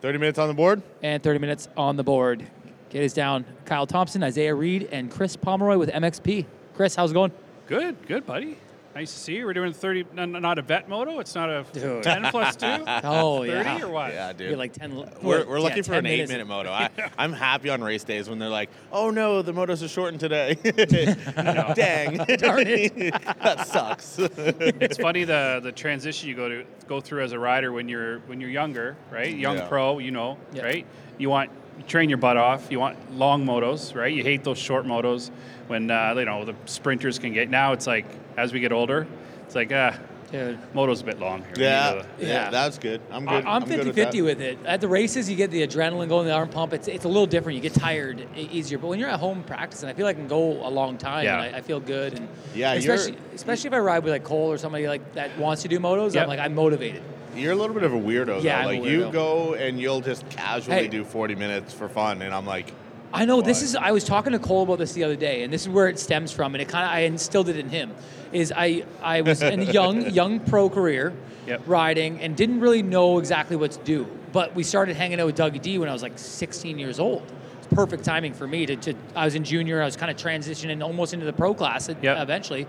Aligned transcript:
30 0.00 0.18
minutes 0.18 0.38
on 0.38 0.48
the 0.48 0.54
board. 0.54 0.82
and 1.02 1.22
30 1.22 1.38
minutes 1.38 1.68
on 1.76 1.96
the 1.96 2.04
board. 2.04 2.46
Get 2.90 3.04
us 3.04 3.12
down. 3.12 3.44
Kyle 3.64 3.86
Thompson, 3.86 4.22
Isaiah 4.22 4.54
Reed, 4.54 4.88
and 4.92 5.10
Chris 5.10 5.36
Pomeroy 5.36 5.76
with 5.76 5.90
MXP. 5.90 6.46
Chris, 6.74 6.94
how's 6.94 7.10
it 7.10 7.14
going? 7.14 7.32
Good, 7.66 8.06
good, 8.06 8.24
buddy. 8.24 8.56
Nice 8.94 9.12
to 9.12 9.18
see 9.20 9.36
you. 9.36 9.44
We're 9.46 9.52
doing 9.52 9.72
30, 9.72 10.06
n- 10.16 10.34
n- 10.34 10.42
not 10.42 10.58
a 10.58 10.62
vet 10.62 10.88
moto. 10.88 11.20
It's 11.20 11.34
not 11.34 11.48
a 11.50 11.64
Dude. 11.72 12.02
10 12.02 12.24
plus 12.30 12.56
2? 12.56 12.66
30 12.66 12.84
Oh, 13.04 13.42
yeah. 13.42 13.82
or 13.84 13.88
what? 13.88 14.12
Yeah, 14.12 14.32
dude. 14.32 14.48
You're 14.48 14.56
like 14.58 14.72
10. 14.72 14.96
We're, 15.22 15.46
we're 15.46 15.60
looking 15.60 15.82
for 15.84 15.90
10 15.92 15.98
an 15.98 16.06
eight 16.06 16.28
minute 16.28 16.46
moto. 16.48 16.70
I, 16.72 16.90
I'm 17.16 17.32
happy 17.32 17.68
on 17.70 17.80
race 17.82 18.02
days 18.02 18.28
when 18.28 18.38
they're 18.40 18.48
like, 18.48 18.70
oh 18.90 19.10
no, 19.10 19.42
the 19.42 19.52
motos 19.52 19.84
are 19.84 19.88
shortened 19.88 20.18
today. 20.20 20.54
Dang. 20.54 22.16
Darn 22.36 22.66
it. 22.66 23.12
that 23.42 23.66
sucks. 23.68 24.18
It's 24.18 24.96
funny 24.98 25.24
the 25.24 25.60
the 25.62 25.72
transition 25.72 26.28
you 26.28 26.34
go 26.34 26.48
to 26.48 26.64
go 26.88 27.00
through 27.00 27.22
as 27.22 27.32
a 27.32 27.38
rider 27.38 27.70
when 27.72 27.88
you're 27.88 28.18
when 28.20 28.40
you're 28.40 28.50
younger, 28.50 28.96
right? 29.10 29.34
Young 29.34 29.58
Yeah. 29.58 29.68
pro, 29.68 29.98
you 29.98 30.10
know, 30.10 30.38
Yeah. 30.52 30.62
right? 30.64 30.86
You 31.18 31.30
want 31.30 31.50
you 31.78 31.84
train 31.84 32.08
your 32.08 32.18
butt 32.18 32.36
off. 32.36 32.70
You 32.70 32.80
want 32.80 33.16
long 33.16 33.44
motos, 33.46 33.94
right? 33.94 34.12
You 34.12 34.22
hate 34.22 34.44
those 34.44 34.58
short 34.58 34.84
motos 34.84 35.30
when 35.68 35.90
uh, 35.90 36.14
you 36.16 36.24
know 36.24 36.44
the 36.44 36.54
sprinters 36.66 37.18
can 37.18 37.32
get. 37.32 37.48
Now 37.50 37.72
it's 37.72 37.86
like 37.86 38.06
as 38.36 38.52
we 38.52 38.60
get 38.60 38.72
older, 38.72 39.06
it's 39.46 39.54
like 39.54 39.72
ah, 39.72 39.96
Dude. 40.30 40.58
moto's 40.74 41.00
a 41.00 41.04
bit 41.04 41.18
long. 41.18 41.40
Here. 41.42 41.52
Yeah, 41.56 41.90
to- 41.92 42.06
yeah, 42.18 42.26
Yeah. 42.28 42.50
that's 42.50 42.78
good. 42.78 43.00
I'm 43.10 43.26
I- 43.28 43.36
good. 43.40 43.44
I'm 43.46 43.62
50 43.64 43.86
with 43.86 43.94
50 43.96 44.18
that. 44.18 44.24
with 44.24 44.40
it. 44.42 44.58
At 44.66 44.80
the 44.82 44.88
races, 44.88 45.30
you 45.30 45.36
get 45.36 45.50
the 45.50 45.66
adrenaline 45.66 46.08
going, 46.08 46.26
the 46.26 46.32
arm 46.34 46.50
pump. 46.50 46.72
It's, 46.74 46.86
it's 46.88 47.04
a 47.04 47.08
little 47.08 47.26
different. 47.26 47.56
You 47.56 47.62
get 47.62 47.72
tired 47.74 48.26
easier. 48.36 48.76
But 48.78 48.88
when 48.88 48.98
you're 48.98 49.08
at 49.08 49.20
home 49.20 49.42
practicing, 49.44 49.88
I 49.88 49.94
feel 49.94 50.04
like 50.04 50.16
I 50.16 50.18
can 50.20 50.28
go 50.28 50.66
a 50.66 50.68
long 50.68 50.98
time 50.98 51.24
Yeah. 51.24 51.42
and 51.42 51.54
I, 51.54 51.58
I 51.58 51.60
feel 51.62 51.80
good. 51.80 52.14
And 52.18 52.28
Yeah, 52.54 52.74
especially, 52.74 53.16
especially 53.34 53.68
if 53.68 53.74
I 53.74 53.78
ride 53.78 54.04
with 54.04 54.12
like 54.12 54.24
Cole 54.24 54.52
or 54.52 54.58
somebody 54.58 54.86
like 54.86 55.14
that 55.14 55.36
wants 55.38 55.62
to 55.62 55.68
do 55.68 55.78
motos, 55.78 56.12
Yep. 56.14 56.22
I'm 56.24 56.28
like, 56.28 56.40
I'm 56.40 56.54
motivated. 56.54 57.02
You're 57.38 57.52
a 57.52 57.56
little 57.56 57.74
bit 57.74 57.84
of 57.84 57.92
a 57.94 57.98
weirdo, 57.98 58.42
Yeah, 58.42 58.62
though. 58.62 58.68
I'm 58.70 58.76
a 58.76 58.80
Like 58.80 58.90
you 58.90 59.00
weirdo. 59.06 59.12
go 59.12 59.54
and 59.54 59.80
you'll 59.80 60.00
just 60.00 60.28
casually 60.30 60.76
Hey. 60.76 60.88
do 60.88 61.04
40 61.04 61.34
minutes 61.34 61.72
for 61.72 61.88
fun, 61.88 62.22
and 62.22 62.34
I'm 62.34 62.46
like, 62.46 62.72
I 63.12 63.24
know 63.24 63.40
this 63.40 63.60
Why? 63.60 63.64
is. 63.64 63.76
I 63.76 63.90
was 63.92 64.04
talking 64.04 64.32
to 64.32 64.38
Cole 64.38 64.64
about 64.64 64.78
this 64.78 64.92
the 64.92 65.04
other 65.04 65.16
day, 65.16 65.42
and 65.42 65.50
this 65.52 65.62
is 65.62 65.68
where 65.70 65.88
it 65.88 65.98
stems 65.98 66.30
from, 66.30 66.54
and 66.54 66.60
it 66.60 66.68
kind 66.68 66.84
of 66.84 66.90
I 66.90 67.00
instilled 67.00 67.48
it 67.48 67.56
in 67.56 67.70
him. 67.70 67.92
Is 68.32 68.52
I 68.54 68.84
I 69.02 69.22
was 69.22 69.40
in 69.40 69.60
a 69.60 69.64
young 69.64 70.10
young 70.10 70.40
pro 70.40 70.68
career, 70.68 71.14
Yep. 71.46 71.62
riding, 71.66 72.20
and 72.20 72.36
didn't 72.36 72.60
really 72.60 72.82
know 72.82 73.18
exactly 73.18 73.56
what 73.56 73.70
to 73.72 73.78
do. 73.84 74.06
But 74.32 74.54
we 74.54 74.62
started 74.62 74.94
hanging 74.96 75.18
out 75.20 75.24
with 75.26 75.36
Dougie 75.38 75.62
D 75.62 75.78
when 75.78 75.88
I 75.88 75.92
was 75.94 76.02
like 76.02 76.18
16 76.18 76.78
years 76.78 77.00
old. 77.00 77.22
It's 77.56 77.66
perfect 77.68 78.04
timing 78.04 78.34
for 78.34 78.46
me 78.46 78.66
to. 78.66 78.76
to 78.76 78.94
I 79.16 79.24
was 79.24 79.34
in 79.34 79.42
junior. 79.44 79.80
I 79.80 79.86
was 79.86 79.96
kind 79.96 80.10
of 80.10 80.18
transitioning 80.18 80.82
almost 80.82 81.14
into 81.14 81.24
the 81.24 81.32
pro 81.32 81.54
class 81.54 81.88
Yep. 81.88 82.18
eventually, 82.20 82.66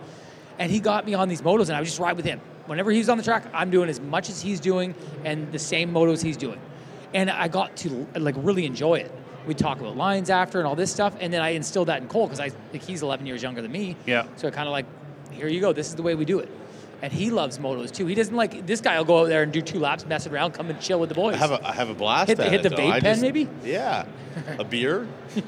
and 0.57 0.71
he 0.71 0.79
got 0.79 1.05
me 1.05 1.15
on 1.15 1.27
these 1.27 1.41
motos, 1.41 1.63
and 1.67 1.71
I 1.75 1.79
would 1.81 1.85
just 1.85 1.99
ride 1.99 2.15
with 2.15 2.23
him. 2.25 2.39
Whenever 2.69 2.91
he's 2.91 3.09
on 3.09 3.17
the 3.17 3.23
track, 3.23 3.45
I'm 3.51 3.71
doing 3.71 3.89
as 3.89 3.99
much 3.99 4.29
as 4.29 4.39
he's 4.41 4.59
doing 4.59 4.93
and 5.25 5.51
the 5.51 5.57
same 5.57 5.91
motos 5.91 6.21
he's 6.21 6.37
doing, 6.37 6.59
and 7.15 7.31
I 7.31 7.47
got 7.47 7.75
to 7.77 8.05
like 8.15 8.35
really 8.37 8.67
enjoy 8.67 8.95
it. 8.99 9.11
We 9.47 9.55
talk 9.55 9.79
about 9.79 9.97
lines 9.97 10.29
after 10.29 10.59
and 10.59 10.67
all 10.67 10.75
this 10.75 10.91
stuff, 10.91 11.15
and 11.19 11.33
then 11.33 11.41
I 11.41 11.49
instilled 11.49 11.87
that 11.87 11.99
in 11.99 12.07
Cole 12.07 12.27
because 12.27 12.39
I 12.39 12.51
like 12.71 12.83
he's 12.83 13.01
11 13.01 13.25
years 13.25 13.41
younger 13.41 13.63
than 13.63 13.71
me. 13.71 13.95
Yeah. 14.05 14.27
So 14.35 14.47
I 14.47 14.51
kind 14.51 14.67
of 14.67 14.71
like, 14.71 14.85
here 15.31 15.47
you 15.47 15.59
go. 15.61 15.73
This 15.73 15.87
is 15.87 15.95
the 15.95 16.03
way 16.03 16.13
we 16.13 16.25
do 16.25 16.37
it. 16.37 16.49
And 17.01 17.11
he 17.11 17.31
loves 17.31 17.57
motos 17.57 17.91
too. 17.91 18.05
He 18.05 18.13
doesn't 18.13 18.35
like 18.35 18.67
this 18.67 18.81
guy. 18.81 18.97
will 18.99 19.05
go 19.05 19.21
out 19.21 19.29
there 19.29 19.41
and 19.41 19.51
do 19.51 19.61
two 19.63 19.79
laps, 19.79 20.05
mess 20.05 20.27
around, 20.27 20.51
come 20.51 20.69
and 20.69 20.79
chill 20.79 20.99
with 20.99 21.09
the 21.09 21.15
boys. 21.15 21.33
I 21.35 21.37
have 21.37 21.51
a, 21.51 21.67
I 21.67 21.71
have 21.71 21.89
a 21.89 21.93
blast. 21.95 22.27
Hit 22.27 22.37
the- 22.37 22.45
at 22.45 22.51
hit 22.51 22.59
it, 22.65 22.69
the 22.69 22.75
though. 22.75 22.81
vape 22.83 22.91
pen, 23.01 23.01
just- 23.01 23.21
maybe? 23.23 23.47
Yeah, 23.63 24.05
a 24.59 24.63
beer. 24.63 25.07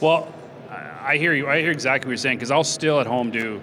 Well, 0.00 0.32
I 0.70 1.12
I 1.12 1.16
hear 1.18 1.32
you. 1.34 1.48
I 1.48 1.60
hear 1.60 1.70
exactly 1.70 2.08
what 2.08 2.12
you're 2.12 2.16
saying 2.18 2.38
because 2.38 2.50
I'll 2.50 2.64
still 2.64 3.00
at 3.00 3.06
home 3.06 3.30
do 3.30 3.62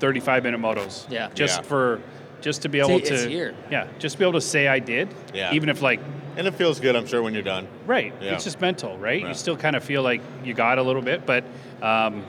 35 0.00 0.42
minute 0.44 0.60
motos. 0.60 1.06
Yeah. 1.10 1.28
Just 1.34 1.58
Yeah. 1.60 1.68
for 1.68 2.00
just 2.40 2.62
to 2.62 2.68
be 2.68 2.78
Say 2.78 2.84
able 2.86 2.96
it's 2.98 3.08
to 3.24 3.28
here. 3.28 3.54
yeah, 3.70 3.88
just 3.98 4.14
to 4.14 4.18
be 4.20 4.24
able 4.24 4.34
to 4.34 4.40
say 4.40 4.68
I 4.68 4.78
did. 4.78 5.08
Yeah. 5.34 5.52
Even 5.54 5.68
if 5.68 5.82
like 5.82 6.00
And 6.36 6.46
it 6.46 6.54
feels 6.54 6.78
good, 6.78 6.94
I'm 6.94 7.06
sure, 7.06 7.20
when 7.20 7.34
you're 7.34 7.42
done. 7.42 7.66
right, 7.86 8.12
Yeah. 8.20 8.34
it's 8.34 8.44
just 8.44 8.60
mental, 8.60 8.96
right? 8.98 9.20
Yeah. 9.22 9.28
You 9.28 9.34
still 9.34 9.56
kind 9.56 9.74
of 9.74 9.82
feel 9.82 10.02
like 10.02 10.20
you 10.44 10.54
got 10.54 10.78
a 10.78 10.82
little 10.82 11.02
bit, 11.02 11.26
but 11.26 11.42
um, 11.82 12.24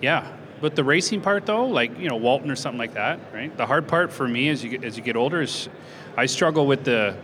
yeah. 0.00 0.26
But 0.60 0.74
the 0.74 0.82
racing 0.82 1.20
part 1.20 1.46
though, 1.46 1.66
like 1.66 1.98
you 2.00 2.08
know 2.08 2.16
Walton 2.16 2.50
or 2.50 2.56
something 2.56 2.78
like 2.78 2.94
that, 2.94 3.20
right? 3.32 3.54
The 3.56 3.66
hard 3.66 3.86
part 3.86 4.12
for 4.12 4.26
me 4.26 4.48
as 4.48 4.64
you 4.64 4.70
get 4.70 4.82
as 4.84 4.96
you 4.96 5.02
get 5.02 5.14
older 5.14 5.42
is 5.42 5.68
I 6.16 6.26
struggle 6.26 6.66
with 6.66 6.84
the 6.84 7.14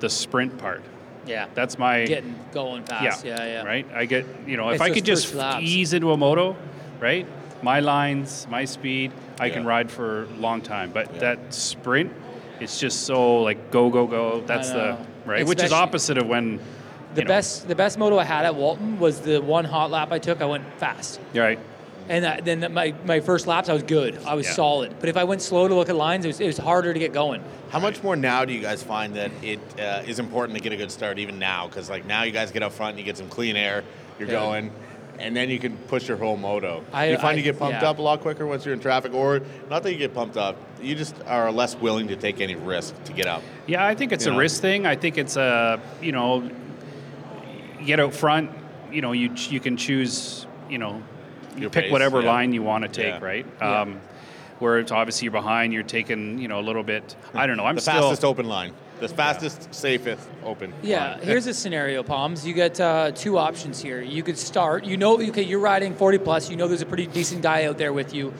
the 0.00 0.08
sprint 0.08 0.56
part. 0.58 0.82
yeah. 1.26 1.46
That's 1.54 1.78
my 1.78 2.04
getting 2.04 2.36
going 2.52 2.84
fast. 2.84 3.24
Yeah, 3.24 3.44
yeah. 3.44 3.64
Right. 3.64 3.86
I 3.92 4.04
get 4.04 4.24
you 4.46 4.56
know 4.56 4.68
if 4.68 4.74
It's 4.74 4.82
I 4.82 4.90
could 4.90 5.04
just 5.04 5.34
laps. 5.34 5.62
ease 5.64 5.92
into 5.94 6.12
a 6.12 6.16
moto, 6.16 6.54
right? 7.00 7.26
My 7.62 7.80
lines, 7.80 8.46
my 8.50 8.64
speed, 8.64 9.12
I 9.40 9.50
can 9.50 9.64
ride 9.64 9.90
for 9.90 10.24
a 10.24 10.26
long 10.40 10.60
time. 10.60 10.90
But 10.92 11.12
Yeah. 11.14 11.20
that 11.20 11.38
sprint, 11.54 12.12
it's 12.60 12.78
just 12.78 13.02
so 13.04 13.42
like 13.42 13.70
go 13.70 13.90
go 13.90 14.06
go. 14.06 14.42
That's 14.46 14.70
the 14.70 14.92
know. 14.92 14.98
right, 15.26 15.46
which 15.46 15.62
is 15.62 15.72
opposite 15.72 16.18
of 16.18 16.26
when 16.26 16.58
The 17.14 17.22
you 17.22 17.24
know, 17.24 17.28
best, 17.28 17.66
the 17.66 17.74
best 17.74 17.98
moto 17.98 18.18
I 18.18 18.24
had 18.24 18.44
at 18.44 18.54
Walton 18.54 18.98
was 18.98 19.20
the 19.20 19.40
one 19.40 19.64
hot 19.64 19.90
lap 19.90 20.12
I 20.12 20.18
took. 20.18 20.40
I 20.42 20.44
went 20.44 20.64
fast, 20.76 21.18
Right. 21.34 21.58
and 22.08 22.22
that, 22.24 22.44
then 22.44 22.72
my, 22.72 22.94
my 23.06 23.20
first 23.20 23.46
laps 23.46 23.68
I 23.68 23.72
was 23.72 23.82
good. 23.82 24.18
I 24.26 24.34
was 24.34 24.46
Yeah. 24.46 24.52
solid. 24.52 24.94
But 25.00 25.08
if 25.08 25.16
I 25.16 25.24
went 25.24 25.40
slow 25.42 25.66
to 25.68 25.74
look 25.74 25.88
at 25.88 25.96
lines, 25.96 26.24
it 26.26 26.28
was, 26.28 26.40
it 26.40 26.46
was 26.46 26.58
harder 26.58 26.92
to 26.92 26.98
get 26.98 27.12
going. 27.14 27.42
How 27.70 27.80
much 27.80 28.02
more 28.02 28.14
now 28.14 28.44
do 28.44 28.52
you 28.52 28.60
guys 28.60 28.82
find 28.82 29.14
that 29.16 29.30
it 29.42 29.58
uh, 29.80 30.02
is 30.06 30.18
important 30.18 30.56
to 30.58 30.62
get 30.62 30.72
a 30.72 30.76
good 30.76 30.90
start 30.92 31.18
even 31.18 31.38
now? 31.38 31.66
Because 31.66 31.88
like 31.90 32.04
now 32.06 32.22
you 32.24 32.30
guys 32.30 32.50
get 32.52 32.62
up 32.62 32.72
front, 32.72 32.90
and 32.90 32.98
you 32.98 33.04
get 33.04 33.16
some 33.16 33.28
clean 33.28 33.56
air, 33.56 33.82
you're 34.18 34.28
Yeah. 34.28 34.34
going, 34.34 34.70
and 35.18 35.36
then 35.36 35.50
you 35.50 35.58
can 35.58 35.76
push 35.76 36.08
your 36.08 36.16
whole 36.16 36.36
moto. 36.36 36.84
I- 36.92 37.10
you 37.10 37.16
find 37.16 37.28
I- 37.28 37.32
you 37.34 37.42
get 37.42 37.58
pumped 37.58 37.82
yeah. 37.82 37.90
up 37.90 37.98
a 37.98 38.02
lot 38.02 38.20
quicker 38.20 38.46
once 38.46 38.64
you're 38.64 38.74
in 38.74 38.80
traffic, 38.80 39.12
or 39.14 39.40
not 39.68 39.82
that 39.82 39.92
you 39.92 39.98
get 39.98 40.14
pumped 40.14 40.36
up, 40.36 40.56
you 40.80 40.94
just 40.94 41.14
are 41.26 41.50
less 41.50 41.74
willing 41.76 42.08
to 42.08 42.16
take 42.16 42.40
any 42.40 42.54
risk 42.54 42.94
to 43.04 43.12
get 43.12 43.26
up. 43.26 43.42
Yeah, 43.66 43.84
I 43.84 43.94
think 43.94 44.12
it's 44.12 44.24
You 44.24 44.30
a 44.30 44.34
know? 44.34 44.40
risk 44.40 44.60
thing. 44.60 44.86
I 44.86 44.96
think 44.96 45.18
it's 45.18 45.36
a 45.36 45.80
you 46.00 46.12
know, 46.12 46.48
get 47.84 48.00
out 48.00 48.14
front. 48.14 48.50
You 48.92 49.02
know, 49.02 49.12
you 49.12 49.30
you 49.50 49.60
can 49.60 49.76
choose. 49.76 50.46
You 50.70 50.78
know, 50.78 51.02
you 51.54 51.62
Your 51.62 51.70
pick 51.70 51.84
pace, 51.84 51.92
whatever 51.92 52.20
yeah. 52.20 52.28
line 52.30 52.52
you 52.52 52.62
want 52.62 52.84
to 52.84 52.88
take. 52.88 53.20
Yeah. 53.20 53.24
Right. 53.24 53.62
Um, 53.62 54.00
where 54.58 54.78
it's 54.80 54.90
obviously 54.92 55.24
you're 55.26 55.32
behind, 55.32 55.72
you're 55.72 55.82
taking 55.82 56.38
you 56.38 56.48
know 56.48 56.58
a 56.60 56.62
little 56.62 56.82
bit. 56.82 57.14
I 57.34 57.46
don't 57.46 57.56
know. 57.56 57.64
I'm 57.64 57.76
the 57.76 57.80
still 57.80 58.02
fastest 58.02 58.24
open 58.24 58.46
line, 58.46 58.72
the 59.00 59.08
fastest, 59.08 59.72
safest 59.74 60.28
open. 60.44 60.72
Yeah, 60.82 61.12
line. 61.12 61.20
here's 61.22 61.46
a 61.46 61.54
scenario, 61.54 62.02
Palms. 62.02 62.46
You 62.46 62.54
get 62.54 62.80
uh, 62.80 63.12
two 63.12 63.38
options 63.38 63.80
here. 63.80 64.00
You 64.00 64.22
could 64.22 64.38
start. 64.38 64.84
You 64.84 64.96
know, 64.96 65.20
okay, 65.20 65.42
you're 65.42 65.60
riding 65.60 65.94
40 65.94 66.18
plus. 66.18 66.50
You 66.50 66.56
know, 66.56 66.68
there's 66.68 66.82
a 66.82 66.86
pretty 66.86 67.06
decent 67.06 67.42
guy 67.42 67.64
out 67.64 67.78
there 67.78 67.92
with 67.92 68.14
you. 68.14 68.32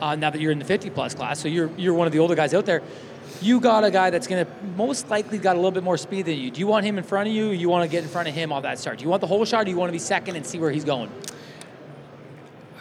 Uh, 0.00 0.16
now 0.16 0.30
that 0.30 0.40
you're 0.40 0.50
in 0.50 0.58
the 0.58 0.64
50 0.64 0.90
plus 0.90 1.14
class, 1.14 1.38
so 1.38 1.46
you're 1.46 1.70
you're 1.76 1.94
one 1.94 2.08
of 2.08 2.12
the 2.12 2.18
older 2.18 2.34
guys 2.34 2.54
out 2.54 2.66
there. 2.66 2.82
You 3.40 3.60
got 3.60 3.84
a 3.84 3.90
guy 3.90 4.10
that's 4.10 4.26
going 4.26 4.44
to 4.44 4.52
most 4.76 5.08
likely 5.08 5.38
got 5.38 5.54
a 5.54 5.58
little 5.58 5.70
bit 5.72 5.84
more 5.84 5.96
speed 5.96 6.26
than 6.26 6.36
you. 6.38 6.50
Do 6.50 6.60
you 6.60 6.66
want 6.66 6.84
him 6.84 6.98
in 6.98 7.04
front 7.04 7.28
of 7.28 7.34
you? 7.34 7.50
Or 7.50 7.54
you 7.54 7.68
want 7.68 7.88
to 7.88 7.90
get 7.90 8.02
in 8.02 8.10
front 8.10 8.28
of 8.28 8.34
him 8.34 8.52
on 8.52 8.62
that 8.62 8.78
start? 8.78 8.98
Do 8.98 9.04
you 9.04 9.10
want 9.10 9.20
the 9.20 9.26
whole 9.26 9.44
shot? 9.44 9.62
Or 9.62 9.64
do 9.64 9.70
you 9.70 9.76
want 9.76 9.88
to 9.88 9.92
be 9.92 9.98
second 9.98 10.36
and 10.36 10.44
see 10.44 10.58
where 10.58 10.70
he's 10.70 10.84
going? 10.84 11.10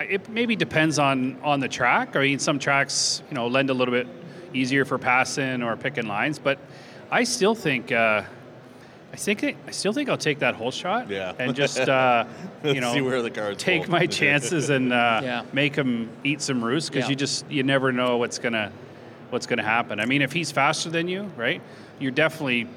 it 0.10 0.30
maybe 0.30 0.56
depends 0.56 1.00
on 1.00 1.38
on 1.44 1.60
the 1.60 1.68
track. 1.68 2.16
I 2.16 2.22
mean, 2.22 2.40
some 2.40 2.60
tracks 2.60 3.22
you 3.30 3.36
know 3.36 3.48
lend 3.48 3.70
a 3.70 3.74
little 3.74 3.94
bit 3.94 4.08
easier 4.54 4.86
for 4.86 4.98
passing 4.98 5.62
or 5.64 5.76
picking 5.78 6.08
lines, 6.08 6.40
but 6.40 6.60
I 7.12 7.24
still 7.26 7.56
think. 7.56 7.92
Uh, 7.92 8.24
I 9.14 9.18
think 9.18 9.44
I 9.44 9.72
still 9.72 9.92
think 9.92 10.08
I'll 10.08 10.18
take 10.18 10.40
that 10.40 10.56
whole 10.56 10.72
shot 10.72 11.10
Yeah. 11.10 11.34
and 11.38 11.54
just 11.54 11.78
uh, 11.80 12.24
you 12.64 12.80
know 12.80 12.94
See 12.94 13.02
where 13.02 13.22
the 13.22 13.30
cards 13.30 13.62
take 13.62 13.84
fall. 13.88 13.92
my 14.00 14.06
chances 14.08 14.70
and 14.70 14.94
uh, 14.94 15.20
Yeah. 15.24 15.44
make 15.52 15.76
him 15.76 16.10
eat 16.24 16.42
some 16.42 16.64
roost 16.64 16.90
because 16.90 17.06
Yeah. 17.06 17.10
you 17.10 17.16
just 17.18 17.46
you 17.52 17.64
never 17.64 17.92
know 17.92 18.18
what's 18.18 18.40
gonna 18.40 18.72
what's 19.30 19.46
gonna 19.48 19.64
happen. 19.64 20.00
I 20.00 20.06
mean, 20.06 20.22
if 20.22 20.32
he's 20.32 20.52
faster 20.52 20.90
than 20.90 21.10
you, 21.10 21.24
right, 21.36 21.62
you're 22.00 22.12
definitely 22.12 22.68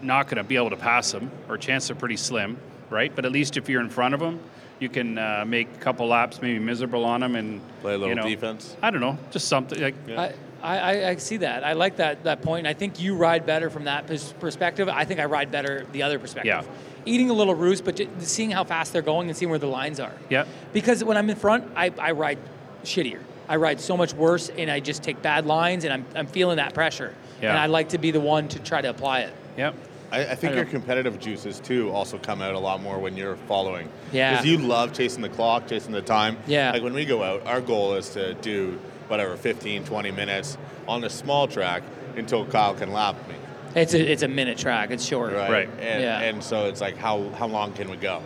not 0.00 0.28
gonna 0.28 0.44
be 0.44 0.56
able 0.56 0.70
to 0.70 0.76
pass 0.76 1.12
him, 1.12 1.30
or 1.46 1.58
chances 1.58 1.90
are 1.90 1.94
pretty 1.94 2.16
slim, 2.16 2.56
right? 2.88 3.14
But 3.14 3.26
at 3.26 3.32
least 3.32 3.58
if 3.58 3.68
you're 3.68 3.82
in 3.82 3.90
front 3.90 4.14
of 4.14 4.22
him, 4.22 4.40
you 4.78 4.88
can 4.88 5.18
uh, 5.18 5.44
make 5.46 5.68
a 5.74 5.78
couple 5.78 6.06
laps, 6.06 6.40
maybe 6.40 6.58
miserable 6.58 7.04
on 7.04 7.22
him, 7.22 7.36
and 7.36 7.60
Play 7.82 7.94
a 7.94 7.98
little 7.98 8.08
you 8.08 8.14
know, 8.14 8.26
defense. 8.26 8.78
I 8.80 8.90
don't 8.90 9.02
know, 9.02 9.18
just 9.30 9.46
something 9.48 9.78
like 9.78 9.94
I, 10.08 10.32
I, 10.62 11.08
I 11.10 11.16
see 11.16 11.38
that. 11.38 11.64
I 11.64 11.72
like 11.72 11.96
that 11.96 12.24
that 12.24 12.42
point. 12.42 12.66
I 12.66 12.74
think 12.74 13.00
you 13.00 13.16
ride 13.16 13.46
better 13.46 13.70
from 13.70 13.84
that 13.84 14.06
pers- 14.06 14.32
perspective. 14.34 14.88
I 14.88 15.04
think 15.04 15.20
I 15.20 15.24
ride 15.24 15.50
better 15.50 15.86
the 15.92 16.02
other 16.02 16.18
perspective. 16.18 16.46
Yeah. 16.46 16.64
Eating 17.06 17.30
a 17.30 17.32
little 17.32 17.54
roost, 17.54 17.84
but 17.84 17.96
just 17.96 18.28
seeing 18.28 18.50
how 18.50 18.64
fast 18.64 18.92
they're 18.92 19.00
going 19.00 19.28
and 19.28 19.36
seeing 19.36 19.48
where 19.50 19.58
the 19.58 19.66
lines 19.66 20.00
are. 20.00 20.12
yeah. 20.28 20.44
Because 20.72 21.02
when 21.02 21.16
I'm 21.16 21.30
in 21.30 21.36
front, 21.36 21.70
I, 21.74 21.92
I 21.98 22.12
ride 22.12 22.38
shittier. 22.84 23.20
I 23.48 23.56
ride 23.56 23.80
so 23.80 23.96
much 23.96 24.12
worse, 24.12 24.50
and 24.50 24.70
I 24.70 24.80
just 24.80 25.02
take 25.02 25.22
bad 25.22 25.46
lines, 25.46 25.84
and 25.84 25.92
I'm, 25.92 26.04
I'm 26.14 26.26
feeling 26.26 26.58
that 26.58 26.74
pressure. 26.74 27.14
Yeah. 27.42 27.50
And 27.50 27.58
I 27.58 27.66
like 27.66 27.88
to 27.90 27.98
be 27.98 28.10
the 28.10 28.20
one 28.20 28.48
to 28.48 28.58
try 28.58 28.80
to 28.82 28.90
apply 28.90 29.20
it. 29.20 29.34
Yep. 29.56 29.74
I, 30.12 30.26
I 30.26 30.34
think 30.34 30.52
I 30.52 30.56
your 30.56 30.64
competitive 30.66 31.18
juices 31.18 31.58
too 31.60 31.90
also 31.90 32.18
come 32.18 32.42
out 32.42 32.54
a 32.54 32.58
lot 32.58 32.82
more 32.82 32.98
when 32.98 33.16
you're 33.16 33.36
following. 33.36 33.88
Yeah. 34.12 34.32
Because 34.32 34.46
you 34.46 34.58
love 34.58 34.92
chasing 34.92 35.22
the 35.22 35.28
clock, 35.28 35.68
chasing 35.68 35.92
the 35.92 36.02
time. 36.02 36.36
Yeah. 36.46 36.72
Like 36.72 36.82
when 36.82 36.92
we 36.94 37.04
go 37.04 37.22
out, 37.22 37.46
our 37.46 37.60
goal 37.60 37.94
is 37.94 38.10
to 38.10 38.34
do 38.34 38.78
whatever 39.10 39.36
15, 39.36 39.84
20 39.84 40.10
minutes 40.12 40.56
on 40.88 41.04
a 41.04 41.10
small 41.10 41.48
track 41.48 41.82
until 42.16 42.46
Kyle 42.46 42.74
can 42.74 42.92
lap 42.92 43.16
me. 43.28 43.34
It's 43.74 43.94
a 43.94 44.00
it's 44.12 44.22
a 44.22 44.28
minute 44.28 44.58
track. 44.58 44.90
It's 44.90 45.04
short. 45.04 45.32
Right. 45.32 45.50
Right. 45.50 45.68
And, 45.80 46.02
Yeah. 46.02 46.20
and 46.20 46.42
so 46.42 46.66
it's 46.66 46.80
like 46.80 46.96
how 46.96 47.28
how 47.30 47.46
long 47.46 47.72
can 47.72 47.90
we 47.90 47.96
go? 47.96 48.22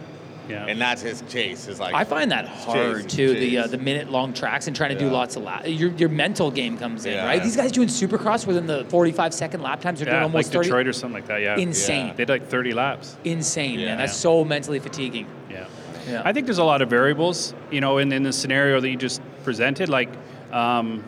Yeah. 0.46 0.66
and 0.66 0.78
that's 0.78 1.00
his 1.00 1.22
chase. 1.26 1.68
Is 1.68 1.80
like 1.80 1.94
I 1.94 2.04
find 2.04 2.30
that 2.30 2.46
hard 2.46 3.04
Jeez, 3.04 3.08
too. 3.08 3.32
The 3.34 3.58
uh, 3.58 3.66
the 3.66 3.78
minute 3.78 4.10
long 4.10 4.34
tracks 4.34 4.66
and 4.66 4.76
trying 4.76 4.90
to 4.90 4.98
do 4.98 5.08
lots 5.08 5.36
of 5.36 5.42
laps. 5.42 5.68
Your 5.68 5.90
your 5.92 6.10
mental 6.10 6.50
game 6.50 6.76
comes 6.76 7.06
in, 7.06 7.14
Yeah. 7.14 7.24
right? 7.26 7.42
These 7.42 7.56
guys 7.56 7.72
doing 7.72 7.88
Supercross 7.88 8.46
within 8.46 8.66
the 8.66 8.84
45 8.90 9.32
second 9.32 9.62
lap 9.62 9.80
times. 9.80 10.00
They're 10.00 10.08
Yeah, 10.08 10.20
doing 10.20 10.24
like 10.24 10.32
almost 10.34 10.52
30. 10.52 10.64
Detroit 10.68 10.86
or 10.86 10.92
something 10.92 11.14
like 11.14 11.26
that. 11.28 11.40
Yeah, 11.40 11.56
Insane. 11.56 12.08
Yeah. 12.08 12.12
They 12.12 12.24
did 12.26 12.28
like 12.32 12.46
30 12.48 12.72
laps. 12.74 13.16
Insane, 13.24 13.78
Yeah. 13.80 13.86
man. 13.86 13.98
That's 13.98 14.12
Yeah. 14.12 14.16
so 14.20 14.44
mentally 14.44 14.78
fatiguing. 14.80 15.26
Yeah. 15.50 15.64
Yeah. 16.10 16.20
I 16.26 16.34
think 16.34 16.44
there's 16.46 16.58
a 16.58 16.64
lot 16.64 16.82
of 16.82 16.90
variables, 16.90 17.54
you 17.70 17.80
know, 17.80 17.96
in, 17.96 18.12
in 18.12 18.22
the 18.22 18.32
scenario 18.32 18.80
that 18.80 18.88
you 18.90 18.96
just 18.96 19.22
presented. 19.44 19.88
Like, 19.88 20.10
um, 20.52 21.04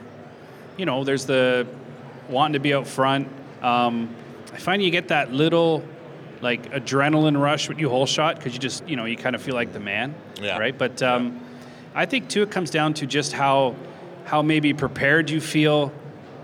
you 0.76 0.86
know, 0.86 1.04
there's 1.04 1.26
the 1.26 1.66
wanting 2.28 2.54
to 2.54 2.60
be 2.60 2.74
out 2.74 2.86
front. 2.86 3.28
Um, 3.62 4.14
I 4.52 4.58
find 4.58 4.82
you 4.82 4.90
get 4.90 5.08
that 5.08 5.32
little, 5.32 5.82
like, 6.40 6.70
adrenaline 6.72 7.40
rush 7.40 7.68
when 7.68 7.78
you 7.78 7.88
whole 7.88 8.06
shot 8.06 8.36
because 8.36 8.52
you 8.52 8.58
just, 8.58 8.86
you 8.88 8.96
know, 8.96 9.04
you 9.04 9.16
kind 9.16 9.34
of 9.36 9.42
feel 9.42 9.54
like 9.54 9.72
the 9.72 9.80
man, 9.80 10.14
Yeah. 10.40 10.58
right? 10.58 10.76
But 10.76 11.02
um, 11.02 11.40
I 11.94 12.06
think 12.06 12.28
too, 12.28 12.42
it 12.42 12.50
comes 12.50 12.70
down 12.70 12.94
to 12.94 13.06
just 13.06 13.32
how, 13.32 13.74
how 14.24 14.42
maybe 14.42 14.72
prepared 14.74 15.30
you 15.30 15.40
feel 15.40 15.92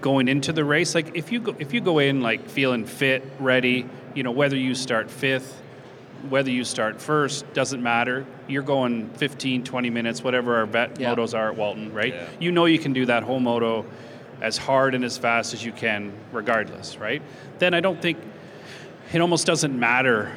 going 0.00 0.28
into 0.28 0.52
the 0.52 0.64
race. 0.64 0.94
Like, 0.94 1.14
if 1.14 1.30
you 1.32 1.40
go, 1.40 1.54
if 1.58 1.72
you 1.72 1.80
go 1.80 1.98
in 1.98 2.20
like 2.22 2.48
feeling 2.48 2.84
fit, 2.86 3.24
ready, 3.38 3.86
you 4.14 4.22
know, 4.22 4.30
whether 4.32 4.56
you 4.56 4.74
start 4.74 5.10
fifth 5.10 5.61
whether 6.28 6.50
you 6.50 6.64
start 6.64 7.00
first 7.00 7.50
doesn't 7.54 7.82
matter. 7.82 8.24
You're 8.48 8.62
going 8.62 9.08
15, 9.10 9.64
20 9.64 9.90
minutes, 9.90 10.22
whatever 10.22 10.56
our 10.56 10.66
vet 10.66 10.98
Yeah. 11.00 11.14
motos 11.14 11.36
are 11.36 11.48
at 11.50 11.56
Walton, 11.56 11.92
right? 11.92 12.14
Yeah. 12.14 12.26
You 12.38 12.52
know 12.52 12.66
you 12.66 12.78
can 12.78 12.92
do 12.92 13.06
that 13.06 13.22
whole 13.22 13.40
moto 13.40 13.84
as 14.40 14.56
hard 14.56 14.94
and 14.94 15.04
as 15.04 15.18
fast 15.18 15.54
as 15.54 15.64
you 15.64 15.72
can, 15.72 16.12
regardless, 16.32 16.98
right? 16.98 17.22
Then 17.58 17.74
I 17.74 17.80
don't 17.80 18.00
think 18.00 18.18
it 19.12 19.20
almost 19.20 19.46
doesn't 19.46 19.78
matter 19.78 20.32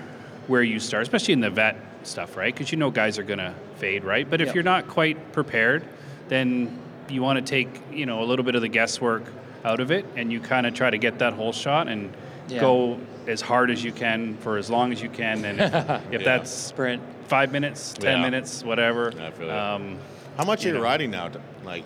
where 0.47 0.63
you 0.63 0.79
start, 0.79 1.03
especially 1.03 1.33
in 1.33 1.39
the 1.39 1.49
vet 1.49 1.75
stuff, 2.03 2.37
right? 2.37 2.53
Because 2.53 2.71
you 2.71 2.77
know 2.77 2.91
guys 2.91 3.17
are 3.17 3.23
going 3.23 3.39
to 3.39 3.53
fade, 3.77 4.03
right? 4.03 4.29
But 4.29 4.41
if 4.41 4.47
Yeah. 4.49 4.53
you're 4.55 4.63
not 4.63 4.87
quite 4.87 5.31
prepared, 5.33 5.83
then 6.29 6.77
you 7.09 7.21
want 7.21 7.37
to 7.43 7.47
take 7.47 7.69
you 7.93 8.05
know 8.05 8.21
a 8.23 8.25
little 8.25 8.45
bit 8.45 8.55
of 8.55 8.61
the 8.61 8.67
guesswork 8.67 9.23
out 9.63 9.79
of 9.79 9.91
it, 9.91 10.05
and 10.15 10.31
you 10.31 10.39
kind 10.39 10.65
of 10.67 10.73
try 10.73 10.89
to 10.89 10.97
get 10.97 11.19
that 11.19 11.33
whole 11.33 11.51
shot 11.53 11.87
and 11.87 12.11
Yeah. 12.47 12.59
go 12.61 12.99
as 13.27 13.41
hard 13.41 13.71
as 13.71 13.83
you 13.83 13.91
can 13.91 14.35
for 14.37 14.57
as 14.57 14.69
long 14.69 14.91
as 14.91 15.01
you 15.01 15.09
can, 15.09 15.43
and 15.45 15.59
if, 15.59 15.73
if 16.13 16.21
Yeah. 16.21 16.25
that's 16.25 16.51
Sprint. 16.51 17.01
five 17.27 17.51
minutes, 17.51 17.93
ten 17.93 18.17
Yeah. 18.17 18.23
minutes, 18.23 18.63
whatever. 18.63 19.11
I 19.19 19.31
feel 19.31 19.49
it. 19.49 19.55
um, 19.55 19.97
How 20.37 20.45
much 20.45 20.63
you 20.63 20.71
are 20.71 20.73
you 20.75 20.79
know. 20.79 20.83
riding 20.85 21.11
now? 21.11 21.29
Like, 21.63 21.83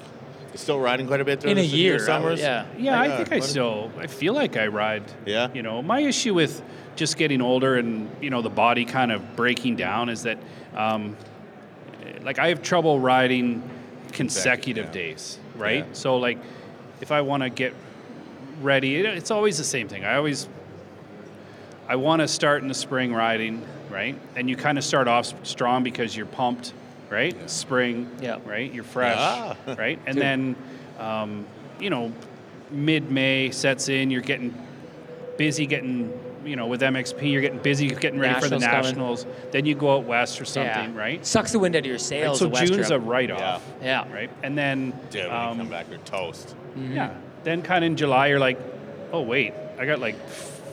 you 0.52 0.58
still 0.58 0.80
riding 0.80 1.08
quite 1.08 1.22
a 1.22 1.26
bit 1.26 1.40
during 1.42 1.58
In 1.58 1.64
a 1.64 1.68
the, 1.68 1.78
year, 1.78 1.92
your 1.98 2.06
summers? 2.06 2.40
yeah. 2.40 2.66
yeah, 2.78 3.00
I 3.00 3.06
Yeah, 3.08 3.18
think 3.18 3.32
I 3.32 3.40
still 3.40 3.92
I 4.00 4.08
feel 4.08 4.34
like 4.34 4.58
I 4.58 4.68
ride. 4.68 5.04
Yeah? 5.26 5.48
You 5.54 5.62
know, 5.64 5.82
my 5.82 6.02
issue 6.02 6.34
with 6.34 6.62
just 6.96 7.18
getting 7.18 7.42
older 7.42 7.78
and 7.78 8.10
you 8.22 8.30
know 8.30 8.42
the 8.42 8.50
body 8.50 8.84
kind 8.84 9.12
of 9.12 9.36
breaking 9.38 9.78
down 9.78 10.10
is 10.10 10.24
that, 10.24 10.38
um, 10.76 11.16
like 12.24 12.40
I 12.40 12.50
have 12.50 12.62
trouble 12.62 13.00
riding 13.00 13.62
consecutive 14.12 14.88
yeah. 14.88 14.92
days, 14.92 15.40
right? 15.56 15.86
Yeah. 15.86 15.94
So 15.94 16.18
like, 16.18 16.38
if 17.00 17.12
I 17.12 17.22
want 17.22 17.44
to 17.44 17.50
get 17.50 17.74
ready, 18.62 18.96
it, 18.98 19.06
it's 19.06 19.32
always 19.32 19.58
the 19.58 19.64
same 19.64 19.88
thing. 19.88 20.04
I 20.04 20.16
always 20.16 20.50
I 21.90 21.96
want 21.96 22.22
to 22.22 22.28
start 22.28 22.62
in 22.62 22.68
the 22.68 22.74
spring 22.76 23.12
riding, 23.14 23.66
right? 23.90 24.16
And 24.36 24.48
you 24.48 24.56
kind 24.56 24.78
of 24.78 24.84
start 24.84 25.08
off 25.08 25.34
strong 25.46 25.84
because 25.84 26.16
you're 26.16 26.28
pumped, 26.28 26.74
right? 27.10 27.50
Spring, 27.50 28.08
Yeah. 28.22 28.38
right? 28.46 28.72
You're 28.72 28.84
fresh, 28.84 29.18
Yeah. 29.18 29.56
right? 29.76 30.00
And 30.06 30.16
Dude. 30.16 30.24
then, 30.24 30.56
um, 31.00 31.46
you 31.80 31.90
know, 31.90 32.12
mid-May 32.70 33.50
sets 33.50 33.90
in. 33.90 34.12
You're 34.12 34.22
getting 34.22 34.54
busy, 35.38 35.66
getting 35.66 36.14
you 36.46 36.56
know, 36.56 36.68
with 36.68 36.82
MXP, 36.82 37.32
you're 37.34 37.42
getting 37.42 37.60
busy, 37.60 37.90
getting 37.90 38.18
ready 38.20 38.40
for 38.40 38.48
the 38.48 38.58
Nationals 38.60 39.24
coming. 39.24 39.38
Then 39.52 39.66
you 39.66 39.76
go 39.76 39.98
out 39.98 40.06
west 40.06 40.40
or 40.40 40.46
something, 40.46 40.94
yeah. 40.94 41.00
right? 41.00 41.26
Sucks 41.26 41.52
the 41.52 41.60
wind 41.60 41.76
out 41.76 41.80
of 41.80 41.86
your 41.86 41.96
Right, 41.96 42.02
sails. 42.02 42.40
So 42.40 42.46
the 42.46 42.52
West 42.52 42.72
June's 42.72 42.92
a 42.92 43.00
write-off, 43.00 43.62
yeah. 43.84 44.12
right? 44.12 44.30
And 44.42 44.58
then, 44.58 44.94
Dude, 45.10 45.26
when 45.26 45.34
um, 45.34 45.58
you 45.58 45.64
come 45.64 45.70
back, 45.70 45.88
you're 45.90 46.00
toast. 46.00 46.56
yeah. 46.78 47.14
Then 47.44 47.62
kind 47.62 47.84
of 47.84 47.92
in 47.92 47.98
July, 47.98 48.28
you're 48.28 48.40
like, 48.40 48.58
oh 49.12 49.22
wait, 49.22 49.54
I 49.78 49.86
got 49.86 50.00
like 50.00 50.16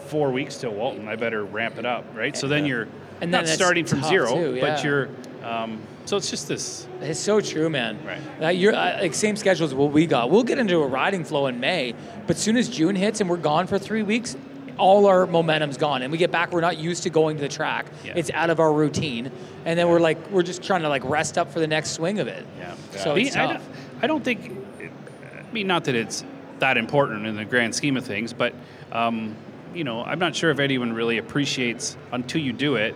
four 0.06 0.30
weeks 0.30 0.56
till 0.56 0.72
Walton. 0.72 1.08
I 1.08 1.16
better 1.16 1.44
ramp 1.44 1.78
it 1.78 1.86
up, 1.86 2.04
right? 2.14 2.36
So 2.36 2.46
then 2.48 2.64
Yeah. 2.64 2.68
you're 2.68 2.82
And 3.20 3.32
then 3.32 3.44
not 3.44 3.48
starting 3.48 3.84
from 3.84 4.02
zero, 4.04 4.34
too, 4.34 4.54
yeah. 4.56 4.60
but 4.60 4.84
you're. 4.84 5.08
Um, 5.44 5.80
so 6.04 6.16
it's 6.16 6.30
just 6.30 6.48
this. 6.48 6.86
It's 7.00 7.18
so 7.18 7.40
true, 7.40 7.68
man. 7.68 7.98
Right. 8.06 8.44
Uh, 8.46 8.48
you're 8.50 8.74
uh, 8.74 8.98
like 9.00 9.14
same 9.14 9.36
schedule 9.36 9.66
as 9.66 9.74
what 9.74 9.90
we 9.92 10.06
got. 10.06 10.30
We'll 10.30 10.44
get 10.44 10.58
into 10.58 10.78
a 10.82 10.86
riding 10.86 11.24
flow 11.24 11.46
in 11.46 11.58
May, 11.60 11.94
but 12.26 12.36
soon 12.36 12.56
as 12.56 12.68
June 12.68 12.94
hits 12.96 13.20
and 13.20 13.28
we're 13.30 13.36
gone 13.38 13.66
for 13.66 13.78
three 13.78 14.02
weeks, 14.02 14.36
all 14.78 15.06
our 15.06 15.26
momentum's 15.26 15.76
gone, 15.78 16.02
and 16.02 16.12
we 16.12 16.18
get 16.18 16.30
back. 16.30 16.52
We're 16.52 16.60
not 16.60 16.76
used 16.78 17.04
to 17.04 17.10
going 17.10 17.36
to 17.36 17.42
the 17.42 17.48
track. 17.48 17.86
Yeah. 18.04 18.12
It's 18.16 18.30
out 18.32 18.50
of 18.50 18.60
our 18.60 18.72
routine, 18.72 19.30
and 19.64 19.78
then 19.78 19.88
we're 19.88 20.00
like 20.00 20.30
we're 20.30 20.42
just 20.42 20.62
trying 20.62 20.82
to 20.82 20.88
like 20.88 21.02
rest 21.04 21.38
up 21.38 21.50
for 21.50 21.60
the 21.60 21.66
next 21.66 21.92
swing 21.92 22.18
of 22.18 22.28
it. 22.28 22.44
Yeah. 22.58 22.74
So 22.96 23.14
Me- 23.14 23.26
it's 23.26 23.36
I, 23.36 23.46
tough. 23.54 23.62
don't, 23.62 24.04
I 24.04 24.06
don't 24.06 24.22
think. 24.24 24.52
I 24.80 25.52
mean, 25.52 25.66
not 25.66 25.84
that 25.84 25.94
it's 25.94 26.24
that 26.58 26.76
important 26.76 27.26
in 27.26 27.36
the 27.36 27.44
grand 27.44 27.74
scheme 27.74 27.96
of 27.96 28.04
things, 28.04 28.32
but 28.32 28.52
um, 28.92 29.34
you 29.76 29.84
know, 29.84 30.02
I'm 30.02 30.18
not 30.18 30.34
sure 30.34 30.50
if 30.50 30.58
anyone 30.58 30.92
really 30.94 31.18
appreciates 31.18 31.96
until 32.10 32.40
you 32.40 32.52
do 32.52 32.76
it 32.76 32.94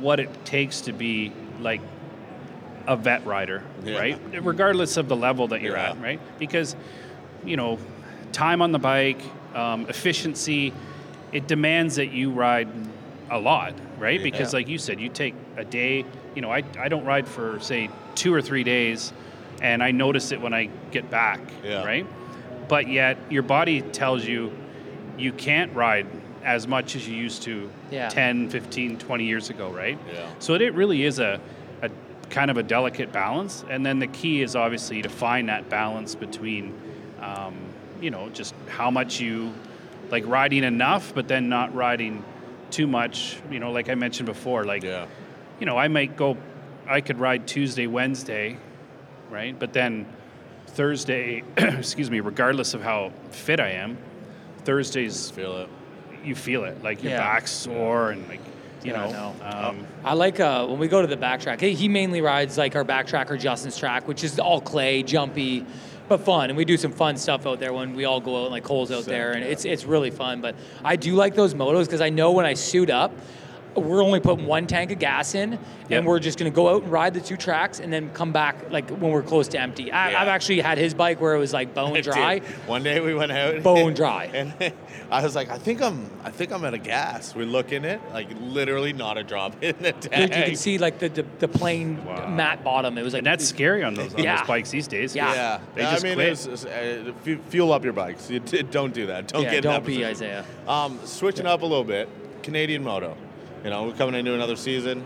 what 0.00 0.20
it 0.20 0.44
takes 0.44 0.82
to 0.82 0.92
be 0.92 1.32
like 1.60 1.80
a 2.86 2.96
vet 2.96 3.26
rider, 3.26 3.62
Yeah. 3.84 3.98
right? 3.98 4.18
Regardless 4.42 4.96
of 4.96 5.08
the 5.08 5.16
level 5.16 5.48
that 5.48 5.62
you're 5.62 5.76
Yeah. 5.76 5.90
at, 5.90 6.00
right? 6.00 6.20
Because 6.38 6.76
you 7.44 7.56
know, 7.56 7.78
time 8.32 8.60
on 8.62 8.72
the 8.72 8.78
bike, 8.78 9.20
um, 9.54 9.86
efficiency, 9.88 10.72
it 11.32 11.46
demands 11.46 11.96
that 11.96 12.12
you 12.12 12.30
ride 12.30 12.68
a 13.30 13.38
lot, 13.38 13.72
right? 13.98 14.22
Because 14.22 14.52
like 14.52 14.68
you 14.68 14.78
said, 14.78 15.00
you 15.00 15.08
take 15.08 15.34
a 15.56 15.64
day. 15.64 16.04
You 16.34 16.42
know, 16.42 16.50
I 16.52 16.62
I 16.78 16.88
don't 16.88 17.04
ride 17.04 17.26
for 17.26 17.58
say 17.60 17.90
two 18.14 18.32
or 18.32 18.40
three 18.42 18.62
days, 18.64 19.12
and 19.60 19.82
I 19.82 19.90
notice 19.90 20.30
it 20.32 20.40
when 20.40 20.54
I 20.54 20.68
get 20.92 21.10
back, 21.10 21.40
Yeah. 21.64 21.84
right? 21.84 22.06
But 22.68 22.88
yet 22.88 23.16
your 23.30 23.42
body 23.42 23.80
tells 23.80 24.24
you 24.24 24.52
you 25.18 25.32
can't 25.32 25.72
ride 25.74 26.06
as 26.44 26.66
much 26.68 26.94
as 26.96 27.08
you 27.08 27.16
used 27.16 27.42
to 27.42 27.68
Yeah. 27.90 28.08
10, 28.08 28.50
15, 28.50 28.98
20 28.98 29.24
years 29.24 29.50
ago, 29.50 29.70
right? 29.70 29.98
Yeah. 30.12 30.28
So 30.38 30.54
it 30.54 30.74
really 30.74 31.02
is 31.04 31.18
a, 31.18 31.40
a 31.82 31.90
kind 32.30 32.50
of 32.50 32.56
a 32.56 32.62
delicate 32.62 33.12
balance. 33.12 33.64
And 33.68 33.84
then 33.84 33.98
the 33.98 34.06
key 34.06 34.42
is 34.42 34.54
obviously 34.54 35.02
to 35.02 35.08
find 35.08 35.48
that 35.48 35.68
balance 35.68 36.14
between, 36.14 36.72
um, 37.20 37.54
you 38.00 38.10
know, 38.10 38.28
just 38.28 38.54
how 38.68 38.90
much 38.90 39.20
you 39.20 39.52
like 40.10 40.24
riding 40.26 40.62
enough, 40.62 41.12
but 41.14 41.26
then 41.26 41.48
not 41.48 41.74
riding 41.74 42.22
too 42.70 42.86
much. 42.86 43.38
You 43.50 43.58
know, 43.58 43.72
like 43.72 43.88
I 43.88 43.94
mentioned 43.96 44.26
before, 44.26 44.64
like, 44.64 44.84
Yeah. 44.84 45.06
you 45.58 45.66
know, 45.66 45.76
I 45.76 45.88
might 45.88 46.16
go, 46.16 46.36
I 46.86 47.00
could 47.00 47.18
ride 47.18 47.48
Tuesday, 47.48 47.88
Wednesday, 47.88 48.56
right? 49.30 49.58
But 49.58 49.72
then 49.72 50.06
Thursday, 50.68 51.42
excuse 51.56 52.10
me, 52.10 52.20
regardless 52.20 52.74
of 52.74 52.82
how 52.82 53.10
fit 53.30 53.58
I 53.58 53.70
am, 53.70 53.98
Thursdays 54.66 55.30
Feel 55.30 55.58
it. 55.58 55.68
you 56.24 56.34
feel 56.34 56.64
it, 56.64 56.82
like 56.82 57.02
your 57.02 57.12
Yeah. 57.12 57.18
back's 57.18 57.52
sore 57.52 58.10
and 58.10 58.28
like 58.28 58.40
you 58.82 58.92
Yeah, 58.92 59.04
I 59.04 59.10
know. 59.12 59.32
know. 59.32 59.68
Um, 59.68 59.86
I 60.04 60.12
like 60.14 60.38
uh, 60.40 60.66
when 60.66 60.78
we 60.78 60.88
go 60.88 61.00
to 61.00 61.06
the 61.06 61.16
backtrack. 61.16 61.60
He, 61.60 61.72
he 61.74 61.88
mainly 61.88 62.20
rides 62.20 62.58
like 62.58 62.76
our 62.76 62.84
backtracker 62.84 63.38
Justin's 63.38 63.78
track, 63.78 64.06
which 64.06 64.22
is 64.24 64.38
all 64.38 64.60
clay, 64.60 65.02
jumpy, 65.02 65.64
but 66.08 66.18
fun. 66.20 66.50
And 66.50 66.56
we 66.56 66.64
do 66.64 66.76
some 66.76 66.92
fun 66.92 67.16
stuff 67.16 67.46
out 67.46 67.58
there 67.60 67.72
when 67.72 67.94
we 67.94 68.04
all 68.04 68.20
go 68.20 68.44
out, 68.44 68.50
like 68.50 68.66
holes 68.66 68.90
out 68.92 69.04
Sick, 69.04 69.12
there, 69.12 69.32
and 69.32 69.44
yeah. 69.44 69.50
it's 69.50 69.64
it's 69.64 69.84
really 69.84 70.10
fun. 70.10 70.40
But 70.40 70.56
I 70.84 70.96
do 70.96 71.14
like 71.14 71.34
those 71.36 71.54
motos 71.54 71.84
because 71.86 72.00
I 72.00 72.10
know 72.10 72.32
when 72.32 72.44
I 72.46 72.54
suit 72.54 72.90
up, 72.90 73.12
we're 73.76 74.02
only 74.02 74.20
putting 74.20 74.46
one 74.46 74.66
tank 74.66 74.90
of 74.92 74.98
gas 74.98 75.34
in, 75.34 75.52
Yep. 75.52 75.60
and 75.90 76.06
we're 76.06 76.18
just 76.18 76.38
gonna 76.38 76.50
go 76.50 76.68
out 76.68 76.82
and 76.82 76.90
ride 76.92 77.14
the 77.14 77.20
two 77.20 77.36
tracks, 77.36 77.78
and 77.80 77.92
then 77.92 78.10
come 78.10 78.32
back 78.32 78.70
like 78.70 78.88
when 78.90 79.10
we're 79.12 79.22
close 79.22 79.48
to 79.48 79.60
empty. 79.60 79.92
I, 79.92 80.10
Yeah. 80.10 80.22
I've 80.22 80.28
actually 80.28 80.60
had 80.60 80.78
his 80.78 80.94
bike 80.94 81.20
where 81.20 81.34
it 81.34 81.38
was 81.38 81.52
like 81.52 81.74
bone 81.74 82.00
dry. 82.02 82.40
One 82.66 82.82
day 82.82 83.00
we 83.00 83.14
went 83.14 83.32
out. 83.32 83.62
Bone 83.62 83.94
dry. 84.02 84.30
And 84.34 84.52
I 85.10 85.22
was 85.22 85.34
like, 85.36 85.48
I 85.50 85.58
think 85.58 85.80
I'm, 85.82 86.10
I 86.24 86.30
think 86.30 86.52
I'm 86.52 86.64
out 86.64 86.74
of 86.74 86.82
gas. 86.82 87.34
We 87.34 87.44
look 87.44 87.72
in 87.72 87.84
it, 87.84 88.00
like 88.12 88.28
literally 88.40 88.92
not 88.92 89.18
a 89.18 89.22
drop 89.22 89.54
in 89.62 89.76
the 89.80 89.92
Dude, 89.92 90.12
you 90.14 90.28
can 90.28 90.56
see 90.56 90.78
like 90.78 90.98
the 90.98 91.08
the, 91.08 91.24
the 91.38 91.48
plain 91.48 92.04
Wow. 92.04 92.28
matte 92.28 92.64
bottom. 92.64 92.98
It 92.98 93.02
was 93.02 93.12
like 93.12 93.20
and 93.20 93.26
that's 93.26 93.46
scary 93.46 93.82
on 93.84 93.94
those 93.94 94.14
on 94.14 94.22
Yeah. 94.22 94.38
those 94.38 94.46
bikes 94.48 94.70
these 94.70 94.88
days. 94.88 95.14
Yeah. 95.14 95.32
Yeah, 95.32 95.58
They 95.74 95.82
Yeah, 95.82 95.90
just 95.92 96.04
I 96.04 96.08
mean, 96.08 96.14
quit. 96.16 96.26
it's- 96.28 96.46
it's, 96.46 96.64
uh, 96.64 97.12
fu- 97.22 97.38
fuel 97.48 97.72
up 97.72 97.84
your 97.84 97.92
bikes. 97.92 98.30
You 98.30 98.40
d- 98.40 98.62
don't 98.62 98.92
do 98.94 99.06
that. 99.06 99.28
Don't 99.28 99.42
yeah, 99.42 99.50
get 99.50 99.56
in 99.58 99.62
don't 99.64 99.72
that 99.74 99.84
be 99.86 99.98
position. 100.02 100.10
Isaiah. 100.10 100.44
Um, 100.66 100.98
switching 101.04 101.46
up 101.46 101.62
a 101.62 101.66
little 101.66 101.84
bit, 101.84 102.08
Canadian 102.42 102.82
Moto. 102.82 103.16
You 103.64 103.70
know, 103.70 103.84
we're 103.84 103.94
coming 103.94 104.14
into 104.14 104.34
another 104.34 104.56
season. 104.56 105.04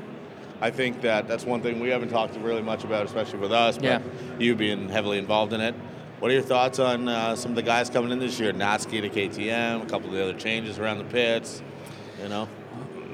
I 0.60 0.70
think 0.70 1.00
that 1.02 1.26
that's 1.26 1.44
one 1.44 1.62
thing 1.62 1.80
we 1.80 1.88
haven't 1.88 2.10
talked 2.10 2.36
really 2.36 2.62
much 2.62 2.84
about, 2.84 3.06
especially 3.06 3.38
with 3.38 3.52
us. 3.52 3.76
But 3.76 3.84
Yeah. 3.84 4.00
you 4.38 4.54
being 4.54 4.88
heavily 4.88 5.18
involved 5.18 5.52
in 5.52 5.60
it. 5.60 5.74
What 6.18 6.30
are 6.30 6.34
your 6.34 6.42
thoughts 6.42 6.78
on 6.78 7.08
uh, 7.08 7.34
some 7.34 7.52
of 7.52 7.56
the 7.56 7.62
guys 7.62 7.88
coming 7.88 8.12
in 8.12 8.18
this 8.18 8.38
year? 8.38 8.52
Natzke 8.52 9.00
to 9.00 9.08
KTM, 9.08 9.82
a 9.82 9.86
couple 9.86 10.08
of 10.08 10.14
the 10.14 10.22
other 10.22 10.34
changes 10.34 10.78
around 10.78 10.98
the 10.98 11.04
pits. 11.04 11.62
You 12.22 12.28
know, 12.28 12.46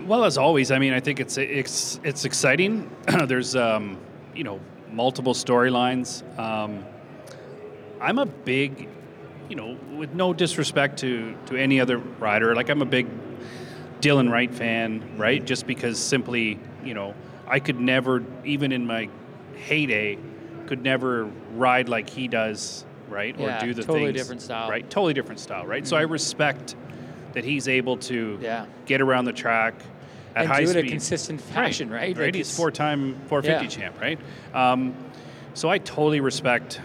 Well, 0.07 0.25
as 0.25 0.37
always, 0.37 0.73
I 0.73 0.81
mean, 0.81 0.93
I 0.93 0.99
think 0.99 1.21
it's 1.21 1.39
it's 1.39 2.01
it's 2.03 2.25
exciting. 2.25 2.91
There's 3.27 3.55
um, 3.55 3.99
you 4.35 4.43
know 4.43 4.59
multiple 4.91 5.35
storylines. 5.35 6.25
Um, 6.37 6.85
I'm 8.01 8.19
a 8.19 8.27
big, 8.27 8.89
you 9.49 9.55
know, 9.55 9.77
with 9.97 10.13
no 10.15 10.33
disrespect 10.33 10.99
to 10.99 11.37
to 11.47 11.57
any 11.57 11.79
other 11.81 11.99
rider, 11.99 12.57
like 12.57 12.69
I'm 12.69 12.83
a 12.83 12.87
big 12.87 13.07
Dylan 14.07 14.31
Wright 14.31 14.53
fan, 14.55 15.03
right? 15.17 15.45
Just 15.45 15.67
because 15.67 15.99
simply, 15.99 16.61
you 16.85 16.95
know, 16.95 17.15
I 17.49 17.59
could 17.59 17.81
never, 17.81 18.23
even 18.45 18.71
in 18.71 18.87
my 18.87 19.09
heyday, 19.57 20.17
could 20.67 20.83
never 20.83 21.25
ride 21.55 21.89
like 21.89 22.09
he 22.09 22.29
does, 22.29 22.85
right? 23.09 23.37
Yeah, 23.39 23.57
or 23.65 23.67
do 23.67 23.75
the 23.75 23.83
totally 23.83 24.07
things 24.13 24.21
different 24.21 24.43
style. 24.43 24.63
Mm-hmm. 24.63 24.71
right? 24.71 24.91
Totally 24.91 25.15
different 25.15 25.41
style, 25.41 25.67
right? 25.67 25.85
So 25.87 25.97
I 25.97 26.03
respect 26.03 26.77
that 27.33 27.45
he's 27.45 27.67
able 27.67 27.97
to 27.99 28.39
Yeah. 28.41 28.67
get 28.87 29.01
around 29.01 29.25
the 29.25 29.33
track 29.33 29.75
at 30.37 30.43
and 30.45 30.49
high 30.53 30.59
do 30.61 30.65
it 30.67 30.69
speed. 30.71 30.81
in 30.81 30.87
a 30.87 30.91
consistent 30.91 31.41
fashion, 31.41 31.91
right? 31.91 32.17
Right. 32.17 32.27
Like 32.27 32.35
He's 32.37 32.57
four-time 32.57 33.17
450 33.27 33.65
Yeah. 33.65 33.69
champ, 33.91 34.01
right? 34.01 34.19
Um, 34.55 34.95
so 35.55 35.69
I 35.69 35.79
totally 35.79 36.21
respect 36.21 36.81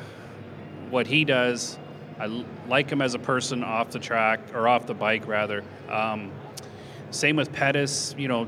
what 0.90 1.06
he 1.06 1.24
does. 1.24 1.78
I 2.20 2.26
l- 2.26 2.46
like 2.68 2.90
him 2.90 3.02
as 3.02 3.14
a 3.14 3.20
person 3.20 3.64
off 3.64 3.92
the 3.92 4.00
track 4.00 4.40
or 4.56 4.68
off 4.68 4.86
the 4.88 4.94
bike, 4.94 5.28
rather. 5.28 5.64
Um, 5.90 6.32
same 7.12 7.36
with 7.36 7.52
Pettis. 7.54 8.16
You 8.18 8.28
know, 8.28 8.48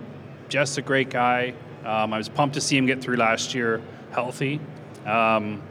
just 0.49 0.77
a 0.77 0.81
great 0.81 1.09
guy. 1.09 1.53
Um, 1.85 2.13
I 2.13 2.17
was 2.17 2.29
pumped 2.29 2.55
to 2.55 2.61
see 2.61 2.77
him 2.77 2.85
get 2.85 3.01
through 3.01 3.17
last 3.17 3.53
year 3.53 3.81
healthy. 4.11 4.59
Um, 5.05 5.61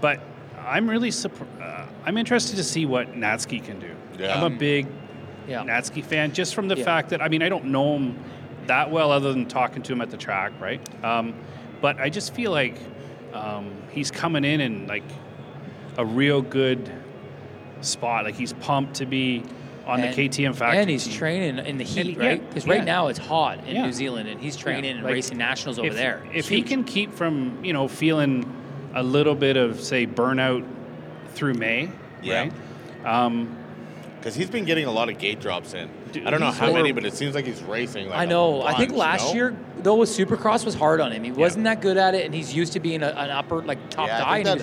but 0.00 0.20
I'm 0.66 0.88
really 0.88 1.10
surprised. 1.10 1.50
Uh, 1.60 1.86
I'm 2.04 2.16
interested 2.18 2.56
to 2.56 2.64
see 2.64 2.86
what 2.86 3.12
Natzke 3.14 3.62
can 3.64 3.78
do. 3.78 3.94
Yeah. 4.18 4.36
I'm 4.36 4.44
a 4.52 4.56
big 4.56 4.86
Yeah. 5.48 5.62
Natzke 5.64 6.04
fan 6.04 6.32
just 6.32 6.54
from 6.54 6.68
the 6.68 6.76
Yeah. 6.76 6.84
fact 6.84 7.10
that 7.10 7.20
I 7.22 7.28
mean 7.28 7.42
I 7.42 7.48
don't 7.48 7.66
know 7.66 7.96
him 7.96 8.16
that 8.66 8.90
well 8.90 9.10
other 9.12 9.32
than 9.32 9.46
talking 9.46 9.82
to 9.82 9.92
him 9.92 10.00
at 10.00 10.10
the 10.10 10.16
track, 10.16 10.52
right? 10.60 10.80
Um, 11.04 11.34
but 11.80 12.00
I 12.00 12.08
just 12.10 12.32
feel 12.34 12.52
like 12.52 12.76
um, 13.34 13.72
he's 13.90 14.10
coming 14.10 14.44
in 14.44 14.60
in 14.60 14.86
like 14.86 15.02
a 15.98 16.04
real 16.06 16.42
good 16.42 16.90
spot. 17.80 18.24
Like 18.24 18.34
he's 18.36 18.52
pumped 18.54 18.94
to 18.94 19.06
be 19.06 19.42
on 19.86 20.00
And- 20.00 20.12
the 20.14 20.16
KTM 20.28 20.54
factory. 20.54 20.80
And 20.80 20.90
he's 20.90 21.04
team. 21.04 21.14
training 21.14 21.66
in 21.66 21.78
the 21.78 21.84
heat, 21.84 22.16
And- 22.16 22.16
right? 22.18 22.48
Because 22.48 22.66
yeah. 22.66 22.74
right 22.74 22.84
now 22.84 23.08
it's 23.08 23.18
hot 23.18 23.58
in 23.66 23.74
Yeah. 23.76 23.86
New 23.86 23.92
Zealand, 23.92 24.28
and 24.28 24.40
he's 24.40 24.56
training 24.56 24.84
Yeah, 24.84 24.90
and 24.92 25.02
like, 25.04 25.12
racing 25.14 25.38
nationals 25.38 25.78
over 25.78 25.88
if, 25.88 25.94
there. 25.94 26.22
If 26.32 26.48
he 26.48 26.62
can 26.62 26.84
keep 26.84 27.14
from 27.14 27.58
you 27.64 27.72
know 27.72 27.88
feeling 27.88 28.44
a 28.94 29.02
little 29.02 29.34
bit 29.34 29.56
of 29.56 29.80
say 29.80 30.06
burnout 30.06 30.64
through 31.34 31.54
May, 31.54 31.88
Yeah. 32.22 32.40
right? 32.40 32.52
Um, 33.04 33.56
Because 34.20 34.36
he's 34.36 34.50
been 34.50 34.64
getting 34.64 34.84
a 34.84 34.90
lot 34.92 35.08
of 35.08 35.18
gate 35.18 35.40
drops 35.40 35.74
in. 35.74 35.88
Dude, 36.12 36.24
I 36.26 36.30
don't 36.30 36.38
know 36.38 36.52
how 36.52 36.66
over- 36.68 36.76
many, 36.76 36.92
but 36.92 37.04
it 37.04 37.14
seems 37.14 37.34
like 37.34 37.44
he's 37.46 37.60
racing. 37.62 38.08
Like 38.08 38.18
I 38.20 38.24
a 38.24 38.26
know. 38.28 38.62
I 38.62 38.74
think 38.74 38.92
last 38.92 39.34
you 39.34 39.40
know? 39.40 39.48
year 39.50 39.56
though 39.82 39.96
with 39.96 40.10
Supercross 40.10 40.64
was 40.64 40.76
hard 40.76 41.00
on 41.00 41.10
him. 41.10 41.24
He 41.24 41.32
wasn't 41.32 41.64
that 41.64 41.80
good 41.80 41.96
at 41.96 42.14
it, 42.14 42.24
and 42.24 42.32
he's 42.32 42.54
used 42.54 42.74
to 42.74 42.80
being 42.80 43.02
a, 43.02 43.08
an 43.08 43.30
upper 43.30 43.62
like 43.62 43.90
top 43.90 44.06
Yeah, 44.06 44.22
I 44.24 44.42
guy. 44.44 44.54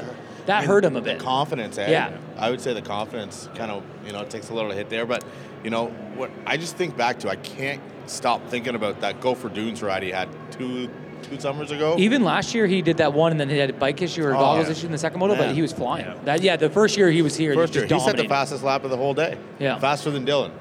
Think 0.50 0.50
And 0.50 0.50
he 0.50 0.50
that- 0.50 0.50
was- 0.50 0.50
that 0.50 0.56
I 0.56 0.60
mean, 0.62 0.68
hurt 0.70 0.86
him 0.86 0.96
a 0.96 1.00
the 1.02 1.06
bit. 1.12 1.20
confidence, 1.20 1.78
eh? 1.78 1.90
Yeah. 1.92 2.10
I 2.38 2.50
would 2.50 2.62
say 2.62 2.74
the 2.74 2.82
confidence 2.82 3.50
kind 3.56 3.72
of, 3.72 3.84
you 4.06 4.12
know, 4.14 4.24
takes 4.24 4.50
a 4.50 4.54
little 4.54 4.70
to 4.70 4.76
hit 4.76 4.90
there. 4.90 5.06
But, 5.06 5.24
you 5.64 5.70
know, 5.70 5.88
what 6.16 6.32
I 6.46 6.58
just 6.58 6.76
think 6.76 6.98
back 6.98 7.20
to, 7.20 7.30
I 7.30 7.36
can't 7.36 7.82
stop 8.08 8.42
thinking 8.50 8.76
about 8.76 9.02
that 9.02 9.22
Gopher 9.22 9.50
Dunes 9.50 9.82
ride 9.84 10.04
he 10.04 10.12
had 10.12 10.28
two 10.52 10.90
two 11.22 11.38
summers 11.40 11.70
ago. 11.70 11.96
Even 12.00 12.24
last 12.24 12.56
year 12.56 12.66
he 12.66 12.82
did 12.82 12.96
that 12.98 13.12
one, 13.14 13.32
and 13.32 13.40
then 13.40 13.50
he 13.50 13.58
had 13.58 13.70
a 13.70 13.74
bike 13.74 14.02
issue 14.02 14.24
or 14.24 14.32
a 14.32 14.38
Oh, 14.38 14.40
goggles 14.40 14.68
yeah. 14.68 14.72
issue 14.72 14.86
in 14.86 14.94
the 14.94 14.98
second 14.98 15.20
moto, 15.20 15.36
but 15.36 15.54
he 15.54 15.62
was 15.62 15.74
flying. 15.74 16.06
Yeah. 16.06 16.14
That 16.24 16.42
yeah, 16.42 16.56
the 16.56 16.70
first 16.70 16.96
year 16.98 17.12
he 17.12 17.22
was 17.22 17.36
here, 17.36 17.54
First 17.54 17.74
he 17.74 17.82
year, 17.82 17.88
he 17.90 18.00
set 18.00 18.16
the 18.16 18.24
fastest 18.24 18.64
lap 18.64 18.86
of 18.86 18.90
the 18.90 18.96
whole 18.98 19.14
day. 19.14 19.38
Yeah. 19.60 19.78
Faster 19.80 20.12
than 20.12 20.26
Dylan. 20.26 20.52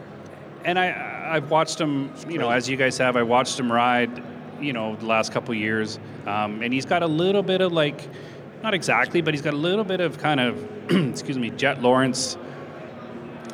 and 0.64 0.76
I 0.78 1.30
I've 1.30 1.48
watched 1.50 1.80
him, 1.80 2.10
you 2.28 2.38
know, 2.38 2.50
as 2.50 2.68
you 2.68 2.76
guys 2.76 2.98
have. 2.98 3.16
I 3.16 3.22
watched 3.22 3.58
him 3.60 3.70
ride, 3.70 4.10
you 4.60 4.72
know, 4.72 4.96
the 4.96 5.06
last 5.06 5.30
couple 5.32 5.54
years, 5.54 5.98
um, 6.26 6.60
and 6.62 6.72
he's 6.74 6.84
got 6.86 7.02
a 7.02 7.06
little 7.06 7.42
bit 7.44 7.60
of 7.60 7.72
like, 7.72 8.00
not 8.62 8.74
exactly, 8.74 9.20
but 9.20 9.34
he's 9.34 9.42
got 9.42 9.54
a 9.54 9.56
little 9.58 9.84
bit 9.84 10.00
of 10.00 10.18
kind 10.18 10.40
of, 10.40 10.90
excuse 11.10 11.38
me, 11.38 11.50
Jet 11.50 11.80
Lawrence 11.82 12.36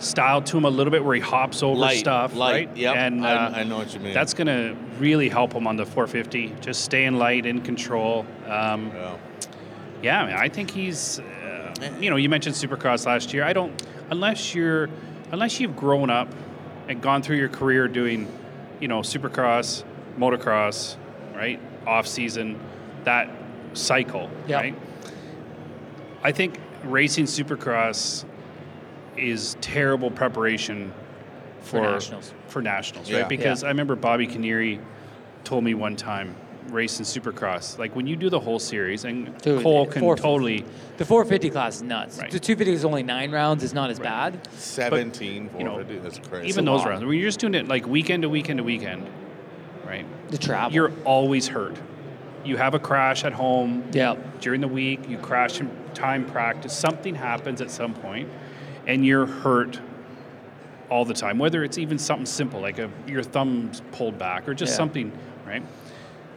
style 0.01 0.43
to 0.43 0.57
him 0.59 0.65
a 0.65 0.71
little 0.71 0.91
bit, 0.91 1.05
where 1.05 1.15
he 1.15 1.21
hops 1.21 1.63
over 1.63 1.79
Light, 1.79 1.99
stuff, 1.99 2.35
light, 2.35 2.69
right? 2.69 2.77
yep, 2.77 2.97
and 2.97 3.25
I- 3.27 3.47
uh, 3.47 3.51
I 3.57 3.63
know 3.65 3.79
what 3.79 3.95
you 3.95 4.01
mean. 4.01 4.13
That's 4.15 4.35
going 4.35 4.47
to 4.49 4.77
really 4.99 5.29
help 5.29 5.53
him 5.53 5.67
on 5.67 5.77
the 5.77 5.87
450, 5.87 6.55
just 6.61 6.85
staying 6.85 7.15
light 7.17 7.47
in 7.47 7.61
control. 7.61 8.27
Um, 8.47 8.91
Yeah. 8.95 9.17
yeah, 10.03 10.23
I, 10.23 10.27
mean, 10.27 10.37
I 10.37 10.49
think 10.49 10.71
he's. 10.71 11.21
Uh, 11.21 11.75
you 12.01 12.09
know, 12.11 12.17
you 12.17 12.29
mentioned 12.29 12.55
Supercross 12.55 13.05
last 13.07 13.33
year. 13.35 13.45
I 13.45 13.53
don't 13.53 13.83
unless 14.11 14.55
you're 14.55 14.89
unless 15.33 15.59
you've 15.59 15.75
grown 15.77 16.09
up 16.09 16.29
and 16.89 17.01
gone 17.03 17.21
through 17.23 17.37
your 17.37 17.49
career 17.49 17.89
doing, 17.89 18.29
you 18.81 18.87
know, 18.89 19.01
Supercross, 19.01 19.83
motocross, 20.19 20.97
right, 21.35 21.59
off 21.87 22.07
season, 22.07 22.61
that 23.05 23.29
cycle, 23.73 24.31
Yeah. 24.47 24.57
right. 24.59 24.75
I 26.25 26.33
think 26.33 26.59
racing 26.85 27.27
Supercross 27.27 28.25
is 29.17 29.57
terrible 29.61 30.11
preparation 30.11 30.93
For 31.61 31.79
for 31.79 31.81
nationals. 31.83 32.35
for 32.49 32.63
nationals, 32.63 33.11
Yeah. 33.11 33.21
right? 33.21 33.29
Because 33.29 33.63
Yeah. 33.63 33.69
I 33.69 33.71
remember 33.71 33.95
Bobby 33.95 34.27
Kiniry 34.27 34.81
told 35.45 35.63
me 35.65 35.75
one 35.75 35.97
time 35.97 36.35
racing 36.71 37.05
Supercross, 37.05 37.79
like 37.79 37.95
when 37.95 38.07
you 38.07 38.17
do 38.17 38.31
the 38.31 38.41
whole 38.41 38.59
series, 38.59 39.05
and 39.05 39.37
Dude, 39.43 39.63
Cole 39.63 39.87
can 39.87 40.03
totally, 40.17 40.65
The 40.97 41.05
450 41.05 41.51
class 41.51 41.77
is 41.77 41.83
nuts. 41.83 42.19
Right. 42.19 42.31
The 42.31 42.41
250 42.41 42.73
is 42.73 42.85
only 42.87 43.03
nine 43.03 43.31
rounds. 43.31 43.63
It's 43.63 43.75
not 43.75 43.91
as 43.91 44.01
bad. 44.01 44.49
17, 44.55 45.51
you 45.59 45.65
know, 45.65 45.73
450, 45.73 45.99
that's 45.99 46.27
crazy. 46.27 46.49
even 46.49 46.65
those 46.65 46.85
rounds, 46.87 47.05
when 47.05 47.15
you're 47.19 47.29
just 47.29 47.39
doing 47.39 47.55
it 47.55 47.69
like 47.69 47.87
weekend 47.87 48.23
to 48.23 48.31
weekend 48.31 48.59
to 48.59 48.65
weekend, 48.65 49.07
right? 49.87 50.07
The 50.31 50.39
travel. 50.39 50.73
You're 50.73 50.93
always 51.05 51.49
hurt. 51.49 51.77
You 52.45 52.57
have 52.57 52.75
a 52.75 52.79
crash 52.79 53.25
at 53.25 53.33
home 53.35 53.85
yeah. 53.93 54.17
during 54.41 54.61
the 54.63 54.69
week, 54.69 55.09
you 55.09 55.19
crash 55.19 55.61
in 55.61 55.71
time 55.95 56.27
practice, 56.27 56.73
something 56.73 57.15
happens 57.15 57.61
at 57.61 57.71
some 57.71 57.95
point, 57.95 58.29
and 58.87 59.05
you're 59.07 59.27
hurt 59.27 59.81
all 60.91 61.05
the 61.05 61.15
time. 61.15 61.39
Whether 61.39 61.65
it's 61.65 61.79
even 61.79 61.99
something 61.99 62.27
simple 62.27 62.61
like 62.61 62.79
a, 62.79 62.91
your 63.07 63.23
thumb's 63.23 63.83
pulled 63.93 64.19
back 64.19 64.49
or 64.49 64.55
just 64.55 64.73
Yeah. 64.73 64.77
something, 64.77 65.13
right? 65.47 65.63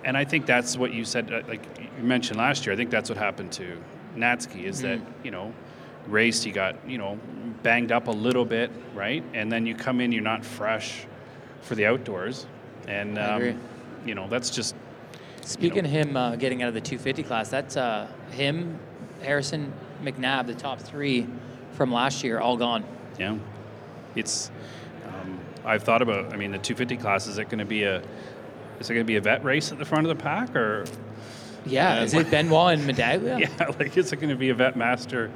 And 0.03 0.15
I 0.15 0.23
think 0.23 0.45
that's 0.45 0.77
what 0.77 0.93
you 0.93 1.03
said, 1.03 1.31
uh, 1.33 1.41
like 1.47 1.61
you 1.99 2.03
mentioned 2.03 2.39
last 2.39 2.65
year. 2.65 2.73
I 2.73 2.77
think 2.77 2.89
that's 2.89 3.09
what 3.09 3.17
happened 3.17 3.51
to 3.53 3.77
Natzke 4.15 4.63
is 4.63 4.81
that 4.81 4.99
Mm-hmm. 4.99 5.25
you 5.25 5.31
know 5.31 5.53
raced, 6.07 6.45
he 6.45 6.51
got 6.51 6.75
you 6.89 6.97
know 6.97 7.19
banged 7.63 7.91
up 7.91 8.07
a 8.07 8.11
little 8.11 8.45
bit, 8.45 8.71
right? 8.95 9.23
And 9.33 9.51
then 9.51 9.65
you 9.65 9.75
come 9.75 9.99
in, 9.99 10.11
you're 10.13 10.21
not 10.23 10.45
fresh 10.45 11.05
for 11.61 11.75
the 11.75 11.85
outdoors, 11.85 12.45
and 12.87 13.17
um, 13.19 13.59
you 14.05 14.15
know 14.15 14.27
that's 14.29 14.49
just 14.49 14.75
Speaking 15.41 15.85
of 15.85 15.91
him 15.91 16.17
uh, 16.17 16.35
getting 16.35 16.61
out 16.61 16.67
of 16.67 16.73
the 16.73 16.81
250 16.81 17.23
class, 17.23 17.47
that's 17.49 17.77
uh, 17.77 18.07
him, 18.31 18.77
Harrison, 19.21 19.74
McNabb, 20.03 20.47
the 20.47 20.55
top 20.55 20.79
three 20.79 21.27
from 21.74 21.91
last 21.91 22.24
year, 22.24 22.39
all 22.39 22.57
gone. 22.57 22.83
Yeah, 23.19 23.38
it's. 24.15 24.51
Um, 25.07 25.39
I've 25.65 25.83
thought 25.83 26.01
about. 26.01 26.33
I 26.33 26.38
mean, 26.38 26.51
the 26.51 26.57
250 26.57 26.97
class 26.97 27.27
is 27.27 27.38
it 27.38 27.45
going 27.45 27.59
to 27.59 27.65
be 27.65 27.83
a? 27.83 28.01
Is 28.79 28.89
it 28.89 28.93
going 28.93 29.05
to 29.05 29.07
be 29.07 29.15
a 29.15 29.21
vet 29.21 29.43
race 29.43 29.71
at 29.71 29.79
the 29.79 29.86
front 29.86 30.05
of 30.07 30.15
the 30.15 30.24
pack, 30.24 30.55
or 30.55 30.86
Yeah, 31.65 31.95
And- 31.95 32.05
is 32.05 32.13
it 32.13 32.29
Benoit 32.31 32.77
and 32.77 32.88
Medaglia? 32.89 33.39
yeah, 33.39 33.67
like 33.79 33.97
is 33.97 34.13
it 34.13 34.17
going 34.17 34.29
to 34.29 34.36
be 34.36 34.50
a 34.50 34.53
vet 34.55 34.75
master? 34.75 35.31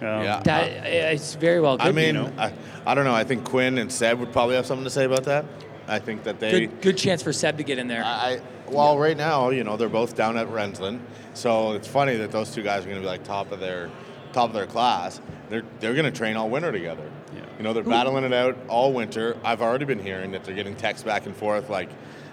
Um, 0.00 0.06
Yeah. 0.22 0.40
That 0.44 0.64
it's 0.86 1.34
very 1.34 1.60
well. 1.60 1.76
Could 1.78 1.88
I 1.88 1.90
be, 1.90 1.96
mean, 1.96 2.06
you 2.06 2.12
know. 2.22 2.32
I, 2.38 2.52
I 2.86 2.94
don't 2.94 3.04
know. 3.04 3.14
I 3.14 3.24
think 3.24 3.44
Quinn 3.44 3.78
and 3.78 3.92
Seb 3.92 4.18
would 4.18 4.32
probably 4.32 4.56
have 4.56 4.64
something 4.66 4.84
to 4.84 4.90
say 4.90 5.04
about 5.04 5.24
that. 5.24 5.44
I 5.88 5.98
think 6.00 6.24
that 6.24 6.40
they. 6.40 6.50
good, 6.66 6.80
good 6.80 6.96
chance 6.96 7.22
for 7.22 7.32
Seb 7.32 7.58
to 7.58 7.62
get 7.62 7.78
in 7.78 7.86
there. 7.86 8.02
I, 8.04 8.40
well, 8.68 8.98
right 8.98 9.16
now, 9.16 9.50
you 9.50 9.62
know, 9.62 9.76
they're 9.76 9.88
both 9.88 10.16
down 10.16 10.36
at 10.36 10.48
Rensland, 10.48 11.00
so 11.36 11.72
it's 11.72 11.86
funny 11.88 12.16
that 12.16 12.32
those 12.32 12.50
two 12.52 12.62
guys 12.62 12.82
are 12.82 12.88
going 12.88 12.96
to 12.96 13.02
be 13.02 13.06
like 13.06 13.24
top 13.24 13.52
of 13.52 13.60
their 13.60 13.90
top 14.32 14.48
of 14.48 14.54
their 14.54 14.66
class. 14.66 15.20
They're 15.50 15.62
they're 15.80 15.94
going 15.94 16.10
to 16.10 16.16
train 16.16 16.36
all 16.36 16.48
winter 16.50 16.72
together. 16.72 17.08
Yeah. 17.34 17.42
You 17.58 17.62
know, 17.64 17.72
they're 17.72 17.82
battling 17.82 18.24
it 18.24 18.32
out 18.32 18.56
all 18.68 18.92
winter. 18.92 19.36
I've 19.44 19.62
already 19.62 19.84
been 19.84 19.98
hearing 20.02 20.32
that 20.32 20.44
they're 20.44 20.54
getting 20.54 20.74
texts 20.74 21.04
back 21.04 21.26
and 21.26 21.34
forth, 21.36 21.68
like, 21.70 21.90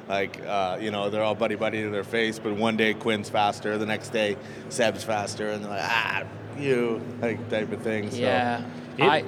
like 0.07 0.39
uh, 0.45 0.77
you 0.81 0.91
know, 0.91 1.09
they're 1.09 1.23
all 1.23 1.35
buddy 1.35 1.55
buddy 1.55 1.81
to 1.83 1.89
their 1.89 2.03
face. 2.03 2.39
But 2.39 2.55
one 2.55 2.77
day 2.77 2.93
Quinn's 2.93 3.29
faster, 3.29 3.77
the 3.77 3.85
next 3.85 4.09
day 4.09 4.37
Seb's 4.69 5.03
faster, 5.03 5.49
and 5.51 5.63
they're 5.63 5.71
like, 5.71 5.81
ah, 5.83 6.23
you 6.57 7.01
like 7.21 7.49
type 7.49 7.71
of 7.71 7.81
thing. 7.81 8.09
So. 8.11 8.17
yeah, 8.17 8.63
It- 8.97 9.03
I 9.03 9.23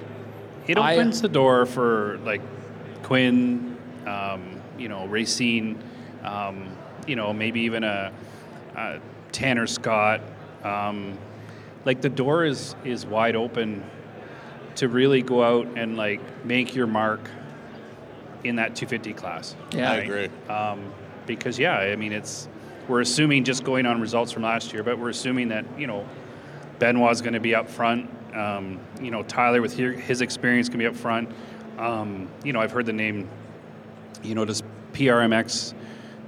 It 0.67 0.77
I- 0.77 0.95
opens 0.95 1.21
the 1.21 1.29
door 1.29 1.65
for 1.65 2.17
like 2.25 2.41
Quinn, 3.03 3.77
um, 4.07 4.61
you 4.79 4.89
know, 4.89 5.05
Racine, 5.05 5.77
um, 6.23 6.69
you 7.07 7.15
know, 7.15 7.31
maybe 7.33 7.61
even 7.61 7.83
a, 7.83 8.11
a 8.75 8.99
Tanner 9.35 9.67
Scott. 9.67 10.21
Um, 10.63 11.17
like 11.83 12.01
the 12.01 12.09
door 12.09 12.45
is 12.45 12.73
is 12.85 13.05
wide 13.05 13.35
open 13.35 13.83
to 14.75 14.87
really 14.87 15.21
go 15.21 15.43
out 15.43 15.67
and 15.77 15.97
like 15.97 16.21
make 16.45 16.73
your 16.73 16.87
mark 16.87 17.29
in 18.45 18.55
that 18.55 18.75
250 18.75 19.13
class. 19.13 19.55
Yeah. 19.71 19.91
I 19.91 19.95
agree. 19.97 20.29
Um, 20.49 20.93
because 21.27 21.59
yeah, 21.59 21.75
I 21.77 21.97
mean 21.97 22.13
it's 22.13 22.47
we're 22.87 23.01
assuming 23.01 23.43
just 23.43 23.65
going 23.65 23.85
on 23.85 23.99
results 23.99 24.31
from 24.31 24.43
last 24.43 24.71
year, 24.71 24.83
but 24.83 24.97
we're 24.97 25.09
assuming 25.09 25.49
that 25.49 25.65
you 25.77 25.85
know 25.85 26.07
Benoit's 26.79 27.19
going 27.19 27.33
to 27.33 27.41
be 27.41 27.53
up 27.53 27.69
front. 27.69 28.09
Um, 28.33 28.79
you 29.01 29.11
know 29.11 29.21
Tyler 29.23 29.61
with 29.61 29.75
his 29.75 30.21
experience 30.21 30.69
can 30.69 30.79
be 30.79 30.87
up 30.87 30.95
front. 30.95 31.29
Um, 31.77 32.29
you 32.45 32.53
know 32.53 32.61
I've 32.61 32.71
heard 32.71 32.85
the 32.85 32.93
name. 32.93 33.27
You 34.23 34.33
know 34.33 34.45
does 34.45 34.63
PRMX. 34.93 35.73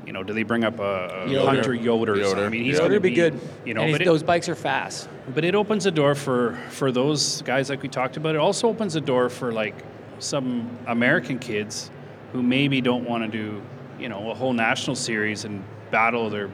You 0.07 0.13
know, 0.13 0.23
do 0.23 0.33
they 0.33 0.43
bring 0.43 0.63
up 0.63 0.79
a, 0.79 1.25
a 1.25 1.29
Yoder. 1.29 1.45
Hunter 1.45 1.73
Yoder? 1.73 2.15
Yoder. 2.15 2.45
I 2.45 2.49
mean, 2.49 2.63
he's 2.63 2.77
going 2.79 2.89
to 2.89 2.95
Yoder 2.95 2.99
be 3.01 3.13
good. 3.13 3.39
You 3.65 3.73
know, 3.73 3.81
and 3.81 3.91
but 3.91 4.01
it, 4.01 4.05
those 4.05 4.23
bikes 4.23 4.47
are 4.47 4.55
fast. 4.55 5.09
but 5.35 5.43
it 5.43 5.53
opens 5.53 5.85
a 5.85 5.91
door 5.91 6.15
for 6.15 6.57
for 6.69 6.93
those 6.93 7.41
guys 7.41 7.69
like 7.69 7.81
we 7.81 7.89
talked 7.89 8.15
about. 8.15 8.33
It 8.33 8.39
also 8.39 8.69
opens 8.69 8.95
a 8.95 9.01
door 9.01 9.29
for 9.29 9.51
like 9.51 9.75
some 10.19 10.69
American 10.87 11.39
kids 11.39 11.91
who 12.31 12.41
maybe 12.41 12.79
don't 12.79 13.03
want 13.03 13.23
to 13.23 13.29
do 13.29 13.61
you 13.99 14.07
know 14.07 14.31
a 14.31 14.33
whole 14.33 14.53
national 14.53 14.95
series 14.95 15.43
and 15.43 15.61
battle 15.91 16.29
their, 16.29 16.49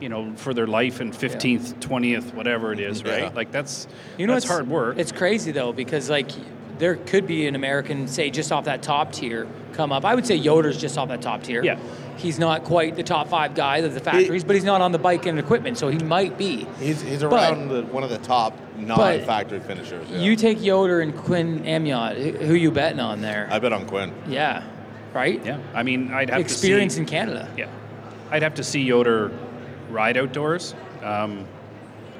you 0.00 0.08
know, 0.08 0.32
for 0.36 0.52
their 0.52 0.66
life 0.66 1.00
in 1.00 1.12
15th, 1.12 1.74
20th, 1.80 2.34
whatever 2.34 2.72
it 2.72 2.80
is, 2.80 3.02
Yeah. 3.02 3.22
right? 3.22 3.34
Like 3.34 3.52
that's 3.52 3.86
You 4.18 4.26
know, 4.26 4.32
that's 4.32 4.44
it's 4.46 4.52
hard 4.52 4.68
work. 4.68 4.98
It's 4.98 5.12
crazy 5.12 5.52
though 5.52 5.72
because 5.72 6.10
like 6.10 6.30
there 6.78 6.96
could 6.96 7.26
be 7.26 7.46
an 7.46 7.54
American, 7.54 8.06
say, 8.08 8.30
just 8.30 8.50
off 8.52 8.64
that 8.64 8.82
top 8.82 9.12
tier 9.12 9.46
come 9.74 9.92
up. 9.92 10.04
I 10.04 10.14
would 10.14 10.26
say 10.26 10.34
Yoder's 10.34 10.76
just 10.76 10.98
off 10.98 11.08
that 11.08 11.22
top 11.22 11.42
tier. 11.44 11.62
Yeah. 11.64 11.78
He's 12.16 12.38
not 12.38 12.64
quite 12.64 12.96
the 12.96 13.02
top 13.02 13.28
five 13.28 13.54
guy 13.54 13.78
of 13.78 13.92
the 13.94 14.00
factories, 14.00 14.42
but 14.42 14.54
he's 14.56 14.64
not 14.64 14.80
on 14.80 14.90
the 14.92 14.98
bike 14.98 15.26
and 15.26 15.38
equipment, 15.38 15.76
so 15.78 15.88
he 15.88 15.98
might 15.98 16.38
be. 16.38 16.66
He's, 16.78 17.02
he's 17.02 17.22
But- 17.22 17.32
around 17.32 17.68
the, 17.68 17.82
one 17.82 18.02
of 18.02 18.10
the 18.10 18.18
top 18.18 18.58
non-factory 18.78 19.60
finishers. 19.60 20.08
yeah. 20.10 20.18
You 20.18 20.34
take 20.36 20.62
Yoder 20.62 21.00
and 21.00 21.14
Quinn 21.16 21.60
Amyotte. 21.64 22.16
Who 22.40 22.46
who 22.46 22.54
you 22.54 22.70
betting 22.70 23.00
on 23.00 23.20
there? 23.20 23.48
I 23.50 23.58
bet 23.58 23.72
on 23.72 23.86
Quinn. 23.86 24.12
yeah, 24.26 24.62
right. 25.14 25.44
yeah, 25.44 25.58
I 25.74 25.82
mean, 25.82 26.12
I'd 26.12 26.30
have 26.30 26.40
Experience 26.40 26.94
to 26.94 26.96
see, 26.96 27.00
in 27.02 27.06
Canada. 27.06 27.50
Yeah, 27.56 27.68
I'd 28.30 28.42
have 28.42 28.54
to 28.54 28.64
see 28.64 28.82
Yoder 28.82 29.30
ride 29.90 30.16
outdoors. 30.16 30.74
Um, 31.02 31.46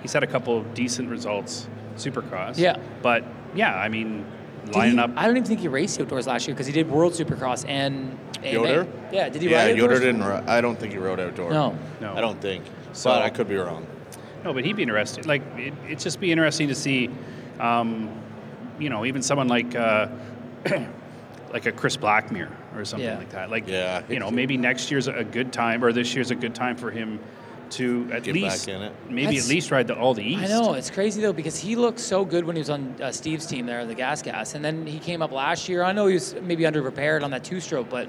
he's 0.02 0.12
had 0.12 0.22
a 0.22 0.26
couple 0.26 0.58
of 0.58 0.74
decent 0.74 1.08
results, 1.10 1.68
Supercross. 1.96 2.56
Yeah. 2.58 2.76
but 3.02 3.24
yeah, 3.54 3.74
I 3.76 3.88
mean, 3.88 4.18
Did 4.18 4.26
lining 4.72 4.94
he- 4.94 4.98
up. 5.00 5.10
I 5.16 5.26
don't 5.26 5.36
even 5.36 5.46
think 5.48 5.60
he 5.60 5.68
raced 5.68 6.00
outdoors 6.00 6.26
last 6.26 6.46
year 6.46 6.54
because 6.54 6.66
he 6.66 6.72
did 6.72 6.90
World 6.90 7.12
Supercross 7.12 7.64
and 7.68 8.18
AMA. 8.42 8.50
Yoder? 8.52 8.86
Yeah, 9.12 9.28
did 9.28 9.42
he 9.42 9.48
Yeah, 9.50 9.64
ride 9.66 9.76
Yoder 9.76 9.94
outdoors? 9.94 10.00
didn't. 10.00 10.24
ri- 10.24 10.46
I 10.46 10.60
don't 10.60 10.78
think 10.78 10.92
he 10.92 10.98
rode 10.98 11.20
outdoor. 11.20 11.50
No. 11.50 11.78
No. 12.00 12.14
I 12.14 12.20
don't 12.20 12.40
think. 12.40 12.64
So- 12.92 13.10
but 13.10 13.22
I 13.22 13.30
could 13.30 13.48
be 13.48 13.56
wrong. 13.56 13.86
No, 14.44 14.52
but 14.52 14.64
he'd 14.64 14.76
be 14.76 14.82
interested. 14.82 15.26
Like 15.26 15.42
it, 15.56 15.72
it'd 15.86 15.98
just 15.98 16.20
be 16.20 16.30
interesting 16.30 16.68
to 16.68 16.74
see, 16.74 17.10
um, 17.58 18.08
you 18.78 18.90
know, 18.90 19.04
even 19.04 19.22
someone 19.22 19.48
like 19.48 19.74
uh, 19.74 20.08
like 21.52 21.66
a 21.66 21.72
Chris 21.72 21.96
Blackmere 21.96 22.50
or 22.76 22.84
something 22.84 23.06
Yeah. 23.08 23.18
like 23.18 23.30
that. 23.30 23.50
Like, 23.50 23.66
Yeah. 23.66 24.02
you 24.08 24.18
know, 24.18 24.30
maybe 24.30 24.56
next 24.56 24.90
year's 24.90 25.08
a 25.08 25.24
good 25.24 25.52
time 25.52 25.82
or 25.84 25.92
this 25.92 26.14
year's 26.14 26.30
a 26.30 26.34
good 26.34 26.54
time 26.54 26.76
for 26.76 26.90
him 26.90 27.18
to 27.72 28.08
at 28.12 28.22
Get 28.22 28.34
least 28.34 28.66
back 28.66 28.74
in 28.76 28.82
it. 28.82 28.92
maybe 29.08 29.26
That's- 29.26 29.44
at 29.44 29.50
least 29.50 29.70
ride 29.70 29.86
the 29.86 29.94
all 29.98 30.14
the 30.14 30.22
east. 30.22 30.42
I 30.44 30.46
know 30.46 30.74
it's 30.74 30.90
crazy 30.90 31.20
though 31.20 31.32
because 31.32 31.58
he 31.58 31.76
looked 31.76 32.00
so 32.00 32.24
good 32.24 32.44
when 32.44 32.56
he 32.56 32.60
was 32.60 32.70
on 32.70 32.94
uh, 33.02 33.10
Steve's 33.12 33.46
team 33.46 33.66
there, 33.66 33.84
the 33.84 33.94
Gas 33.94 34.22
Gas, 34.22 34.54
and 34.54 34.64
then 34.64 34.86
he 34.86 34.98
came 34.98 35.22
up 35.22 35.32
last 35.32 35.68
year. 35.68 35.82
I 35.82 35.92
know 35.92 36.06
he 36.06 36.14
was 36.14 36.34
maybe 36.42 36.64
underprepared 36.64 37.22
on 37.22 37.30
that 37.32 37.44
two-stroke, 37.44 37.88
but 37.90 38.08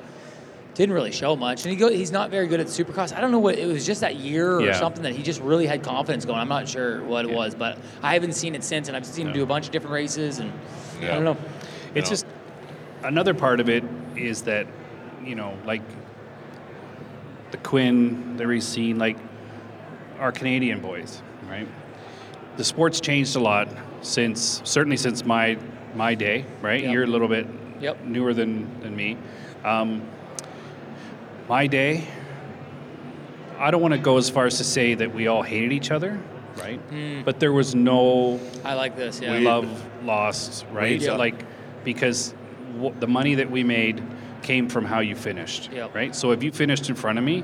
didn't 0.76 0.94
really 0.94 1.12
show 1.12 1.36
much. 1.36 1.64
And 1.64 1.72
he 1.72 1.76
go, 1.76 1.90
he's 1.90 2.12
not 2.12 2.30
very 2.30 2.46
good 2.46 2.60
at 2.60 2.68
Supercross. 2.68 3.12
I 3.16 3.20
don't 3.20 3.32
know 3.32 3.40
what 3.40 3.58
it 3.58 3.66
was 3.66 3.84
just 3.84 4.02
that 4.02 4.18
year 4.18 4.58
or 4.58 4.62
Yeah. 4.62 4.74
something 4.74 5.02
that 5.04 5.14
he 5.16 5.24
just 5.24 5.42
really 5.42 5.66
had 5.66 5.82
confidence 5.82 6.24
going. 6.24 6.38
I'm 6.40 6.50
not 6.50 6.70
sure 6.70 7.04
what 7.04 7.26
it 7.26 7.32
Yeah. 7.32 7.38
was, 7.38 7.56
but 7.56 7.80
I 8.04 8.14
haven't 8.14 8.34
seen 8.34 8.54
it 8.54 8.64
since, 8.64 8.88
and 8.88 8.96
I've 8.96 9.06
seen 9.06 9.28
him 9.28 9.34
do 9.34 9.42
a 9.42 9.48
bunch 9.48 9.66
of 9.66 9.72
different 9.72 9.94
races, 9.94 10.38
and 10.38 10.52
I 11.02 11.08
don't 11.08 11.24
know. 11.24 11.38
It's 11.96 12.10
No. 12.10 12.14
just 12.14 12.26
another 13.04 13.34
part 13.34 13.60
of 13.60 13.70
it 13.70 13.84
is 14.16 14.44
that 14.44 14.68
you 15.26 15.34
know, 15.36 15.54
like 15.66 15.82
the 17.52 17.58
Quinn, 17.58 18.36
the 18.38 18.46
Racine, 18.46 18.98
like 19.00 19.18
our 20.20 20.32
Canadian 20.32 20.82
boys, 20.82 21.22
right? 21.50 21.68
The 22.58 22.64
sport's 22.64 23.00
changed 23.00 23.36
a 23.36 23.40
lot 23.40 23.68
since 24.02 24.62
certainly 24.64 24.98
since 24.98 25.26
my 25.26 25.58
my 25.96 26.16
day, 26.16 26.46
right? 26.62 26.82
Yep. 26.84 26.92
You're 26.94 27.04
a 27.04 27.08
little 27.08 27.28
bit 27.28 27.48
Yep. 27.80 28.06
newer 28.06 28.34
than 28.34 28.80
than 28.82 28.96
me. 28.96 29.18
Um, 29.64 30.02
my 31.48 31.68
day, 31.68 32.04
I 33.60 33.72
don't 33.72 33.82
want 33.82 33.94
to 33.94 34.00
go 34.00 34.18
as 34.18 34.30
far 34.30 34.46
as 34.46 34.58
to 34.58 34.64
say 34.64 34.94
that 34.96 35.14
we 35.14 35.28
all 35.28 35.42
hated 35.42 35.72
each 35.72 35.92
other, 35.92 36.20
right? 36.60 36.80
But 37.26 37.40
there 37.40 37.54
was 37.54 37.74
no 37.76 38.40
I 38.64 38.74
like 38.74 38.96
this. 38.96 39.20
Yeah. 39.22 39.38
We- 39.38 39.46
love 39.46 39.86
lost, 40.04 40.66
right? 40.72 41.00
Yeah. 41.00 41.14
Like 41.14 41.36
because 41.84 42.34
w- 42.74 42.94
the 43.00 43.08
money 43.08 43.36
that 43.36 43.50
we 43.50 43.64
made 43.64 44.02
came 44.42 44.70
from 44.70 44.86
how 44.86 45.00
you 45.00 45.16
finished, 45.16 45.70
Yep. 45.74 45.96
right? 45.96 46.16
So 46.16 46.32
if 46.32 46.44
you 46.44 46.52
finished 46.52 46.90
in 46.90 46.96
front 46.96 47.18
of 47.18 47.24
me, 47.26 47.44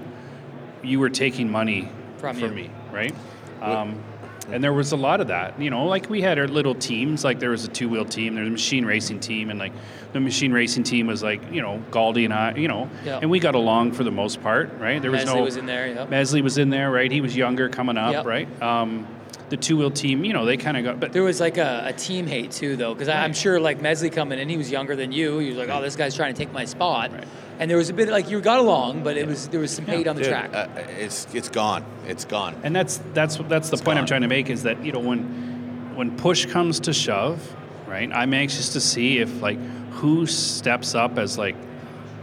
you 0.83 0.99
were 0.99 1.09
taking 1.09 1.49
money 1.51 1.89
From 2.23 2.37
from, 2.37 2.55
me, 2.55 2.69
right? 2.93 3.13
Um, 3.61 4.01
and 4.49 4.63
there 4.63 4.71
was 4.71 4.93
a 4.93 4.95
lot 4.95 5.19
of 5.19 5.27
that, 5.27 5.59
you 5.59 5.69
know. 5.69 5.85
Like 5.87 6.09
we 6.09 6.21
had 6.21 6.39
our 6.39 6.47
little 6.47 6.73
teams. 6.73 7.25
Like 7.25 7.39
there 7.39 7.49
was 7.49 7.65
a 7.65 7.67
two-wheel 7.67 8.05
team, 8.05 8.35
there 8.35 8.45
was 8.45 8.49
a 8.49 8.53
machine 8.53 8.85
racing 8.85 9.19
team, 9.19 9.49
and 9.49 9.59
like 9.59 9.73
the 10.13 10.21
machine 10.21 10.53
racing 10.53 10.83
team 10.83 11.07
was 11.07 11.21
like 11.21 11.41
you 11.51 11.61
know 11.61 11.83
Galdi 11.91 12.23
and 12.23 12.33
I, 12.33 12.55
you 12.55 12.69
know, 12.69 12.89
Yeah. 13.03 13.19
and 13.21 13.29
we 13.29 13.41
got 13.41 13.55
along 13.55 13.91
for 13.91 14.05
the 14.05 14.11
most 14.11 14.41
part, 14.41 14.71
right? 14.79 15.01
There 15.01 15.11
was 15.11 15.25
Mesley 15.25 15.39
no 15.39 15.43
was 15.43 15.57
in 15.57 15.65
there. 15.65 15.87
Yep. 15.87 16.09
Mesley 16.09 16.41
was 16.41 16.57
in 16.57 16.69
there, 16.69 16.89
right? 16.91 17.11
He 17.11 17.19
was 17.19 17.35
younger 17.35 17.67
coming 17.67 17.97
up, 17.97 18.13
Yep. 18.13 18.25
right? 18.25 18.61
Um, 18.61 19.05
the 19.49 19.57
two-wheel 19.57 19.91
team, 19.91 20.23
you 20.23 20.31
know, 20.31 20.45
they 20.45 20.55
kind 20.55 20.77
of 20.77 20.83
got, 20.85 20.99
but 21.01 21.11
There 21.11 21.23
was 21.23 21.41
like 21.41 21.57
a, 21.57 21.83
a 21.87 21.93
team 21.93 22.25
hate 22.25 22.51
too, 22.51 22.77
though, 22.77 22.93
because 22.93 23.09
I'm 23.09 23.33
sure 23.33 23.59
like 23.59 23.81
Mesley 23.81 24.09
coming 24.09 24.39
in, 24.39 24.47
he 24.47 24.55
was 24.55 24.71
younger 24.71 24.95
than 24.95 25.11
you. 25.11 25.39
He 25.39 25.49
was 25.49 25.57
like, 25.57 25.67
"Oh, 25.69 25.81
this 25.81 25.97
guy's 25.97 26.15
trying 26.15 26.33
to 26.33 26.37
take 26.37 26.53
my 26.53 26.63
spot," 26.65 27.11
Right. 27.11 27.25
And 27.59 27.69
there 27.69 27.77
was 27.77 27.89
a 27.89 27.93
bit 27.93 28.09
like 28.09 28.29
you 28.29 28.41
got 28.41 28.59
along, 28.59 29.03
but 29.03 29.17
it 29.17 29.27
was 29.27 29.47
there 29.49 29.59
was 29.59 29.71
some 29.71 29.85
hate 29.85 30.07
on 30.07 30.15
the 30.15 30.23
Dude, 30.23 30.31
track. 30.31 30.53
uh, 30.53 30.67
it's 30.99 31.27
it's 31.33 31.49
gone. 31.49 31.85
It's 32.07 32.25
gone. 32.25 32.55
And 32.63 32.75
that's 32.75 32.99
that's 33.13 33.37
that's 33.37 33.69
the 33.69 33.75
It's 33.75 33.81
point 33.81 33.99
I'm 33.99 34.05
trying 34.05 34.21
to 34.21 34.27
make 34.27 34.49
is 34.49 34.63
that 34.63 34.83
you 34.83 34.91
know 34.91 34.99
when 34.99 35.95
when 35.95 36.17
push 36.17 36.45
comes 36.45 36.79
to 36.81 36.93
shove, 36.93 37.55
right? 37.87 38.09
I'm 38.11 38.33
anxious 38.33 38.73
to 38.73 38.81
see 38.81 39.19
if 39.19 39.41
like 39.41 39.59
who 39.91 40.25
steps 40.25 40.95
up 40.95 41.17
as 41.17 41.37
like 41.37 41.55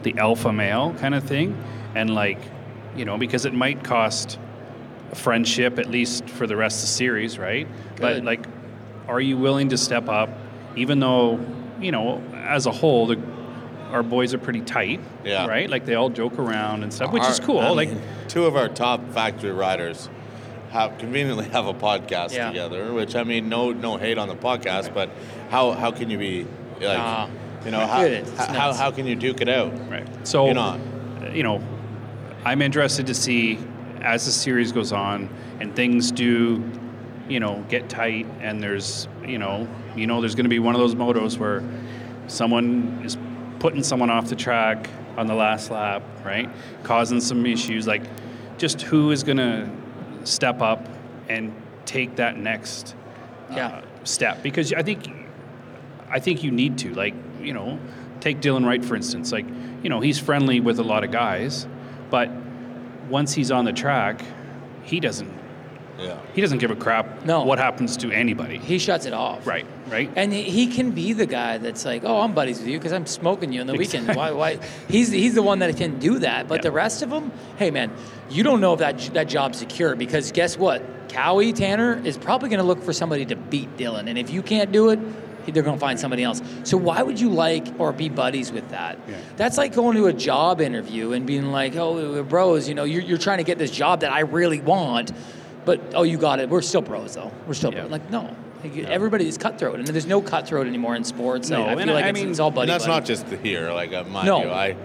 the 0.02 0.18
alpha 0.18 0.52
male 0.52 0.94
kind 0.98 1.14
of 1.14 1.24
thing, 1.24 1.56
and 1.94 2.14
like 2.14 2.38
you 2.96 3.04
know 3.04 3.16
because 3.16 3.44
it 3.44 3.54
might 3.54 3.84
cost 3.84 4.38
a 5.12 5.14
friendship 5.14 5.78
at 5.78 5.90
least 5.90 6.28
for 6.28 6.46
the 6.46 6.56
rest 6.56 6.78
of 6.78 6.82
the 6.82 6.86
series, 6.88 7.38
right? 7.38 7.66
Good. 7.96 8.00
But 8.00 8.24
like, 8.24 8.44
are 9.08 9.20
you 9.20 9.36
willing 9.36 9.68
to 9.70 9.78
step 9.78 10.08
up, 10.08 10.30
even 10.76 11.00
though 11.00 11.38
you 11.80 11.92
know 11.92 12.22
as 12.34 12.66
a 12.66 12.72
whole 12.72 13.06
the 13.06 13.16
our 13.92 14.02
boys 14.02 14.32
are 14.34 14.38
pretty 14.38 14.60
tight, 14.62 15.00
Yeah. 15.24 15.46
right? 15.46 15.68
Like 15.68 15.84
they 15.84 15.94
all 15.94 16.08
joke 16.10 16.38
around 16.38 16.82
and 16.82 16.92
stuff, 16.92 17.12
which 17.12 17.22
Our- 17.22 17.30
is 17.30 17.40
cool. 17.40 17.60
I 17.60 17.68
like 17.70 17.90
two 18.28 18.46
of 18.46 18.56
our 18.56 18.68
top 18.68 19.00
factory 19.12 19.52
riders 19.52 20.08
have 20.70 20.98
conveniently 20.98 21.48
have 21.48 21.66
a 21.66 21.74
podcast 21.74 22.32
Yeah. 22.34 22.48
together. 22.48 22.92
Which 22.92 23.16
I 23.16 23.24
mean, 23.24 23.48
no 23.48 23.72
no 23.72 23.96
hate 23.96 24.18
on 24.18 24.28
the 24.28 24.36
podcast, 24.36 24.94
but 24.94 25.10
how 25.50 25.72
how 25.72 25.90
can 25.90 26.10
you 26.10 26.18
be 26.18 26.46
like 26.80 26.98
Nah. 26.98 27.26
you 27.64 27.70
know 27.72 27.80
how, 27.86 28.08
how 28.54 28.72
how 28.72 28.90
can 28.90 29.06
you 29.06 29.14
duke 29.16 29.40
it 29.40 29.48
out? 29.48 29.72
Right. 29.90 30.06
So, 30.26 30.46
You're 30.46 30.54
not. 30.54 30.78
you 31.34 31.42
know, 31.42 31.60
I'm 32.44 32.62
interested 32.62 33.06
to 33.08 33.14
see 33.14 33.58
as 34.00 34.24
the 34.24 34.32
series 34.32 34.72
goes 34.72 34.92
on 34.92 35.28
and 35.60 35.74
things 35.76 36.10
do, 36.10 36.62
you 37.28 37.38
know, 37.40 37.62
get 37.68 37.88
tight 37.90 38.26
and 38.40 38.62
there's, 38.62 39.08
you 39.26 39.36
know, 39.38 39.68
you 39.94 40.06
know, 40.06 40.20
there's 40.20 40.34
going 40.34 40.44
to 40.46 40.48
be 40.50 40.58
one 40.58 40.74
of 40.74 40.80
those 40.80 40.94
motos 40.94 41.36
where 41.36 41.62
someone 42.28 43.02
is 43.04 43.16
putting 43.60 43.82
someone 43.84 44.10
off 44.10 44.28
the 44.28 44.34
track 44.36 44.88
on 45.16 45.26
the 45.26 45.34
last 45.34 45.70
lap, 45.70 46.02
right? 46.24 46.50
Causing 46.82 47.20
some 47.20 47.46
issues. 47.46 47.86
Like, 47.86 48.02
just 48.58 48.82
who 48.82 49.10
is 49.12 49.22
going 49.22 49.36
to 49.38 49.70
step 50.24 50.60
up 50.60 50.86
and 51.28 51.54
take 51.86 52.16
that 52.16 52.36
next 52.36 52.94
Yeah. 53.50 53.66
uh, 53.68 53.82
step? 54.04 54.42
Because 54.42 54.72
I 54.72 54.82
think 54.82 55.08
I 56.10 56.18
think 56.18 56.42
you 56.42 56.50
need 56.50 56.78
to. 56.78 56.92
Like, 56.94 57.14
you 57.40 57.52
know, 57.52 57.78
take 58.20 58.40
Dylan 58.40 58.66
Wright 58.66 58.84
for 58.84 58.96
instance. 58.96 59.30
Like, 59.30 59.46
you 59.82 59.88
know, 59.88 60.00
he's 60.00 60.18
friendly 60.18 60.58
with 60.60 60.78
a 60.80 60.82
lot 60.82 61.04
of 61.04 61.10
guys, 61.12 61.66
but 62.10 62.28
once 63.08 63.32
he's 63.34 63.50
on 63.50 63.64
the 63.64 63.72
track, 63.72 64.22
he 64.82 64.98
doesn't 65.00 65.32
Yeah. 66.00 66.16
he 66.34 66.40
doesn't 66.40 66.58
give 66.58 66.70
a 66.70 66.76
crap 66.76 67.24
No. 67.26 67.44
what 67.44 67.58
happens 67.58 67.96
to 67.98 68.10
anybody. 68.10 68.58
he 68.58 68.78
shuts 68.78 69.06
it 69.06 69.12
off. 69.12 69.46
Right, 69.46 69.66
right? 69.88 70.10
And 70.16 70.32
he- 70.32 70.66
can 70.68 70.92
be 70.92 71.12
the 71.12 71.26
guy 71.26 71.58
that's 71.58 71.84
like, 71.84 72.02
"Oh, 72.04 72.20
I'm 72.20 72.32
buddies 72.32 72.58
with 72.60 72.68
you 72.68 72.78
because 72.78 72.92
I'm 72.92 73.06
smoking 73.06 73.52
you 73.52 73.60
on 73.60 73.66
the 73.66 73.74
weekend." 73.74 74.08
Why? 74.14 74.30
Why? 74.30 74.58
He's 74.88 75.10
he's 75.10 75.34
the 75.34 75.42
one 75.42 75.58
that 75.60 75.76
can 75.76 75.98
do 75.98 76.20
that. 76.20 76.48
But 76.48 76.56
Yeah. 76.56 76.62
the 76.62 76.70
rest 76.72 77.02
of 77.02 77.10
them, 77.10 77.32
hey 77.58 77.70
man, 77.70 77.90
you 78.30 78.42
don't 78.42 78.60
know 78.60 78.72
if 78.72 78.78
that 78.78 78.98
that 79.14 79.28
job's 79.28 79.58
secure 79.58 79.94
because 79.96 80.32
guess 80.32 80.56
what? 80.56 80.82
Cowie 81.08 81.52
Tanner 81.52 82.00
is 82.04 82.16
probably 82.16 82.48
going 82.48 82.60
to 82.60 82.66
look 82.66 82.82
for 82.84 82.92
somebody 82.92 83.24
to 83.26 83.36
beat 83.36 83.76
Dylan, 83.76 84.08
and 84.08 84.16
if 84.16 84.30
you 84.30 84.42
can't 84.42 84.70
do 84.70 84.90
it, 84.90 85.00
they're 85.52 85.64
going 85.64 85.74
to 85.76 85.80
find 85.80 85.98
somebody 85.98 86.22
else. 86.22 86.40
So 86.62 86.76
why 86.76 87.02
would 87.02 87.18
you 87.18 87.28
like 87.30 87.66
or 87.80 87.92
be 87.92 88.08
buddies 88.08 88.52
with 88.52 88.68
that? 88.70 88.96
Yeah. 89.08 89.16
That's 89.36 89.58
like 89.58 89.74
going 89.74 89.96
to 89.96 90.06
a 90.06 90.12
job 90.12 90.60
interview 90.60 91.10
and 91.12 91.26
being 91.26 91.50
like, 91.50 91.74
"Oh, 91.74 92.22
bros, 92.22 92.68
you 92.68 92.74
know, 92.76 92.84
you're, 92.84 93.02
you're 93.02 93.18
trying 93.18 93.38
to 93.38 93.44
get 93.44 93.58
this 93.58 93.72
job 93.72 94.00
that 94.02 94.12
I 94.12 94.20
really 94.20 94.60
want." 94.60 95.10
But 95.64 95.80
oh, 95.94 96.02
you 96.02 96.16
got 96.18 96.38
it. 96.40 96.48
We're 96.48 96.62
still 96.62 96.82
bros, 96.82 97.14
though. 97.14 97.30
We're 97.46 97.54
still 97.54 97.72
Yeah. 97.72 97.80
bros. 97.80 97.90
Like 97.92 98.10
no, 98.10 98.34
like, 98.62 98.76
everybody 98.78 99.26
is 99.28 99.36
cutthroat, 99.38 99.78
and 99.78 99.86
there's 99.88 100.06
no 100.06 100.20
cutthroat 100.22 100.66
anymore 100.66 100.96
in 100.96 101.04
sports. 101.04 101.50
No, 101.50 101.62
I, 101.62 101.66
I 101.68 101.72
and 101.72 101.80
feel 101.82 101.94
like 101.94 102.04
I 102.04 102.08
it's, 102.08 102.18
mean- 102.18 102.30
it's 102.30 102.40
all 102.40 102.50
buddy. 102.50 102.62
and 102.62 102.70
that's 102.70 102.86
buddy. 102.86 102.98
not 103.00 103.06
just 103.06 103.26
here. 103.44 103.70
Like 103.72 103.92
uh, 103.92 104.04
mind 104.04 104.26
No. 104.26 104.42
you, 104.44 104.50
I, 104.50 104.76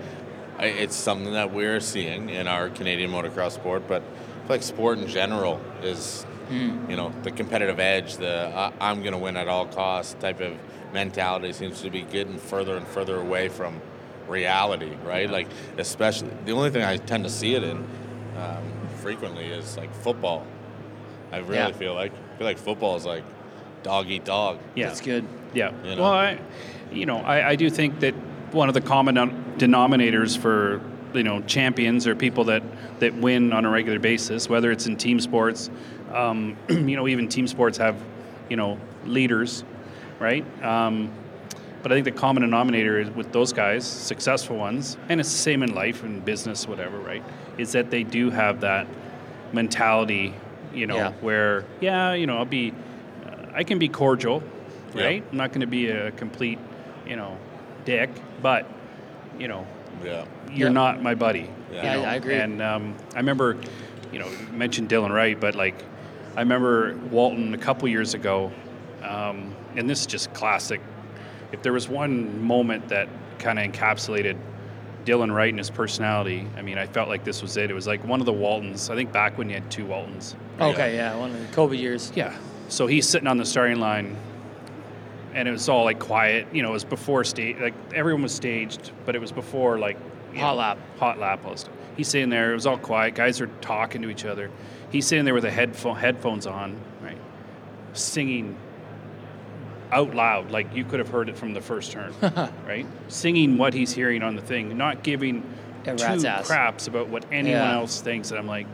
I, 0.58 0.66
it's 0.68 0.96
something 0.96 1.34
that 1.34 1.54
we're 1.54 1.80
seeing 1.80 2.30
in 2.30 2.48
our 2.48 2.70
Canadian 2.70 3.12
motocross 3.12 3.52
sport, 3.54 3.84
but 3.88 4.02
I 4.02 4.48
feel 4.48 4.50
like 4.50 4.64
sport 4.64 5.00
in 5.00 5.08
general 5.08 5.60
is, 5.82 6.26
Hmm. 6.50 6.90
you 6.90 6.96
know, 6.96 7.12
the 7.24 7.32
competitive 7.32 7.80
edge, 7.80 8.18
the 8.18 8.52
I, 8.56 8.72
I'm 8.80 9.00
going 9.02 9.14
to 9.14 9.18
win 9.18 9.36
at 9.36 9.48
all 9.48 9.66
costs 9.66 10.16
type 10.20 10.42
of 10.42 10.54
mentality 10.94 11.52
seems 11.54 11.82
to 11.82 11.90
be 11.90 12.04
getting 12.04 12.38
further 12.38 12.78
and 12.78 12.86
further 12.88 13.20
away 13.20 13.50
from 13.50 13.82
reality, 14.28 14.92
right? 15.06 15.30
Like, 15.30 15.48
especially 15.78 16.30
the 16.46 16.52
only 16.52 16.70
thing 16.70 16.84
I 16.84 16.98
tend 16.98 17.24
to 17.24 17.30
see 17.30 17.56
it 17.56 17.64
in 17.64 17.78
um, 18.38 18.64
frequently 18.98 19.46
is 19.46 19.76
like 19.76 19.94
football. 19.96 20.46
I 21.36 21.40
really 21.40 21.56
Yeah. 21.56 21.72
feel 21.72 21.94
like 21.94 22.12
I 22.14 22.38
feel 22.38 22.48
like 22.48 22.58
football 22.58 22.96
is 22.96 23.06
like 23.06 23.24
dog 23.84 24.08
eat 24.10 24.24
dog. 24.26 24.60
yeah. 24.74 24.88
That's 24.88 25.02
good. 25.02 25.26
Yeah. 25.54 25.72
You 25.84 25.96
know? 25.96 26.02
Well, 26.04 26.12
I, 26.14 26.40
you 26.92 27.06
know, 27.06 27.18
I, 27.18 27.50
I 27.52 27.56
do 27.56 27.70
think 27.70 28.00
that 28.00 28.14
one 28.52 28.68
of 28.70 28.74
the 28.74 28.82
common 28.82 29.16
denominators 29.58 30.38
for 30.38 30.82
you 31.14 31.24
know 31.24 31.42
champions 31.42 32.08
or 32.08 32.16
people 32.16 32.46
that 32.46 32.64
that 33.00 33.14
win 33.16 33.52
on 33.54 33.66
a 33.66 33.70
regular 33.70 34.00
basis, 34.00 34.48
whether 34.50 34.72
it's 34.72 34.88
in 34.88 34.96
team 34.98 35.20
sports. 35.20 35.70
Um, 36.14 36.56
you 36.70 36.96
know, 36.96 37.08
even 37.08 37.28
team 37.28 37.48
sports 37.48 37.78
have 37.80 37.96
you 38.50 38.56
know 38.56 38.80
leaders, 39.06 39.64
right? 40.20 40.46
Um, 40.64 41.12
but 41.84 41.92
I 41.92 41.96
think 41.96 42.06
the 42.06 42.12
common 42.20 42.42
denominator 42.42 43.00
is 43.00 43.10
with 43.12 43.32
those 43.32 43.54
guys, 43.54 43.86
successful 43.86 44.56
ones, 44.58 44.98
and 45.10 45.20
it's 45.20 45.30
the 45.32 45.38
same 45.38 45.62
in 45.62 45.76
life 45.76 46.02
and 46.04 46.24
business, 46.26 46.68
whatever, 46.68 46.98
right? 46.98 47.24
Is 47.60 47.74
that 47.74 47.92
they 47.92 48.04
do 48.04 48.32
have 48.32 48.62
that 48.62 48.88
mentality, 49.54 50.34
you 50.76 50.88
know, 50.88 50.96
Yeah. 50.98 51.12
where 51.22 51.66
yeah, 51.82 52.14
you 52.14 52.28
know, 52.28 52.38
I'll 52.38 52.46
be, 52.46 52.74
uh, 53.26 53.30
I 53.54 53.64
can 53.64 53.80
be 53.80 53.88
cordial, 53.90 54.44
Yeah. 54.94 55.06
right? 55.06 55.24
I'm 55.32 55.38
not 55.38 55.50
going 55.50 55.62
to 55.62 55.68
be 55.68 55.90
a 55.90 56.12
complete, 56.12 56.60
you 57.08 57.16
know, 57.16 57.38
dick, 57.86 58.10
but 58.42 58.68
you 59.40 59.48
know, 59.48 59.66
Yeah. 60.04 60.26
you're 60.52 60.68
Yeah. 60.70 60.74
not 60.74 61.02
my 61.02 61.16
buddy. 61.16 61.50
Yeah. 61.72 61.82
you 61.82 61.90
Yeah, 61.90 61.96
know? 61.96 62.04
I 62.06 62.16
agree. 62.16 62.36
And 62.36 62.62
um, 62.62 62.96
I 63.14 63.18
remember, 63.18 63.58
you 64.12 64.20
know, 64.20 64.28
you 64.28 64.58
mentioned 64.58 64.90
Dylan 64.90 65.12
Wright, 65.12 65.40
but 65.40 65.56
like, 65.56 65.76
I 66.38 66.42
remember 66.42 66.96
Walton 67.12 67.54
a 67.54 67.58
couple 67.58 67.88
years 67.88 68.14
ago, 68.14 68.52
um, 69.04 69.54
and 69.76 69.90
this 69.90 70.02
is 70.02 70.06
just 70.06 70.34
classic. 70.34 70.82
If 71.52 71.62
there 71.64 71.74
was 71.74 71.88
one 71.88 72.42
moment 72.46 72.90
that 72.90 73.08
kind 73.40 73.60
of 73.60 73.66
encapsulated 73.72 74.36
Dylan 75.06 75.34
Wright 75.34 75.50
and 75.50 75.58
his 75.60 75.70
personality, 75.70 76.48
I 76.58 76.62
mean, 76.62 76.78
I 76.78 76.88
felt 76.88 77.08
like 77.08 77.24
this 77.24 77.42
was 77.42 77.58
it. 77.58 77.70
It 77.70 77.74
was 77.74 77.88
like 77.88 78.04
one 78.04 78.20
of 78.20 78.26
the 78.26 78.34
Waltons. 78.34 78.90
I 78.90 78.96
think 78.96 79.12
back 79.12 79.38
when 79.38 79.50
you 79.50 79.56
had 79.56 79.70
two 79.70 79.86
Waltons. 79.86 80.36
Okay, 80.60 80.96
yeah, 80.96 81.16
one 81.16 81.32
of 81.32 81.40
the 81.40 81.56
COVID 81.56 81.80
years. 81.80 82.12
Yeah. 82.16 82.36
So 82.68 82.88
he's 82.88 83.08
sitting 83.08 83.28
on 83.28 83.38
the 83.38 83.46
starting 83.46 83.80
line, 83.80 84.16
and 85.34 85.48
it 85.48 85.52
was 85.52 85.70
all 85.70 85.84
like 85.84 86.00
quiet. 86.00 86.48
You 86.52 86.64
know, 86.64 86.70
it 86.70 86.74
was 86.74 86.84
before 86.84 87.24
stage. 87.24 87.58
Like 87.60 87.76
everyone 87.94 88.24
was 88.24 88.34
staged, 88.34 88.92
but 89.06 89.16
it 89.16 89.20
was 89.20 89.32
before 89.32 89.78
like 89.78 89.98
Hot 90.38 90.54
know, 90.54 90.60
lap. 90.60 90.78
Hot 91.00 91.20
lap. 91.20 91.46
All 91.46 91.56
stuff. 91.56 91.74
He's 91.96 92.08
sitting 92.08 92.30
there. 92.30 92.52
It 92.52 92.56
was 92.56 92.66
all 92.66 92.78
quiet. 92.78 93.16
Guys 93.16 93.40
are 93.40 93.48
talking 93.62 94.02
to 94.02 94.10
each 94.10 94.26
other. 94.26 94.52
He's 94.92 95.08
sitting 95.08 95.26
there 95.26 95.34
with 95.34 95.44
the 95.44 95.52
headphone 95.52 95.96
headphones 95.96 96.46
on, 96.46 96.80
right, 97.02 97.18
singing 97.94 98.58
out 99.96 100.14
loud, 100.14 100.52
like 100.52 100.76
you 100.76 100.84
could 100.84 101.00
have 101.00 101.10
heard 101.10 101.30
it 101.30 101.38
from 101.38 101.54
the 101.54 101.62
first 101.62 101.92
turn, 101.92 102.14
right? 102.68 102.86
Singing 103.08 103.58
what 103.58 103.74
he's 103.74 103.92
hearing 103.94 104.22
on 104.24 104.36
the 104.36 104.42
thing, 104.42 104.78
not 104.78 105.04
giving 105.04 105.44
A 105.86 105.96
two 105.96 106.04
rat's 106.04 106.26
ass. 106.26 106.48
craps 106.48 106.88
about 106.88 107.08
what 107.08 107.26
anyone 107.32 107.60
Yeah. 107.62 107.74
else 107.76 108.02
thinks. 108.02 108.30
And 108.32 108.40
I'm 108.40 108.48
like, 108.48 108.68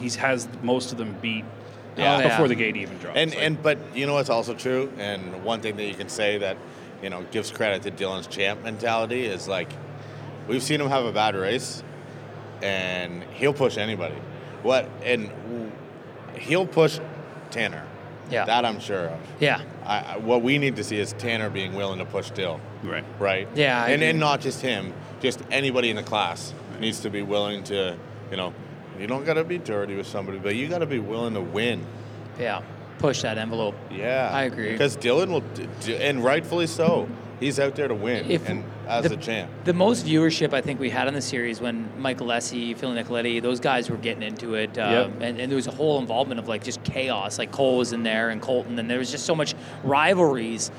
he 0.00 0.08
has 0.10 0.48
most 0.62 0.92
of 0.92 0.98
them 0.98 1.14
beat 1.20 1.44
Yeah. 1.96 2.16
Oh, 2.16 2.20
yeah. 2.20 2.28
before 2.28 2.48
the 2.48 2.54
gate 2.54 2.76
even 2.76 2.96
drops. 2.98 3.16
And 3.18 3.30
Like, 3.30 3.40
and 3.42 3.62
but 3.62 3.78
you 3.94 4.06
know 4.06 4.14
what's 4.14 4.30
also 4.30 4.54
true, 4.54 4.90
and 4.98 5.44
one 5.44 5.60
thing 5.60 5.76
that 5.76 5.84
you 5.84 5.94
can 5.94 6.08
say 6.08 6.38
that 6.38 6.56
you 7.02 7.10
know 7.10 7.22
gives 7.30 7.50
credit 7.50 7.82
to 7.82 7.90
Dylan's 7.90 8.26
champ 8.26 8.62
mentality 8.64 9.26
is 9.26 9.46
like 9.48 9.68
we've 10.48 10.62
seen 10.62 10.80
him 10.80 10.88
have 10.88 11.04
a 11.04 11.12
bad 11.12 11.34
race, 11.34 11.82
and 12.62 13.22
he'll 13.34 13.52
push 13.54 13.76
anybody. 13.76 14.16
What 14.62 14.88
and 15.04 15.28
w- 15.28 15.70
he'll 16.38 16.66
push 16.66 16.98
Tanner. 17.50 17.84
Yeah. 18.30 18.44
that 18.44 18.64
I'm 18.64 18.80
sure 18.80 19.06
of. 19.08 19.20
Yeah. 19.40 19.60
I, 19.84 19.98
I, 19.98 20.16
what 20.18 20.42
we 20.42 20.58
need 20.58 20.76
to 20.76 20.84
see 20.84 20.98
is 20.98 21.12
Tanner 21.14 21.50
being 21.50 21.74
willing 21.74 21.98
to 21.98 22.04
push 22.04 22.30
Dill. 22.30 22.60
right. 22.82 23.04
Right. 23.18 23.48
Yeah, 23.54 23.86
and 23.86 24.02
and 24.02 24.18
not 24.18 24.40
just 24.40 24.60
him, 24.60 24.92
just 25.20 25.40
anybody 25.50 25.90
in 25.90 25.96
the 25.96 26.02
class 26.02 26.52
needs 26.80 27.00
to 27.00 27.10
be 27.10 27.22
willing 27.22 27.62
to, 27.64 27.96
you 28.30 28.36
know, 28.36 28.52
you 28.98 29.06
don't 29.06 29.24
got 29.24 29.34
to 29.34 29.44
be 29.44 29.58
dirty 29.58 29.94
with 29.94 30.06
somebody, 30.06 30.38
but 30.38 30.56
you 30.56 30.68
got 30.68 30.78
to 30.78 30.86
be 30.86 30.98
willing 30.98 31.34
to 31.34 31.40
win. 31.40 31.84
Yeah. 32.38 32.62
Push 32.98 33.22
that 33.22 33.38
envelope. 33.38 33.74
Yeah, 33.90 34.30
I 34.32 34.44
agree. 34.44 34.72
Because 34.72 34.96
Dylan 34.96 35.28
will, 35.28 35.40
d- 35.40 35.68
d- 35.80 35.96
and 35.96 36.22
rightfully 36.24 36.66
so. 36.66 37.08
He's 37.38 37.60
out 37.60 37.74
there 37.74 37.86
to 37.86 37.94
win, 37.94 38.30
If 38.30 38.48
and 38.48 38.64
as 38.88 39.04
the- 39.06 39.12
a 39.14 39.16
champ. 39.18 39.50
The 39.64 39.74
most 39.74 40.06
viewership 40.06 40.54
I 40.54 40.62
think 40.62 40.80
we 40.80 40.88
had 40.88 41.06
on 41.06 41.12
the 41.12 41.20
series 41.20 41.60
when 41.60 41.86
Michael 42.00 42.28
Alessi, 42.28 42.74
Phil 42.74 42.90
Nicoletti, 42.92 43.42
those 43.42 43.60
guys 43.60 43.90
were 43.90 43.98
getting 43.98 44.22
into 44.22 44.54
it, 44.54 44.78
um, 44.78 44.90
Yep. 44.92 45.10
and, 45.20 45.40
and 45.40 45.52
there 45.52 45.56
was 45.56 45.66
a 45.66 45.70
whole 45.72 45.98
involvement 45.98 46.40
of 46.40 46.48
like 46.48 46.64
just 46.64 46.82
chaos. 46.84 47.38
Like 47.38 47.52
Cole 47.52 47.76
was 47.76 47.92
in 47.92 48.02
there 48.04 48.30
and 48.30 48.40
Colton, 48.40 48.78
and 48.78 48.88
there 48.90 48.98
was 48.98 49.10
just 49.10 49.26
so 49.26 49.34
much 49.34 49.54
rivalries. 49.84 50.70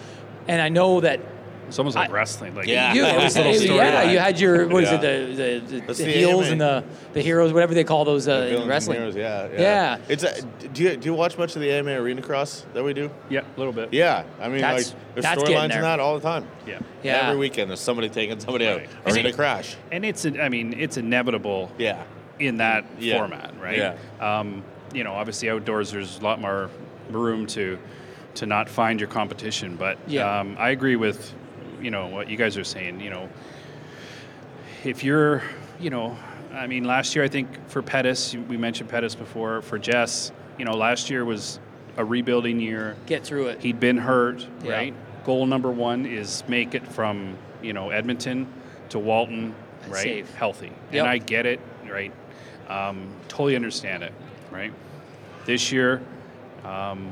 And 0.48 0.60
I 0.60 0.70
know 0.70 1.00
that 1.02 1.20
It's 1.68 1.78
almost 1.80 1.96
like 1.96 2.10
I- 2.10 2.14
wrestling. 2.14 2.56
Like 2.56 2.68
Yeah. 2.68 2.94
you, 2.94 3.04
was, 3.24 3.36
Little 3.36 3.52
it- 3.54 3.62
yeah, 3.62 4.04
storyline. 4.06 4.12
you 4.12 4.20
had 4.20 4.40
your 4.40 4.68
what 4.68 4.84
is 4.84 4.90
Yeah. 4.90 4.96
it 4.96 5.02
the 5.02 5.36
the, 5.36 5.60
the, 5.80 5.82
the 5.88 5.94
the 5.94 6.12
heels 6.12 6.48
anime. 6.48 6.52
and 6.54 6.62
the 6.62 6.84
the 7.14 7.22
heroes, 7.22 7.54
whatever 7.54 7.74
they 7.74 7.84
call 7.84 8.06
those 8.06 8.28
uh, 8.28 8.40
The 8.42 8.62
in 8.62 8.68
wrestling. 8.68 8.98
heroes, 9.00 9.16
yeah, 9.16 9.48
yeah. 9.54 9.60
Yeah. 9.62 9.98
It's 10.08 10.24
a, 10.24 10.42
do 10.42 10.84
you 10.84 10.98
do 10.98 11.06
you 11.10 11.14
watch 11.14 11.38
much 11.38 11.56
of 11.56 11.62
the 11.62 11.70
AMA 11.72 11.92
Arena 11.92 12.22
Cross 12.22 12.66
that 12.74 12.84
we 12.84 12.94
do? 12.94 13.12
yeah, 13.30 13.42
a 13.42 13.60
little 13.60 13.74
bit. 13.74 13.94
Yeah, 13.94 14.24
I 14.40 14.48
mean, 14.48 14.62
That's- 14.62 14.94
like 14.94 15.16
there's 15.16 15.26
storylines 15.26 15.70
there. 15.70 15.78
in 15.78 15.84
that 15.84 16.00
all 16.00 16.16
the 16.20 16.22
time. 16.22 16.48
Yeah. 16.66 16.80
Yeah. 17.04 17.28
Every 17.28 17.38
weekend 17.38 17.70
there's 17.70 17.80
somebody 17.80 18.10
taking 18.10 18.40
somebody 18.40 18.66
Right. 18.66 18.84
out. 18.84 19.08
Is 19.08 19.16
Arena 19.16 19.30
it- 19.30 19.36
crash. 19.36 19.76
And 19.92 20.06
it's, 20.06 20.26
a, 20.26 20.42
I 20.44 20.50
mean, 20.50 20.74
it's 20.80 20.98
inevitable 20.98 21.72
Yeah. 21.78 22.04
in 22.40 22.58
that 22.58 22.86
Yeah. 23.00 23.18
format, 23.18 23.54
right? 23.62 23.78
Yeah. 23.78 23.96
Um, 24.40 24.64
you 24.94 25.04
know, 25.04 25.14
obviously 25.14 25.50
outdoors, 25.50 25.92
there's 25.92 26.20
a 26.20 26.24
lot 26.24 26.40
more 26.42 26.70
room 27.12 27.46
to 27.48 27.78
to 28.36 28.46
not 28.46 28.70
find 28.70 29.00
your 29.00 29.10
competition. 29.10 29.76
But 29.78 29.98
Yeah. 30.06 30.40
um, 30.42 30.56
I 30.60 30.70
agree 30.70 30.96
with, 30.96 31.34
you 31.82 31.92
know, 31.92 32.08
what 32.08 32.30
you 32.30 32.38
guys 32.38 32.58
are 32.58 32.64
saying. 32.64 33.00
You 33.02 33.10
know, 33.10 33.30
if 34.84 35.04
you're, 35.04 35.44
you 35.80 35.90
know, 35.90 36.18
I 36.54 36.68
mean, 36.68 36.84
last 36.84 37.16
year 37.16 37.24
I 37.24 37.28
think 37.28 37.48
for 37.70 37.82
Pettis, 37.82 38.36
we 38.36 38.58
mentioned 38.58 38.90
Pettis 38.90 39.16
before. 39.16 39.62
For 39.62 39.78
Jess, 39.78 40.32
you 40.58 40.66
know, 40.66 40.76
last 40.76 41.10
year 41.10 41.26
was 41.26 41.60
a 41.98 42.06
rebuilding 42.06 42.60
year. 42.60 42.96
Get 43.06 43.24
through 43.24 43.48
it. 43.48 43.62
He'd 43.62 43.80
been 43.80 43.98
hurt, 43.98 44.46
Yeah. 44.64 44.72
right? 44.72 44.94
Goal 45.26 45.46
number 45.46 45.72
one 45.72 46.06
is 46.06 46.44
make 46.48 46.74
it 46.74 46.88
from 46.88 47.38
you 47.62 47.74
know 47.74 47.90
Edmonton 47.90 48.48
to 48.90 49.00
Walton, 49.00 49.54
right? 49.90 50.04
safe. 50.04 50.34
Healthy, 50.36 50.72
Yep. 50.92 51.02
and 51.02 51.08
I 51.08 51.18
get 51.18 51.46
it, 51.46 51.60
right? 51.90 52.12
Um, 52.70 53.08
totally 53.28 53.56
understand 53.56 54.04
it, 54.04 54.14
right? 54.52 54.72
This 55.46 55.72
year, 55.72 56.02
um, 56.64 57.10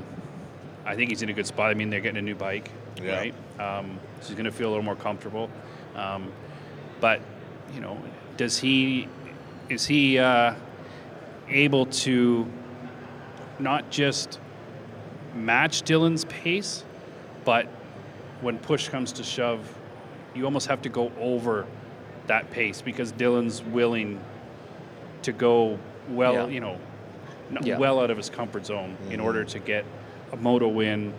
I 0.86 0.96
think 0.96 1.10
he's 1.10 1.22
in 1.24 1.30
a 1.30 1.34
good 1.34 1.48
spot. 1.48 1.72
I 1.72 1.74
mean, 1.74 1.90
they're 1.90 2.00
getting 2.00 2.20
a 2.20 2.22
new 2.22 2.36
bike, 2.36 2.70
Yeah. 3.02 3.18
right? 3.18 3.34
Um, 3.60 4.00
he's 4.28 4.36
going 4.36 4.46
to 4.46 4.52
feel 4.52 4.68
a 4.68 4.72
little 4.72 4.84
more 4.84 4.96
comfortable. 4.96 5.50
Um, 5.96 6.32
but 7.00 7.22
you 7.74 7.82
know, 7.82 7.98
does 8.38 8.58
he? 8.58 9.08
Is 9.70 9.86
he 9.86 10.20
uh, 10.20 10.54
able 11.50 11.88
to 11.88 12.48
not 13.60 13.90
just 13.90 14.40
match 15.34 15.82
Dylan's 15.84 16.26
pace, 16.26 16.84
but 17.44 17.66
when 18.42 18.58
push 18.60 18.90
comes 18.90 19.12
to 19.14 19.24
shove, 19.24 19.68
you 20.36 20.46
almost 20.46 20.68
have 20.68 20.82
to 20.84 20.90
go 20.90 21.12
over 21.20 21.66
that 22.28 22.52
pace 22.52 22.82
because 22.82 23.12
Dylan's 23.14 23.64
willing 23.64 24.20
to 25.24 25.32
go 25.32 25.80
well, 26.10 26.34
Yeah. 26.34 26.48
you 26.48 26.60
know, 26.60 26.78
Yeah. 27.64 27.78
well 27.78 28.00
out 28.00 28.12
of 28.12 28.18
his 28.18 28.30
comfort 28.30 28.66
zone 28.66 28.96
in 29.10 29.20
order 29.20 29.44
to 29.46 29.60
get 29.60 29.86
a 30.32 30.38
moto 30.38 30.68
win, 30.68 31.14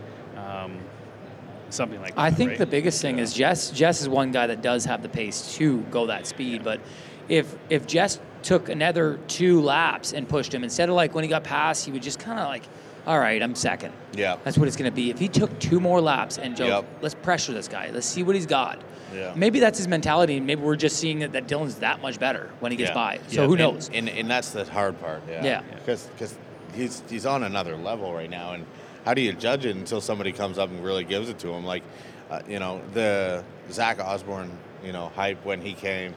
something 1.70 2.00
like 2.00 2.14
that. 2.14 2.20
I 2.20 2.30
think 2.30 2.50
right? 2.50 2.58
the 2.58 2.66
biggest 2.66 3.00
thing 3.02 3.18
is 3.18 3.32
Jess. 3.32 3.70
Jess 3.70 4.00
is 4.00 4.08
one 4.08 4.32
guy 4.32 4.46
that 4.46 4.62
does 4.62 4.84
have 4.84 5.02
the 5.02 5.08
pace 5.08 5.54
to 5.56 5.80
go 5.90 6.06
that 6.06 6.26
speed. 6.26 6.62
But 6.64 6.80
if 7.28 7.54
if 7.70 7.86
Jess 7.86 8.20
took 8.42 8.68
another 8.68 9.18
two 9.28 9.60
laps 9.60 10.12
and 10.12 10.28
pushed 10.28 10.54
him 10.54 10.62
instead 10.62 10.88
of 10.88 10.94
like 10.94 11.14
when 11.14 11.24
he 11.24 11.30
got 11.30 11.44
past, 11.44 11.84
he 11.84 11.92
would 11.92 12.02
just 12.02 12.18
kind 12.20 12.38
of 12.38 12.46
like, 12.46 12.62
all 13.06 13.18
right, 13.18 13.42
I'm 13.42 13.54
second. 13.54 13.92
Yeah. 14.14 14.36
That's 14.44 14.56
what 14.58 14.68
it's 14.68 14.76
going 14.76 14.90
to 14.90 14.94
be. 14.94 15.10
If 15.10 15.18
he 15.18 15.26
took 15.28 15.56
two 15.58 15.80
more 15.80 16.00
laps 16.00 16.38
and 16.38 16.56
Joe, 16.56 16.66
Yep. 16.66 16.84
let's 17.02 17.14
pressure 17.14 17.52
this 17.52 17.66
guy. 17.68 17.90
Let's 17.92 18.06
see 18.06 18.22
what 18.22 18.34
he's 18.36 18.46
got. 18.46 18.80
Yeah. 19.14 19.32
Maybe 19.36 19.58
that's 19.60 19.78
his 19.78 19.88
mentality, 19.88 20.36
and 20.36 20.46
maybe 20.46 20.62
we're 20.62 20.76
just 20.76 20.96
seeing 20.98 21.20
that, 21.20 21.32
that 21.32 21.46
Dylan's 21.48 21.76
that 21.76 22.02
much 22.02 22.18
better 22.20 22.50
when 22.60 22.70
he 22.72 22.76
gets 22.78 22.90
Yeah. 22.90 22.94
by. 22.94 23.20
So 23.28 23.42
Yeah. 23.42 23.46
who 23.48 23.56
knows? 23.56 23.90
And, 23.94 24.08
and 24.08 24.28
that's 24.30 24.50
the 24.50 24.64
hard 24.64 25.00
part. 25.00 25.22
Yeah. 25.28 25.44
Yeah. 25.44 25.60
Because 25.78 26.08
Because 26.12 26.36
he's 26.74 27.02
he's 27.08 27.26
on 27.26 27.42
another 27.44 27.76
level 27.76 28.12
right 28.12 28.30
now, 28.30 28.52
and 28.52 28.64
how 29.06 29.14
do 29.14 29.22
you 29.22 29.32
judge 29.32 29.64
it 29.64 29.76
until 29.76 30.00
somebody 30.00 30.32
comes 30.32 30.58
up 30.58 30.68
and 30.68 30.84
really 30.84 31.04
gives 31.04 31.28
it 31.28 31.38
to 31.38 31.48
him? 31.48 31.64
Like, 31.64 31.84
uh, 32.28 32.42
you 32.48 32.58
know, 32.58 32.82
the 32.92 33.44
Zach 33.70 34.00
Osborne, 34.00 34.50
you 34.84 34.92
know, 34.92 35.12
hype 35.14 35.42
when 35.44 35.60
he 35.62 35.74
came, 35.74 36.14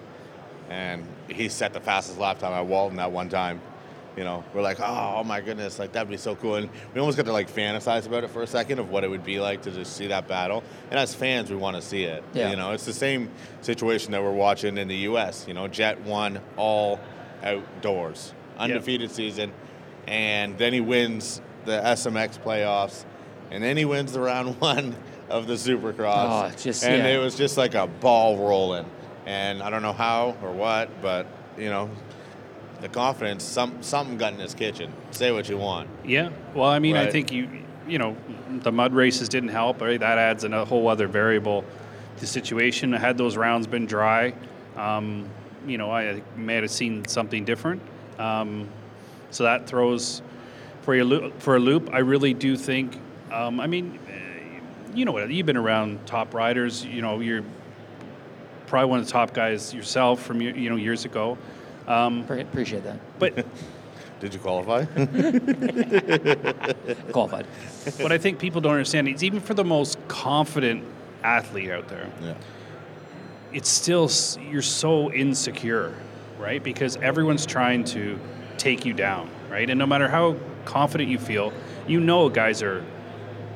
and 0.70 1.06
he 1.28 1.50
set 1.50 1.72
the 1.72 1.80
fastest 1.80 2.18
lap 2.18 2.40
time 2.40 2.52
at 2.52 2.66
Walton 2.66 2.98
that 2.98 3.12
one 3.12 3.30
time. 3.30 3.62
You 4.18 4.24
know, 4.24 4.44
we're 4.54 4.64
like, 4.64 4.80
oh, 4.80 5.14
oh 5.18 5.24
my 5.24 5.40
goodness, 5.40 5.78
like 5.78 5.92
that'd 5.92 6.10
be 6.10 6.18
so 6.18 6.36
cool, 6.36 6.56
and 6.56 6.68
we 6.94 7.00
almost 7.00 7.16
got 7.16 7.28
to 7.28 7.32
like 7.32 7.50
fantasize 7.50 8.08
about 8.08 8.24
it 8.24 8.32
for 8.32 8.42
a 8.42 8.48
second 8.48 8.80
of 8.80 8.90
what 8.90 9.04
it 9.04 9.08
would 9.08 9.24
be 9.24 9.40
like 9.40 9.62
to 9.62 9.72
just 9.72 9.96
see 9.96 10.08
that 10.08 10.28
battle. 10.28 10.64
And 10.90 11.00
as 11.00 11.14
fans, 11.14 11.52
we 11.52 11.58
want 11.58 11.76
to 11.76 11.82
see 11.82 12.04
it. 12.04 12.24
Yeah. 12.34 12.50
You 12.50 12.56
know, 12.56 12.72
it's 12.72 12.86
the 12.86 12.92
same 12.92 13.30
situation 13.62 14.12
that 14.14 14.24
we're 14.24 14.34
watching 14.34 14.80
in 14.80 14.88
the 14.88 14.98
U.S. 14.98 15.46
You 15.48 15.54
know, 15.54 15.68
Jet 15.68 16.02
won 16.02 16.42
all 16.58 17.00
outdoors, 17.44 18.34
undefeated 18.58 19.12
season, 19.12 19.54
and 20.08 20.58
then 20.58 20.74
he 20.74 20.82
wins 20.82 21.40
the 21.66 21.80
SMX 21.80 22.40
playoffs, 22.40 23.06
and 23.52 23.64
then 23.64 23.78
he 23.78 23.86
wins 23.86 24.14
the 24.14 24.20
round 24.20 24.56
one 24.62 24.96
of 25.30 25.48
the 25.48 25.54
Supercross. 25.54 26.52
Oh, 26.52 26.56
just- 26.58 26.84
and 26.84 27.04
yeah. 27.04 27.16
it 27.16 27.18
was 27.18 27.36
just 27.36 27.58
like 27.58 27.76
a 27.76 27.88
ball 27.88 28.38
rolling, 28.38 28.86
and 29.26 29.62
I 29.62 29.70
don't 29.70 29.82
know 29.82 29.94
how 29.94 30.36
or 30.42 30.52
what, 30.52 31.02
but 31.02 31.28
you 31.58 31.70
know, 31.70 31.90
the 32.82 32.90
confidence, 32.90 33.44
some 33.44 33.82
something 33.84 34.18
got 34.18 34.34
in 34.34 34.40
his 34.40 34.54
kitchen. 34.54 34.92
Say 35.12 35.32
what 35.32 35.50
you 35.50 35.58
want. 35.58 35.90
Yeah. 36.06 36.30
Well, 36.54 36.70
I 36.70 36.80
mean, 36.80 36.96
I 36.96 37.10
think 37.12 37.32
you, 37.32 37.50
you 37.88 37.98
know, 37.98 38.16
the 38.50 38.72
mud 38.72 38.94
races 38.94 39.30
didn't 39.30 39.50
help. 39.50 39.82
Right? 39.82 40.00
That 40.00 40.18
adds 40.18 40.44
a 40.44 40.66
whole 40.66 40.88
other 40.88 41.08
variable 41.08 41.64
to 42.16 42.22
the 42.22 42.28
situation. 42.28 42.94
Had 42.94 43.18
those 43.18 43.36
rounds 43.36 43.68
been 43.68 43.86
dry, 43.86 44.34
um, 44.78 45.30
you 45.68 45.78
know, 45.78 45.92
I 45.92 46.14
think 46.14 46.38
may 46.38 46.56
have 46.56 46.72
seen 46.72 47.06
something 47.06 47.44
different. 47.44 47.82
Um, 48.18 48.70
so 49.32 49.44
that 49.44 49.68
throws 49.68 50.22
for 50.82 50.96
your 50.96 51.06
loop, 51.06 51.40
for 51.42 51.56
a 51.56 51.60
loop. 51.60 51.90
I 51.94 52.00
really 52.00 52.34
do 52.34 52.56
think. 52.56 52.98
Um, 53.32 53.60
I 53.60 53.68
mean, 53.68 54.00
you 54.94 55.06
know 55.06 55.12
what? 55.12 55.30
You've 55.30 55.46
been 55.46 55.58
around 55.58 56.06
top 56.06 56.34
riders. 56.34 56.86
You 56.86 57.02
know, 57.02 57.20
you're 57.20 57.44
probably 58.68 58.90
one 58.90 59.00
of 59.00 59.06
the 59.06 59.12
top 59.12 59.34
guys 59.34 59.74
yourself 59.74 60.24
from 60.24 60.42
you 60.42 60.70
know 60.70 60.76
years 60.76 61.06
ago. 61.06 61.38
Um, 61.88 62.26
Appreciate 62.30 62.84
that. 62.84 63.00
but 63.18 63.46
Did 64.20 64.34
you 64.34 64.40
qualify? 64.40 64.84
Qualified. 67.12 67.48
But 67.98 68.12
I 68.12 68.18
think 68.18 68.38
people 68.38 68.60
don't 68.60 68.74
understand 68.74 69.08
It's 69.08 69.24
even 69.24 69.40
for 69.40 69.54
the 69.54 69.64
most 69.64 69.98
confident 70.10 70.84
athlete 71.24 71.72
out 71.72 71.88
there, 71.88 72.08
yeah. 72.22 72.34
it's 73.54 73.70
still 73.70 74.10
you're 74.52 74.62
so 74.62 75.12
insecure, 75.12 75.96
right? 76.38 76.62
Because 76.62 76.98
everyone's 76.98 77.46
trying 77.46 77.86
to 77.86 78.20
take 78.58 78.86
you 78.86 78.94
down, 78.94 79.30
right? 79.50 79.70
And 79.70 79.80
no 79.80 79.86
matter 79.86 80.10
how 80.10 80.36
confident 80.66 81.10
you 81.10 81.18
feel, 81.20 81.54
you 81.88 82.00
know 82.00 82.30
guys 82.30 82.62
are 82.64 82.84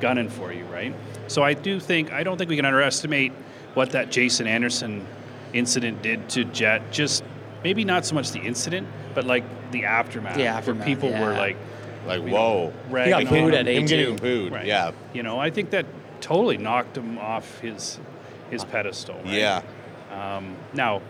gunning 0.00 0.28
for 0.28 0.52
you, 0.52 0.64
right? 0.66 0.94
So 1.28 1.42
I 1.42 1.54
do 1.54 1.80
think 1.80 2.12
I 2.12 2.22
don't 2.22 2.36
think 2.38 2.50
we 2.50 2.56
can 2.56 2.64
underestimate 2.64 3.32
what 3.74 3.90
that 3.92 4.10
Jason 4.10 4.46
Anderson 4.46 5.06
incident 5.52 6.02
did 6.02 6.28
to 6.30 6.44
Jet. 6.44 6.92
Just 6.92 7.24
maybe 7.62 7.84
not 7.84 8.04
so 8.04 8.14
much 8.14 8.30
the 8.32 8.40
incident, 8.40 8.86
but 9.14 9.24
like 9.24 9.44
the 9.70 9.84
aftermath, 9.84 10.36
The 10.36 10.46
aftermath, 10.46 10.86
where 10.86 10.94
people 10.96 11.10
were 11.10 11.32
like 11.32 11.56
Like, 12.06 12.20
You 12.22 12.26
know, 12.30 12.34
whoa. 12.34 12.72
ragging 12.90 13.10
got 13.10 13.26
on 13.26 13.28
booed 13.28 13.54
at 13.54 13.66
Him 13.66 13.84
A2. 13.84 13.88
getting 13.88 14.16
booed. 14.16 14.52
Right. 14.52 14.66
Yeah. 14.66 14.92
You 15.14 15.22
know, 15.22 15.38
I 15.38 15.50
think 15.50 15.70
that 15.70 15.86
totally 16.20 16.58
knocked 16.58 16.96
him 16.96 17.18
off 17.18 17.58
his 17.60 17.98
his 18.50 18.64
pedestal. 18.64 19.16
Right? 19.24 19.32
Yeah. 19.34 19.62
Um, 20.12 20.56
now, 20.74 21.00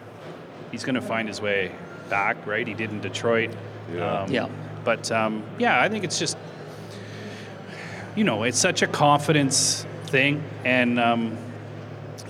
he's 0.70 0.84
going 0.84 0.94
to 0.94 1.02
find 1.02 1.26
his 1.28 1.40
way 1.40 1.72
back, 2.08 2.46
right? 2.46 2.66
He 2.66 2.74
did 2.74 2.90
in 2.90 3.00
Detroit. 3.00 3.50
Yeah. 3.92 4.20
Um, 4.22 4.30
Yeah. 4.30 4.48
But 4.84 5.10
um, 5.10 5.42
yeah, 5.58 5.80
I 5.80 5.88
think 5.88 6.04
it's 6.04 6.18
just, 6.18 6.36
you 8.14 8.24
know, 8.24 8.42
it's 8.42 8.58
such 8.58 8.82
a 8.82 8.86
confidence 8.86 9.86
thing, 10.06 10.42
and 10.64 11.00
um, 11.00 11.36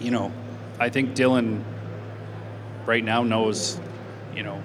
you 0.00 0.10
know, 0.10 0.32
I 0.78 0.88
think 0.88 1.14
Dylan 1.14 1.62
right 2.86 3.02
now 3.04 3.22
knows, 3.22 3.80
you 4.34 4.42
know, 4.42 4.62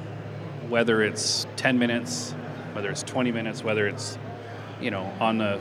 whether 0.70 1.02
it's 1.02 1.48
10 1.56 1.80
minutes, 1.80 2.32
whether 2.74 2.90
it's 2.90 3.04
20 3.04 3.32
minutes, 3.32 3.64
whether 3.64 3.88
it's, 3.88 4.18
you 4.82 4.92
know, 4.92 5.12
on 5.20 5.38
the 5.38 5.60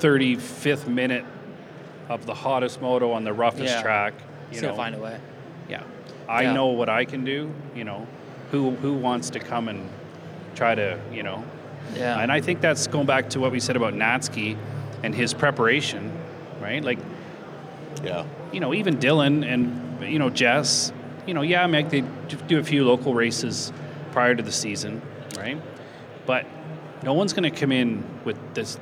35th 0.00 0.86
minute 0.88 1.24
of 2.08 2.24
the 2.26 2.34
hottest 2.34 2.80
moto 2.80 3.12
on 3.12 3.24
the 3.24 3.32
roughest 3.32 3.64
Yeah. 3.74 3.82
track. 3.82 4.14
You 4.52 4.62
know, 4.62 4.74
find 4.76 4.94
a 4.94 4.98
way. 4.98 5.18
yeah, 5.68 5.82
I 6.28 6.42
Yeah. 6.44 6.52
know 6.54 6.68
what 6.68 6.88
I 6.88 7.04
can 7.04 7.24
do. 7.24 7.50
You 7.74 7.84
know, 7.84 8.06
who 8.52 8.70
who 8.76 8.94
wants 8.94 9.30
to 9.30 9.40
come 9.40 9.68
and 9.68 9.88
try 10.56 10.74
to, 10.74 10.98
you 11.12 11.22
know, 11.22 11.44
Yeah. 11.94 12.18
and 12.18 12.32
I 12.32 12.40
think 12.40 12.60
that's 12.60 12.88
going 12.88 13.06
back 13.06 13.30
to 13.30 13.40
what 13.40 13.52
we 13.52 13.60
said 13.60 13.76
about 13.76 13.94
Natzke 13.94 14.56
and 15.04 15.14
his 15.14 15.32
preparation, 15.34 16.10
right? 16.60 16.82
Like 16.82 16.98
Yeah. 18.02 18.24
you 18.52 18.58
know, 18.60 18.74
even 18.74 18.96
Dylan 18.98 19.44
and 19.46 20.02
you 20.02 20.18
know 20.18 20.30
Jess, 20.30 20.92
you 21.26 21.34
know, 21.34 21.42
yeah, 21.42 21.66
Meg, 21.66 21.90
they 21.90 22.02
do 22.48 22.58
a 22.58 22.62
few 22.64 22.84
local 22.84 23.14
races 23.14 23.72
prior 24.12 24.34
to 24.34 24.42
the 24.42 24.52
season, 24.52 25.00
right? 25.36 25.58
But 26.26 26.46
no 27.02 27.12
one's 27.12 27.32
going 27.32 27.50
to 27.50 27.56
come 27.60 27.70
in 27.72 28.02
with 28.24 28.36
this 28.54 28.78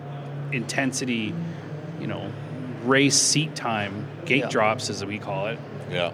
intensity, 0.52 1.34
you 2.00 2.06
know, 2.06 2.30
race 2.84 3.16
seat 3.16 3.54
time, 3.54 4.06
gate 4.24 4.40
Yeah. 4.44 4.48
drops 4.48 4.90
as 4.90 5.04
we 5.04 5.18
call 5.18 5.46
it, 5.48 5.58
Yeah. 5.90 6.10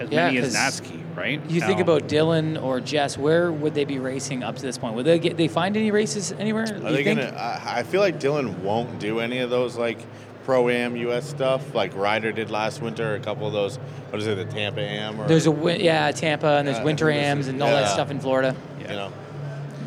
as 0.00 0.10
Yeah, 0.10 0.26
many 0.26 0.38
as 0.38 0.54
Natzke, 0.54 0.98
right? 1.14 1.40
You 1.50 1.60
think 1.60 1.78
Now- 1.78 1.84
about 1.84 2.08
Dylan 2.08 2.62
or 2.62 2.80
Jess, 2.80 3.16
where 3.18 3.50
would 3.52 3.74
they 3.74 3.84
be 3.84 3.98
racing 3.98 4.42
up 4.42 4.56
to 4.56 4.62
this 4.62 4.78
point? 4.78 4.94
Would 4.94 5.06
they 5.06 5.18
get 5.18 5.36
they 5.36 5.48
find 5.48 5.76
any 5.76 5.90
races 5.90 6.32
anywhere? 6.32 6.64
Are 6.64 6.90
you 6.90 6.96
they 6.96 7.04
think? 7.04 7.20
gonna? 7.20 7.36
I, 7.36 7.80
I 7.80 7.82
feel 7.82 8.00
like 8.00 8.18
Dylan 8.20 8.58
won't 8.60 8.98
do 8.98 9.20
any 9.20 9.38
of 9.38 9.50
those 9.50 9.76
like 9.76 9.98
pro 10.44 10.68
am 10.68 10.94
US 10.96 11.28
stuff 11.28 11.74
like 11.74 11.94
Ryder 11.96 12.30
did 12.32 12.50
last 12.50 12.82
winter. 12.82 13.14
A 13.14 13.20
couple 13.20 13.46
of 13.46 13.52
those. 13.52 13.76
What 14.10 14.20
is 14.20 14.26
it? 14.26 14.36
The 14.36 14.44
Tampa 14.44 14.80
Am 14.80 15.20
or 15.20 15.26
There's 15.26 15.46
a 15.46 15.50
win- 15.50 15.80
yeah 15.80 16.10
Tampa 16.12 16.46
and 16.58 16.68
there's 16.68 16.78
Yeah, 16.78 16.84
winter 16.84 17.06
this 17.06 17.16
ams 17.16 17.48
and 17.48 17.62
all 17.62 17.70
that 17.70 17.88
stuff 17.90 18.10
in 18.10 18.20
Florida. 18.20 18.54
Yeah. 18.80 18.90
you 18.90 18.96
know, 18.96 19.08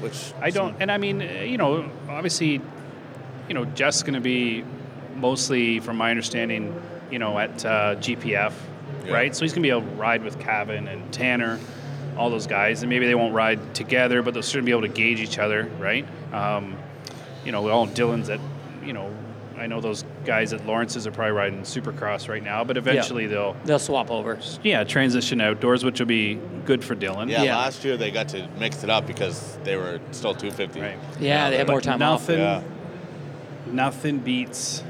which 0.02 0.34
I 0.42 0.50
don't, 0.50 0.76
and 0.80 0.92
I 0.92 0.98
mean, 0.98 1.22
uh, 1.22 1.26
you 1.44 1.58
know, 1.58 1.90
obviously, 2.10 2.62
you 3.48 3.54
know, 3.54 3.66
Jess 3.66 4.02
going 4.04 4.14
to 4.16 4.20
be 4.20 4.64
mostly, 5.16 5.80
from 5.80 5.98
my 5.98 6.10
understanding, 6.12 6.80
you 7.12 7.18
know, 7.20 7.38
at 7.40 7.66
uh, 7.66 7.96
GPF, 7.96 8.54
Yeah. 9.06 9.14
right? 9.14 9.36
So 9.36 9.44
he's 9.46 9.54
going 9.54 9.64
to 9.64 9.68
be 9.68 9.70
able 9.72 9.82
to 9.82 9.96
ride 9.96 10.24
with 10.24 10.40
Cavan 10.40 10.88
and 10.88 11.12
Tanner, 11.14 11.60
all 12.18 12.30
those 12.30 12.48
guys, 12.48 12.82
and 12.84 12.90
maybe 12.90 13.06
they 13.08 13.16
won't 13.16 13.34
ride 13.34 13.74
together, 13.76 14.22
but 14.22 14.34
they'll 14.34 14.44
certainly 14.44 14.68
be 14.68 14.72
able 14.78 14.82
to 14.88 14.94
gauge 14.94 15.20
each 15.20 15.38
other, 15.40 15.70
right? 15.80 16.06
Um, 16.34 16.76
you 17.46 17.52
know, 17.52 17.68
all 17.70 17.88
Dylan's 17.88 18.30
at, 18.30 18.40
you 18.84 18.94
know, 18.94 19.14
I 19.58 19.66
know 19.66 19.82
those 19.82 20.04
guys 20.26 20.54
at 20.54 20.66
Lawrence's 20.68 21.08
are 21.08 21.12
probably 21.12 21.32
riding 21.32 21.62
Supercross 21.62 22.30
right 22.30 22.44
now, 22.44 22.64
but 22.64 22.78
eventually 22.78 23.26
they'll, 23.26 23.56
They'll 23.66 23.80
swap 23.80 24.12
over. 24.12 24.38
yeah, 24.64 24.84
transition 24.84 25.42
outdoors, 25.42 25.84
which 25.84 26.00
will 26.00 26.06
be 26.08 26.40
good 26.66 26.84
for 26.84 26.96
Dylan. 26.96 27.30
Yeah, 27.30 27.42
Yeah. 27.44 27.58
last 27.58 27.84
year 27.84 27.98
they 27.98 28.12
got 28.12 28.28
to 28.30 28.48
mix 28.60 28.84
it 28.84 28.90
up 28.92 29.08
because 29.08 29.58
they 29.64 29.76
were 29.76 30.00
still 30.12 30.36
250. 30.36 30.80
Right. 30.82 30.98
Yeah, 31.20 31.50
they 31.50 31.58
had 31.58 31.68
more 31.68 31.82
time 31.82 31.98
nothing, 32.00 32.38
Yeah. 32.40 32.62
nothing 33.66 34.20
beats 34.20 34.84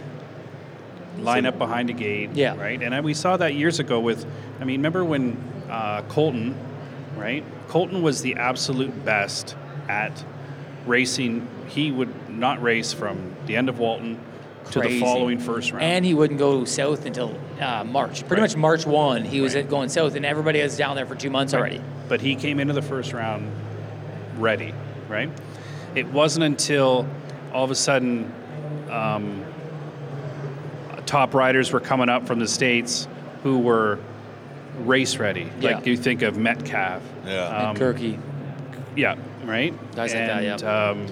line 1.20 1.46
up 1.46 1.58
behind 1.58 1.90
a 1.90 1.94
gate, 1.94 2.32
Yeah. 2.34 2.56
right? 2.58 2.82
And 2.82 2.94
I, 2.94 3.02
we 3.02 3.14
saw 3.14 3.38
that 3.38 3.54
years 3.56 3.80
ago 3.80 4.00
with, 4.00 4.26
I 4.60 4.64
mean, 4.66 4.80
remember 4.80 5.04
when 5.04 5.38
uh, 5.70 6.02
Colton, 6.10 6.56
right? 7.16 7.44
Colton 7.68 8.02
was 8.02 8.22
the 8.22 8.36
absolute 8.36 9.04
best 9.06 9.56
at 9.90 10.24
racing. 10.86 11.48
He 11.68 11.92
would 11.92 12.30
not 12.30 12.62
race 12.62 12.94
from 12.94 13.36
the 13.46 13.56
end 13.56 13.70
of 13.70 13.80
Walton 13.80 14.20
to 14.72 14.80
Crazy. 14.82 14.96
the 15.00 15.06
following 15.06 15.40
first 15.40 15.72
round. 15.72 15.84
And 15.84 16.06
he 16.06 16.14
wouldn't 16.14 16.40
go 16.40 16.66
south 16.66 17.06
until 17.06 17.38
uh, 17.60 17.84
March. 17.84 18.26
Pretty 18.28 18.42
Right. 18.42 18.50
much 18.50 18.58
March 18.58 18.86
1, 18.86 19.24
he 19.26 19.42
was 19.42 19.56
Right. 19.56 19.68
going 19.68 19.90
south, 19.90 20.16
and 20.16 20.26
everybody 20.26 20.62
was 20.62 20.78
down 20.78 20.96
there 20.96 21.06
for 21.06 21.16
two 21.16 21.30
months 21.30 21.54
already. 21.54 21.82
But 22.08 22.22
he 22.22 22.36
came 22.36 22.60
into 22.60 22.74
the 22.74 22.82
first 22.82 23.14
round 23.14 23.50
ready, 24.38 24.74
right? 25.10 25.30
It 25.96 26.08
wasn't 26.08 26.44
until 26.46 27.08
all 27.54 27.64
of 27.64 27.72
a 27.72 27.76
sudden 27.76 28.32
um, 28.92 29.44
top 31.08 31.34
riders 31.34 31.72
were 31.72 31.80
coming 31.80 32.10
up 32.10 32.28
from 32.28 32.38
the 32.38 32.48
States 32.48 33.08
who 33.42 33.58
were 33.60 33.98
race 34.80 35.18
ready. 35.18 35.52
Yeah. 35.60 35.76
Like 35.76 35.86
you 35.88 35.98
think 35.98 36.22
of 36.22 36.38
Metcalf. 36.38 37.02
Yeah. 37.26 37.70
Um, 37.70 37.76
Kirky. 37.76 38.20
Yeah, 38.96 39.16
right? 39.46 39.74
Guys 39.96 40.14
like 40.14 40.28
that, 40.28 40.44
and, 40.44 40.62
yep. 40.62 40.64
Um, 40.64 41.08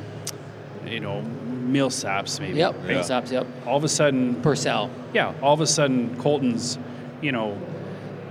you 0.85 0.99
know, 0.99 1.23
Millsaps 1.65 2.39
maybe. 2.39 2.57
Yep. 2.57 2.75
Yeah. 2.87 3.01
Stops, 3.01 3.31
yep. 3.31 3.47
All 3.65 3.77
of 3.77 3.83
a 3.83 3.89
sudden, 3.89 4.41
Purcell. 4.41 4.91
yeah, 5.13 5.33
all 5.41 5.53
of 5.53 5.61
a 5.61 5.67
sudden 5.67 6.15
Colton's, 6.21 6.77
you 7.21 7.31
know, 7.31 7.59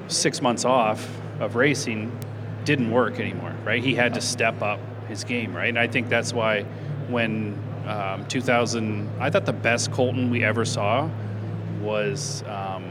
six 0.09 0.41
months 0.41 0.65
off 0.65 1.09
of 1.41 1.57
racing 1.57 2.17
didn't 2.65 2.91
work 2.91 3.19
anymore, 3.21 3.55
right? 3.65 3.83
He 3.83 3.95
had 3.95 4.15
to 4.15 4.21
step 4.21 4.63
up 4.63 4.81
his 5.09 5.25
game, 5.25 5.55
right? 5.55 5.69
And 5.69 5.79
I 5.79 5.87
think 5.87 6.09
that's 6.09 6.33
why 6.33 6.63
when 7.09 7.59
um, 7.87 8.27
2000, 8.27 9.11
I 9.21 9.31
thought 9.31 9.45
the 9.45 9.53
best 9.53 9.93
Colton 9.93 10.31
we 10.31 10.45
ever 10.45 10.65
saw 10.65 11.09
was 11.85 12.43
um, 12.49 12.85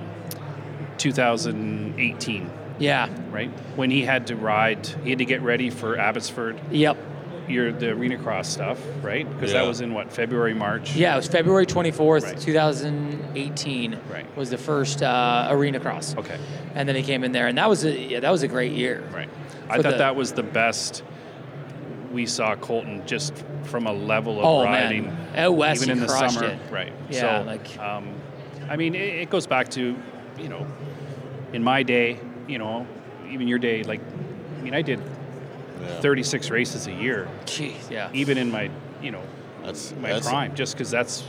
2018, 0.98 2.50
Yeah. 2.80 3.10
right? 3.32 3.50
When 3.76 3.92
he 3.92 4.04
had 4.04 4.28
to 4.28 4.36
ride, 4.36 4.88
he 5.04 5.10
had 5.10 5.20
to 5.20 5.26
get 5.26 5.42
ready 5.42 5.70
for 5.70 5.98
Abbotsford, 5.98 6.60
Yep. 6.72 6.98
your 7.48 7.72
the 7.72 7.90
arena 7.90 8.18
cross 8.18 8.48
stuff, 8.48 8.80
right? 9.02 9.28
Because 9.30 9.52
Yeah. 9.52 9.62
that 9.62 9.68
was 9.68 9.82
in 9.82 9.94
what 9.94 10.12
February, 10.14 10.54
March. 10.54 10.96
Yeah, 10.96 11.14
it 11.14 11.18
was 11.18 11.28
February 11.28 11.66
24th, 11.66 12.24
Right. 12.24 12.40
2018. 12.40 13.98
Right. 14.12 14.38
Was 14.38 14.50
the 14.50 14.58
first 14.58 15.04
uh, 15.04 15.48
arena 15.50 15.80
cross. 15.80 16.16
Okay. 16.18 16.38
And 16.76 16.88
then 16.88 16.96
he 16.96 17.04
came 17.04 17.24
in 17.24 17.32
there, 17.34 17.48
and 17.48 17.58
that 17.58 17.68
was 17.70 17.84
a 17.84 17.92
yeah, 17.92 18.20
that 18.22 18.32
was 18.32 18.44
a 18.44 18.48
great 18.48 18.72
year. 18.72 19.04
Right. 19.14 19.30
I 19.70 19.76
thought 19.82 19.92
the- 19.94 19.98
that 19.98 20.16
was 20.16 20.32
the 20.34 20.44
best 20.44 21.04
we 22.14 22.26
saw 22.28 22.56
Colton 22.56 23.02
just 23.08 23.34
from 23.64 23.88
a 23.88 23.94
level 23.94 24.38
of 24.40 24.46
Oh, 24.46 24.64
riding. 24.64 25.06
man. 25.08 25.18
Out 25.36 25.56
west, 25.56 25.82
even 25.84 25.98
he 25.98 26.02
in 26.04 26.08
the 26.08 26.14
summer. 26.30 26.48
it. 26.48 26.60
Right. 26.72 26.94
Yeah, 27.10 27.40
so, 27.42 27.46
like- 27.48 27.80
um, 27.80 28.10
I 28.69 28.76
mean, 28.76 28.95
it, 28.95 29.15
it 29.21 29.30
goes 29.30 29.47
back 29.47 29.69
to, 29.71 29.95
you 30.39 30.49
know, 30.49 30.65
in 31.54 31.63
my 31.63 31.84
day, 31.84 32.19
you 32.47 32.58
know, 32.58 32.88
even 33.30 33.47
your 33.47 33.60
day, 33.60 33.84
like, 33.84 34.02
I 34.60 34.62
mean, 34.62 34.73
I 34.73 34.82
did 34.82 34.99
Yeah. 35.82 35.99
36 36.02 36.49
races 36.49 36.88
a 36.88 36.91
year, 36.93 37.28
Jeez, 37.45 37.89
yeah. 37.89 38.10
even 38.13 38.38
in 38.38 38.52
my, 38.52 38.69
you 39.02 39.12
know, 39.12 39.21
That's 39.63 39.93
my 40.02 40.10
that's, 40.13 40.28
prime, 40.28 40.56
just 40.56 40.73
because 40.76 40.89
that's, 40.89 41.23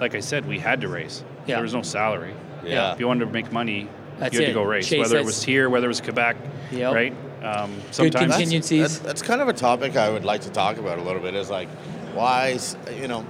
like 0.00 0.14
I 0.14 0.20
said, 0.20 0.46
we 0.46 0.58
had 0.58 0.80
to 0.82 0.88
race. 0.88 1.24
Yeah. 1.46 1.56
There 1.56 1.62
was 1.62 1.74
no 1.74 1.82
salary. 1.82 2.34
Yeah. 2.64 2.92
If 2.92 3.00
you 3.00 3.06
wanted 3.06 3.26
to 3.26 3.32
make 3.32 3.50
money, 3.52 3.88
That's 4.18 4.34
you 4.34 4.40
had 4.40 4.50
it. 4.50 4.52
to 4.52 4.54
go 4.54 4.62
race, 4.64 4.88
Chase 4.88 4.98
whether 5.00 5.18
it 5.18 5.24
was 5.24 5.42
here, 5.42 5.68
whether 5.70 5.86
it 5.86 5.88
was 5.88 6.00
Quebec, 6.00 6.36
Yep. 6.72 6.94
right? 6.94 7.14
Um, 7.42 7.74
Good 7.74 7.94
sometimes 7.94 8.32
contingencies. 8.32 8.80
That's, 8.80 8.98
that's 8.98 9.22
kind 9.22 9.40
of 9.42 9.48
a 9.48 9.52
topic 9.52 9.96
I 9.96 10.08
would 10.10 10.24
like 10.24 10.40
to 10.42 10.50
talk 10.50 10.78
about 10.78 10.98
a 10.98 11.02
little 11.02 11.20
bit. 11.20 11.34
Is 11.34 11.50
like, 11.50 11.68
why, 12.14 12.52
s- 12.52 12.76
you 12.98 13.06
know, 13.06 13.26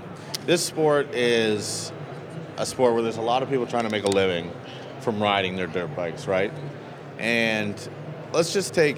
this 0.47 0.65
sport 0.65 1.13
is 1.15 1.93
a 2.57 2.67
sport 2.67 2.95
where 2.95 3.03
there's 3.03 3.17
a 3.17 3.23
lot 3.23 3.43
of 3.43 3.51
people 3.51 3.67
trying 3.67 3.85
to 3.85 3.91
make 3.91 4.05
a 4.05 4.11
living 4.11 4.51
from 5.01 5.23
riding 5.23 5.57
their 5.57 5.67
dirt 5.67 5.95
bikes, 5.95 6.27
right? 6.27 6.53
And 7.19 7.77
let's 8.33 8.53
just 8.53 8.75
take 8.75 8.97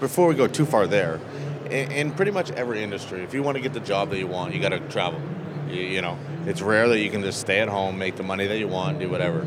before 0.00 0.28
we 0.28 0.34
go 0.34 0.46
too 0.46 0.64
far 0.64 0.86
there, 0.86 1.20
in, 1.66 1.92
in 1.92 2.10
pretty 2.12 2.30
much 2.30 2.50
every 2.52 2.82
industry, 2.82 3.22
if 3.22 3.34
you 3.34 3.42
want 3.42 3.56
to 3.56 3.60
get 3.60 3.72
the 3.72 3.80
job 3.80 4.10
that 4.10 4.18
you 4.18 4.26
want, 4.26 4.54
you 4.54 4.60
got 4.60 4.70
to 4.70 4.80
travel. 4.80 5.20
You, 5.68 5.82
you 5.82 6.00
know, 6.00 6.18
it's 6.46 6.62
rare 6.62 6.88
that 6.88 7.00
you 7.00 7.10
can 7.10 7.22
just 7.22 7.40
stay 7.40 7.60
at 7.60 7.68
home, 7.68 7.98
make 7.98 8.16
the 8.16 8.22
money 8.22 8.46
that 8.46 8.58
you 8.58 8.68
want, 8.68 8.98
do 8.98 9.08
whatever. 9.08 9.46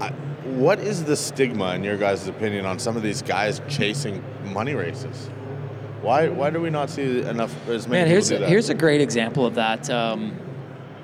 I, 0.00 0.10
what 0.44 0.78
is 0.78 1.04
the 1.04 1.16
stigma, 1.16 1.74
in 1.74 1.84
your 1.84 1.96
guys' 1.96 2.28
opinion, 2.28 2.66
on 2.66 2.78
some 2.78 2.96
of 2.96 3.02
these 3.02 3.22
guys 3.22 3.60
chasing 3.68 4.22
money 4.44 4.74
races? 4.74 5.30
Why, 6.02 6.28
why 6.28 6.50
do 6.50 6.60
we 6.60 6.70
not 6.70 6.90
see 6.90 7.22
enough 7.22 7.52
as 7.68 7.88
many 7.88 8.02
Man, 8.02 8.08
here's 8.08 8.30
a, 8.30 8.46
here's 8.46 8.68
a 8.68 8.74
great 8.74 9.00
example 9.00 9.46
of 9.46 9.54
that. 9.54 9.88
Um, 9.90 10.38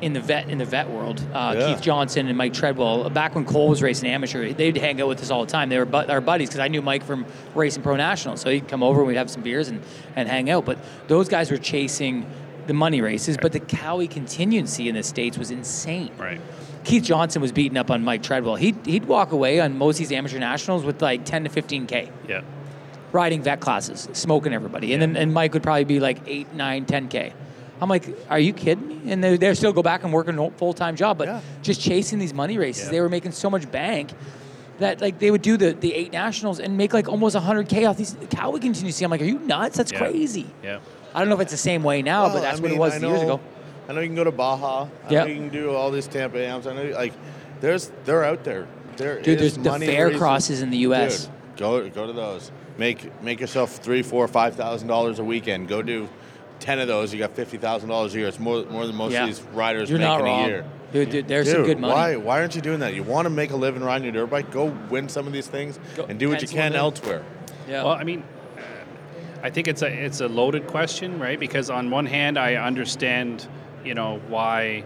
in 0.02 0.12
the 0.12 0.20
vet 0.20 0.48
in 0.50 0.58
the 0.58 0.64
vet 0.64 0.90
world, 0.90 1.22
uh, 1.32 1.54
Yeah. 1.56 1.66
Keith 1.68 1.80
Johnson 1.82 2.26
and 2.28 2.36
Mike 2.36 2.52
Treadwell. 2.52 3.08
Back 3.10 3.34
when 3.34 3.44
Cole 3.44 3.68
was 3.68 3.80
racing 3.82 4.08
amateur, 4.10 4.52
they'd 4.52 4.76
hang 4.76 5.00
out 5.00 5.08
with 5.08 5.22
us 5.22 5.30
all 5.30 5.44
the 5.44 5.50
time. 5.50 5.68
They 5.68 5.78
were 5.78 5.84
bu- 5.84 6.08
our 6.08 6.20
buddies 6.20 6.48
because 6.48 6.60
I 6.60 6.68
knew 6.68 6.82
Mike 6.82 7.04
from 7.04 7.24
racing 7.54 7.82
pro 7.82 7.96
national, 7.96 8.36
so 8.36 8.50
he'd 8.50 8.66
come 8.68 8.82
over 8.82 9.00
and 9.00 9.06
we'd 9.08 9.16
have 9.16 9.30
some 9.30 9.42
beers 9.42 9.68
and, 9.68 9.80
and 10.16 10.28
hang 10.28 10.50
out. 10.50 10.64
But 10.64 10.78
those 11.08 11.28
guys 11.28 11.50
were 11.50 11.56
chasing 11.56 12.26
the 12.66 12.74
money 12.74 13.00
races, 13.00 13.36
but 13.40 13.52
the 13.52 13.60
Kawi 13.60 14.08
contingency 14.10 14.88
in 14.88 14.94
the 14.94 15.02
states 15.02 15.38
was 15.38 15.50
insane. 15.50 16.10
Right. 16.18 16.40
Keith 16.84 17.04
Johnson 17.04 17.40
was 17.40 17.52
beating 17.52 17.78
up 17.78 17.90
on 17.90 18.02
Mike 18.04 18.22
Treadwell. 18.24 18.56
He'd, 18.56 18.76
he'd 18.84 19.04
walk 19.04 19.30
away 19.32 19.60
on 19.60 19.78
most 19.78 19.96
of 19.96 19.98
these 20.08 20.12
amateur 20.12 20.38
nationals 20.40 20.84
with 20.84 21.00
like 21.00 21.24
10 21.24 21.44
to 21.44 21.50
15k 21.50 22.08
Yeah. 22.28 22.40
riding 23.12 23.40
vet 23.42 23.60
classes, 23.60 24.08
smoking 24.14 24.52
everybody. 24.52 24.92
And 24.92 25.00
then 25.02 25.16
and 25.16 25.32
Mike 25.32 25.52
would 25.54 25.62
probably 25.62 25.84
be 25.84 26.00
like 26.00 26.18
8, 26.26 26.54
9, 26.54 26.84
10K. 26.86 27.32
I'm 27.80 27.88
like, 27.88 28.04
are 28.30 28.38
you 28.38 28.52
kidding 28.52 28.86
me? 28.88 29.12
And 29.12 29.22
they, 29.24 29.36
they 29.36 29.52
still 29.54 29.72
go 29.72 29.82
back 29.82 30.04
and 30.04 30.12
work 30.12 30.28
a 30.28 30.50
full 30.52 30.72
time 30.72 30.94
job, 30.96 31.18
but 31.18 31.26
Yeah. 31.28 31.40
just 31.62 31.80
chasing 31.80 32.18
these 32.18 32.32
money 32.34 32.58
races, 32.58 32.84
Yeah. 32.86 32.90
they 32.92 33.00
were 33.00 33.08
making 33.08 33.32
so 33.32 33.50
much 33.50 33.70
bank 33.70 34.10
that 34.78 35.00
like 35.00 35.18
they 35.18 35.30
would 35.30 35.42
do 35.42 35.56
the, 35.56 35.72
the 35.72 35.92
eight 35.94 36.12
nationals 36.12 36.58
and 36.60 36.76
make 36.76 36.92
like 36.92 37.08
almost 37.08 37.36
100K 37.36 37.88
off 37.88 37.96
these 37.96 38.16
cow 38.30 38.54
see? 38.92 39.04
I'm 39.04 39.10
like, 39.10 39.20
are 39.20 39.24
you 39.24 39.38
nuts? 39.40 39.76
That's 39.76 39.92
Yeah. 39.92 39.98
crazy. 39.98 40.46
Yeah. 40.62 40.78
I 41.14 41.18
don't 41.20 41.28
know 41.28 41.34
if 41.34 41.40
it's 41.40 41.50
the 41.52 41.58
same 41.58 41.82
way 41.82 42.02
now, 42.02 42.28
but 42.28 42.40
that's 42.40 42.58
I 42.58 42.62
what 42.62 42.70
it 42.72 42.78
was 42.78 42.94
I 42.94 42.98
years 43.06 43.22
ago. 43.22 43.40
I 43.88 43.92
know 43.92 44.00
you 44.00 44.06
can 44.06 44.16
go 44.16 44.24
to 44.24 44.32
Baja. 44.32 44.86
I 45.08 45.12
Yep. 45.12 45.26
know 45.26 45.32
you 45.32 45.40
can 45.40 45.48
do 45.50 45.70
all 45.74 45.90
these 45.90 46.06
Tampa 46.06 46.38
Ams. 46.38 46.66
I 46.66 46.74
know, 46.74 46.84
like, 46.94 47.12
there's 47.60 47.90
they're 48.04 48.24
out 48.24 48.44
there. 48.44 48.66
There 48.96 49.16
Dude, 49.20 49.40
is 49.40 49.54
there's 49.54 49.64
the 49.64 49.70
money 49.70 49.86
fair 49.86 50.06
raising- 50.06 50.20
crosses 50.20 50.62
in 50.62 50.70
the 50.70 50.78
US. 50.78 51.24
Dude, 51.26 51.58
go 51.58 51.88
go 51.90 52.06
to 52.06 52.12
those. 52.12 52.50
Make 52.78 53.10
make 53.22 53.40
yourself 53.40 53.76
three, 53.76 54.02
four, 54.02 54.26
five 54.28 54.54
thousand 54.54 54.88
dollars 54.88 55.18
a 55.18 55.24
weekend. 55.24 55.68
Go 55.68 55.82
do 55.82 56.08
ten 56.62 56.78
of 56.78 56.88
those. 56.88 57.12
You 57.12 57.18
got 57.18 57.32
fifty 57.32 57.58
thousand 57.58 57.88
dollars 57.88 58.14
a 58.14 58.18
year. 58.18 58.28
It's 58.28 58.38
more 58.38 58.64
more 58.66 58.86
than 58.86 58.96
most 58.96 59.12
Yeah. 59.12 59.22
of 59.22 59.26
these 59.28 59.42
riders 59.52 59.90
You're 59.90 59.98
make 59.98 60.08
not 60.08 60.20
in 60.20 60.24
wrong. 60.26 60.44
a 60.44 60.48
year. 60.48 60.64
Dude, 60.92 61.10
dude, 61.10 61.28
there's 61.28 61.46
Dude, 61.46 61.54
some 61.56 61.64
good 61.64 61.80
money. 61.80 61.92
why 61.94 62.16
why 62.16 62.40
aren't 62.40 62.54
you 62.54 62.60
doing 62.62 62.80
that? 62.80 62.94
You 62.94 63.02
want 63.02 63.26
to 63.26 63.30
make 63.30 63.50
a 63.50 63.56
living 63.56 63.82
riding 63.82 64.04
your 64.04 64.12
dirt 64.12 64.30
bike? 64.30 64.50
Go 64.50 64.66
win 64.90 65.08
some 65.08 65.26
of 65.26 65.32
these 65.32 65.46
things 65.48 65.78
Go- 65.96 66.04
and 66.08 66.18
do 66.18 66.28
what 66.28 66.40
you 66.42 66.48
can 66.48 66.72
it 66.74 66.76
elsewhere. 66.76 67.22
Yeah. 67.68 67.82
Well, 67.84 67.92
I 67.92 68.04
mean, 68.04 68.22
I 69.42 69.50
think 69.50 69.68
it's 69.68 69.82
a 69.82 69.88
it's 69.88 70.20
a 70.20 70.28
loaded 70.28 70.66
question, 70.66 71.18
right? 71.18 71.38
Because 71.38 71.68
on 71.70 71.90
one 71.90 72.06
hand, 72.06 72.38
I 72.38 72.54
understand, 72.54 73.46
you 73.84 73.94
know, 73.94 74.20
why, 74.28 74.84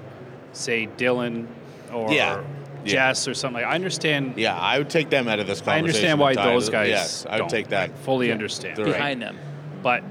say 0.53 0.89
Dylan 0.97 1.47
or 1.93 2.13
Yeah. 2.13 2.41
Yeah. 2.85 2.93
Jess 2.93 3.27
or 3.27 3.35
something. 3.35 3.63
like 3.63 3.71
I 3.71 3.75
understand. 3.75 4.35
Yeah, 4.37 4.57
I 4.57 4.79
would 4.79 4.89
take 4.89 5.11
them 5.11 5.27
out 5.27 5.41
of 5.41 5.49
this 5.49 5.61
I 5.67 5.79
understand 5.79 6.21
why 6.21 6.35
those 6.37 6.71
guys. 6.71 6.89
Yes, 6.89 7.27
I 7.29 7.33
would 7.33 7.39
don't, 7.41 7.49
take 7.51 7.69
that. 7.71 7.91
like, 7.91 7.99
fully 7.99 8.31
understand. 8.31 8.77
They're 8.77 8.87
right. 8.87 8.95
Behind 8.95 9.21
them. 9.21 9.37
But 9.83 10.05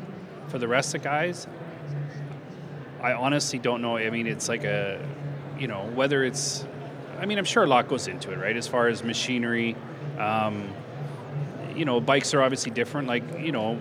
for 0.50 0.58
the 0.60 0.68
rest 0.68 0.94
of 0.94 1.02
the 1.02 1.08
guys, 1.08 1.48
I 3.06 3.14
honestly 3.14 3.60
don't 3.60 3.84
know. 3.84 3.98
I 3.98 4.10
mean, 4.10 4.26
it's 4.26 4.50
like 4.50 4.64
a, 4.64 5.00
you 5.60 5.68
know, 5.68 5.84
whether 5.94 6.24
it's, 6.24 6.66
I 7.20 7.28
mean, 7.28 7.38
I'm 7.38 7.46
sure 7.46 7.64
a 7.64 7.68
lot 7.68 7.88
goes 7.88 8.08
into 8.08 8.32
it, 8.32 8.40
right? 8.40 8.58
As 8.58 8.68
far 8.68 8.88
as 8.88 9.04
machinery, 9.04 9.76
um, 10.18 10.68
you 11.76 11.86
know, 11.86 12.02
bikes 12.02 12.34
are 12.34 12.42
obviously 12.42 12.72
different. 12.72 13.08
Like, 13.08 13.24
you 13.40 13.52
know, 13.52 13.80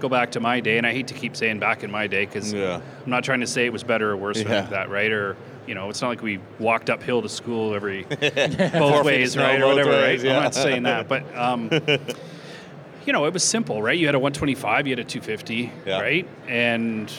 go 0.00 0.08
back 0.08 0.30
to 0.32 0.40
my 0.40 0.60
day, 0.60 0.78
and 0.78 0.86
I 0.86 0.92
hate 0.92 1.08
to 1.08 1.14
keep 1.14 1.36
saying 1.36 1.58
back 1.58 1.84
in 1.84 1.90
my 1.90 2.06
day 2.06 2.24
because 2.24 2.50
Yeah. 2.54 2.76
I'm 3.04 3.10
not 3.10 3.24
trying 3.24 3.40
to 3.40 3.46
say 3.46 3.66
it 3.66 3.72
was 3.74 3.84
better 3.84 4.10
or 4.12 4.16
worse 4.16 4.38
Yeah. 4.38 4.44
than 4.62 4.70
that, 4.70 4.88
right? 4.88 5.12
Or 5.12 5.36
you 5.66 5.74
know, 5.74 5.90
it's 5.90 6.00
not 6.00 6.08
like 6.08 6.22
we 6.22 6.38
walked 6.58 6.88
uphill 6.88 7.20
to 7.20 7.28
school 7.28 7.74
every 7.74 8.04
both 8.08 9.04
ways, 9.04 9.36
right, 9.36 9.60
or 9.60 9.66
whatever, 9.66 9.90
ways, 9.90 10.22
right? 10.22 10.30
yeah. 10.30 10.36
I'm 10.38 10.42
not 10.44 10.54
saying 10.54 10.84
that, 10.84 11.08
but 11.08 11.24
um, 11.36 11.68
you 13.06 13.12
know, 13.12 13.26
it 13.26 13.34
was 13.34 13.44
simple, 13.44 13.82
right? 13.82 13.98
You 13.98 14.06
had 14.06 14.14
a 14.14 14.18
125, 14.18 14.86
you 14.86 14.92
had 14.92 14.98
a 14.98 15.04
250, 15.04 15.70
Yeah. 15.84 16.00
right, 16.00 16.26
and 16.48 17.12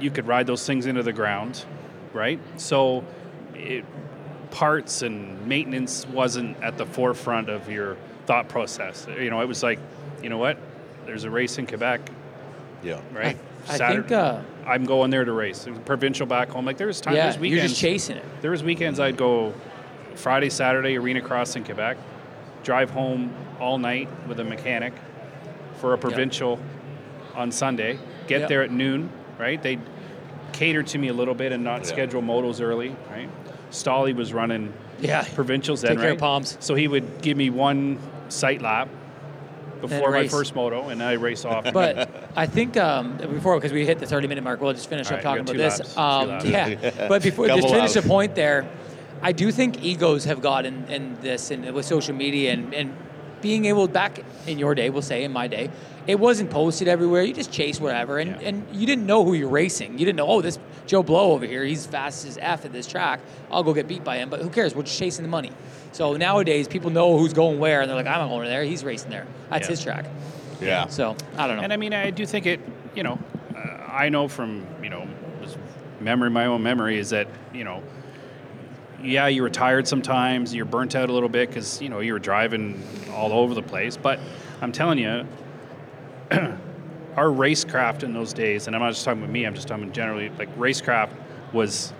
you 0.00 0.10
could 0.10 0.26
ride 0.26 0.46
those 0.46 0.66
things 0.66 0.86
into 0.86 1.02
the 1.02 1.12
ground, 1.12 1.64
right? 2.12 2.40
So, 2.56 3.04
it, 3.54 3.84
parts 4.50 5.02
and 5.02 5.46
maintenance 5.46 6.06
wasn't 6.08 6.56
at 6.62 6.78
the 6.78 6.86
forefront 6.86 7.48
of 7.48 7.70
your 7.70 7.96
thought 8.26 8.48
process. 8.48 9.06
You 9.18 9.30
know, 9.30 9.40
it 9.40 9.48
was 9.48 9.62
like, 9.62 9.78
you 10.22 10.28
know 10.28 10.38
what? 10.38 10.56
There's 11.06 11.24
a 11.24 11.30
race 11.30 11.58
in 11.58 11.66
Quebec, 11.66 12.00
Yeah. 12.82 13.00
right? 13.12 13.36
I 13.68 13.78
think, 13.78 14.12
uh, 14.12 14.40
I'm 14.66 14.84
going 14.84 15.10
there 15.10 15.24
to 15.24 15.32
race. 15.32 15.66
Provincial 15.86 16.26
back 16.26 16.50
home. 16.50 16.64
Like 16.66 16.76
there 16.76 16.86
was 16.86 17.00
times, 17.00 17.16
yeah, 17.16 17.30
there's 17.32 17.42
you're 17.50 17.60
just 17.60 17.76
chasing 17.80 18.16
it. 18.16 18.24
There 18.42 18.50
was 18.50 18.62
weekends 18.62 19.00
I'd 19.00 19.16
go 19.16 19.54
Friday, 20.14 20.50
Saturday, 20.50 20.96
arena 20.98 21.20
cross 21.20 21.56
in 21.56 21.64
Quebec, 21.64 21.96
drive 22.62 22.90
home 22.90 23.32
all 23.60 23.78
night 23.78 24.08
with 24.28 24.38
a 24.40 24.44
mechanic 24.44 24.92
for 25.80 25.94
a 25.94 25.98
provincial 25.98 26.58
on 27.34 27.50
Sunday, 27.50 27.98
get 28.26 28.40
Yep. 28.40 28.48
there 28.48 28.62
at 28.62 28.70
noon, 28.70 29.10
right? 29.38 29.62
They'd 29.62 29.80
cater 30.52 30.82
to 30.82 30.98
me 30.98 31.08
a 31.08 31.12
little 31.12 31.34
bit 31.34 31.52
and 31.52 31.64
not 31.64 31.80
Yeah. 31.80 31.86
schedule 31.88 32.22
motos 32.22 32.60
early, 32.60 32.94
right? 33.10 33.28
Stolly 33.70 34.12
was 34.12 34.32
running 34.32 34.72
Yeah. 35.00 35.24
provincials 35.34 35.80
Take 35.80 35.88
then, 35.90 35.96
care 35.98 36.06
of 36.10 36.12
right? 36.12 36.20
palms. 36.20 36.56
So 36.60 36.74
he 36.74 36.86
would 36.88 37.20
give 37.22 37.36
me 37.36 37.50
one 37.50 37.98
sight 38.28 38.62
lap 38.62 38.88
before 39.80 40.10
my 40.12 40.26
first 40.28 40.54
moto, 40.54 40.88
and 40.88 41.02
I 41.02 41.12
race 41.12 41.44
off. 41.44 41.64
But 41.72 42.08
I 42.36 42.46
think 42.46 42.76
um, 42.76 43.16
before, 43.18 43.56
because 43.56 43.72
we 43.72 43.84
hit 43.84 43.98
the 43.98 44.06
30 44.06 44.28
minute 44.28 44.44
mark, 44.44 44.60
we'll 44.60 44.72
just 44.72 44.88
finish 44.88 45.08
All 45.08 45.12
up 45.14 45.16
right, 45.18 45.22
talking 45.22 45.42
about 45.42 45.56
this. 45.56 45.94
two 45.94 46.00
Um, 46.00 46.40
yeah, 46.50 47.08
but 47.08 47.22
before, 47.22 47.48
just 47.48 47.60
Couple 47.60 47.74
finish 47.74 47.92
the 47.92 48.02
point 48.02 48.34
there. 48.34 48.66
I 49.22 49.32
do 49.32 49.50
think 49.50 49.82
egos 49.82 50.24
have 50.24 50.40
gotten 50.42 50.84
in 50.88 51.16
this 51.20 51.50
and 51.50 51.70
with 51.72 51.86
social 51.86 52.14
media 52.14 52.52
and, 52.52 52.74
and 52.74 52.94
being 53.44 53.66
able 53.66 53.86
back 53.86 54.20
in 54.46 54.58
your 54.58 54.74
day, 54.74 54.88
we'll 54.88 55.02
say 55.02 55.22
in 55.22 55.30
my 55.30 55.46
day, 55.46 55.68
it 56.06 56.18
wasn't 56.18 56.48
posted 56.50 56.88
everywhere. 56.88 57.22
You 57.22 57.34
just 57.34 57.52
chase 57.52 57.78
whatever, 57.78 58.18
and, 58.18 58.30
Yeah. 58.40 58.48
and 58.48 58.66
you 58.72 58.86
didn't 58.86 59.04
know 59.04 59.22
who 59.22 59.34
you're 59.34 59.50
racing. 59.50 59.98
You 59.98 60.06
didn't 60.06 60.16
know, 60.16 60.26
oh, 60.26 60.40
this 60.40 60.58
Joe 60.86 61.02
Blow 61.02 61.32
over 61.32 61.44
here, 61.44 61.62
he's 61.62 61.84
fast 61.84 62.26
as 62.26 62.38
f 62.40 62.64
at 62.64 62.72
this 62.72 62.86
track. 62.86 63.20
I'll 63.50 63.62
go 63.62 63.74
get 63.74 63.86
beat 63.86 64.02
by 64.02 64.16
him, 64.16 64.30
but 64.30 64.40
who 64.40 64.48
cares? 64.48 64.74
We're 64.74 64.84
just 64.84 64.98
chasing 64.98 65.22
the 65.24 65.28
money. 65.28 65.52
So 65.92 66.16
nowadays, 66.16 66.66
people 66.68 66.88
know 66.90 67.18
who's 67.18 67.34
going 67.34 67.58
where, 67.58 67.82
and 67.82 67.88
they're 67.88 67.96
like, 67.96 68.06
I'm 68.06 68.18
not 68.18 68.28
going 68.28 68.48
there. 68.48 68.64
He's 68.64 68.82
racing 68.82 69.10
there. 69.10 69.26
That's 69.50 69.66
Yeah. 69.66 69.70
his 69.70 69.82
track. 69.82 70.04
Yeah. 70.62 70.86
So 70.86 71.16
I 71.36 71.46
don't 71.46 71.58
know. 71.58 71.64
And 71.64 71.72
I 71.72 71.76
mean, 71.76 71.92
I 71.92 72.08
do 72.10 72.24
think 72.24 72.46
it, 72.46 72.60
you 72.94 73.02
know, 73.02 73.18
uh, 73.54 73.58
I 73.92 74.08
know 74.08 74.26
from, 74.26 74.66
you 74.82 74.88
know, 74.88 75.06
memory, 76.00 76.30
my 76.30 76.46
own 76.46 76.62
memory 76.62 76.98
is 76.98 77.10
that, 77.10 77.28
you 77.52 77.64
know, 77.64 77.82
yeah, 79.04 79.26
you 79.28 79.42
were 79.42 79.50
tired 79.50 79.86
sometimes, 79.86 80.54
you're 80.54 80.64
burnt 80.64 80.94
out 80.96 81.10
a 81.10 81.12
little 81.12 81.28
bit 81.28 81.48
because, 81.48 81.80
you 81.82 81.88
know, 81.88 82.00
you 82.00 82.12
were 82.12 82.18
driving 82.18 82.82
all 83.12 83.32
over 83.32 83.54
the 83.54 83.62
place. 83.62 83.96
But 83.96 84.18
I'm 84.60 84.72
telling 84.72 84.98
you, 84.98 85.26
our 87.16 87.26
racecraft 87.28 88.02
in 88.02 88.12
those 88.12 88.32
days, 88.32 88.66
and 88.66 88.74
I'm 88.74 88.82
not 88.82 88.90
just 88.92 89.04
talking 89.04 89.22
about 89.22 89.32
me, 89.32 89.44
I'm 89.46 89.54
just 89.54 89.68
talking 89.68 89.92
generally, 89.92 90.30
like 90.30 90.54
racecraft 90.58 91.10
was 91.52 91.92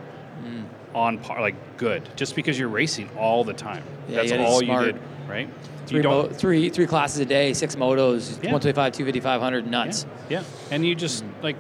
Mm. 0.45 0.65
on 0.95 1.19
par, 1.19 1.41
like 1.41 1.55
good, 1.79 2.03
just 2.17 2.35
because 2.35 2.59
you're 2.59 2.69
racing 2.69 3.09
all 3.17 3.45
the 3.45 3.53
time. 3.53 3.85
Yeah, 4.09 4.17
That's 4.25 4.33
all 4.33 4.61
smart. 4.61 4.87
you 4.87 4.93
did, 4.93 5.01
right? 5.29 5.49
Three, 5.87 6.03
you 6.03 6.09
mo- 6.09 6.29
three, 6.29 6.69
three 6.71 6.87
classes 6.87 7.21
a 7.21 7.25
day, 7.25 7.53
six 7.55 7.77
motos, 7.77 8.31
Yeah. 8.43 8.51
125, 8.51 8.93
250, 8.93 9.21
500, 9.21 9.67
nuts. 9.67 10.07
Yeah, 10.29 10.41
yeah. 10.41 10.45
and 10.73 10.85
you 10.85 10.95
just 10.97 11.25
like, 11.41 11.55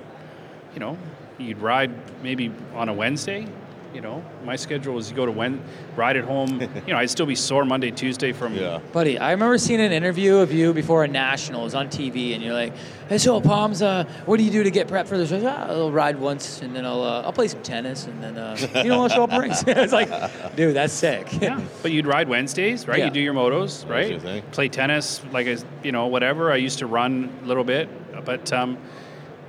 you 0.74 0.80
know, 0.80 0.98
you'd 1.38 1.58
ride 1.58 1.92
maybe 2.22 2.50
on 2.74 2.88
a 2.88 2.92
Wednesday. 2.92 3.46
You 3.94 4.00
know, 4.00 4.24
my 4.44 4.56
schedule 4.56 4.94
was 4.94 5.08
you 5.08 5.14
go 5.14 5.24
to 5.24 5.30
Wen, 5.30 5.62
ride 5.94 6.16
at 6.16 6.24
home. 6.24 6.60
you 6.60 6.92
know, 6.92 6.96
I'd 6.96 7.10
still 7.10 7.26
be 7.26 7.36
sore 7.36 7.64
Monday, 7.64 7.92
Tuesday 7.92 8.32
from. 8.32 8.56
Yeah. 8.56 8.80
Buddy, 8.92 9.20
I 9.20 9.30
remember 9.30 9.56
seeing 9.56 9.80
an 9.80 9.92
interview 9.92 10.38
of 10.38 10.52
you 10.52 10.72
before 10.72 11.04
a 11.04 11.08
national. 11.08 11.60
It 11.60 11.64
was 11.64 11.74
on 11.76 11.88
TV, 11.88 12.34
and 12.34 12.42
you're 12.42 12.54
like, 12.54 12.72
"Hey, 13.08 13.18
so 13.18 13.40
Palms, 13.40 13.82
uh, 13.82 14.02
what 14.26 14.38
do 14.38 14.42
you 14.42 14.50
do 14.50 14.64
to 14.64 14.70
get 14.72 14.88
prepped 14.88 15.06
for 15.06 15.16
this? 15.16 15.30
Ah, 15.32 15.66
I'll 15.68 15.92
ride 15.92 16.18
once, 16.18 16.60
and 16.60 16.74
then 16.74 16.84
I'll 16.84 17.04
uh, 17.04 17.22
I'll 17.22 17.32
play 17.32 17.46
some 17.46 17.62
tennis, 17.62 18.06
and 18.06 18.20
then 18.20 18.36
uh, 18.36 18.56
you 18.82 18.88
know 18.88 19.02
I'll 19.02 19.08
show 19.08 19.22
up 19.22 19.32
in 19.32 19.40
rings." 19.40 19.62
it's 19.66 19.92
like, 19.92 20.56
dude, 20.56 20.74
that's 20.74 20.92
sick. 20.92 21.28
Yeah, 21.40 21.60
but 21.80 21.92
you'd 21.92 22.06
ride 22.06 22.28
Wednesdays, 22.28 22.88
right? 22.88 22.98
Yeah. 22.98 23.04
You 23.04 23.10
do 23.12 23.20
your 23.20 23.34
motos, 23.34 23.88
right? 23.88 24.10
your 24.10 24.18
thing. 24.18 24.42
Play 24.50 24.70
tennis, 24.70 25.22
like 25.30 25.46
I, 25.46 25.56
you 25.84 25.92
know, 25.92 26.08
whatever. 26.08 26.50
I 26.50 26.56
used 26.56 26.80
to 26.80 26.88
run 26.88 27.32
a 27.44 27.46
little 27.46 27.64
bit, 27.64 27.88
but 28.24 28.52
um, 28.52 28.76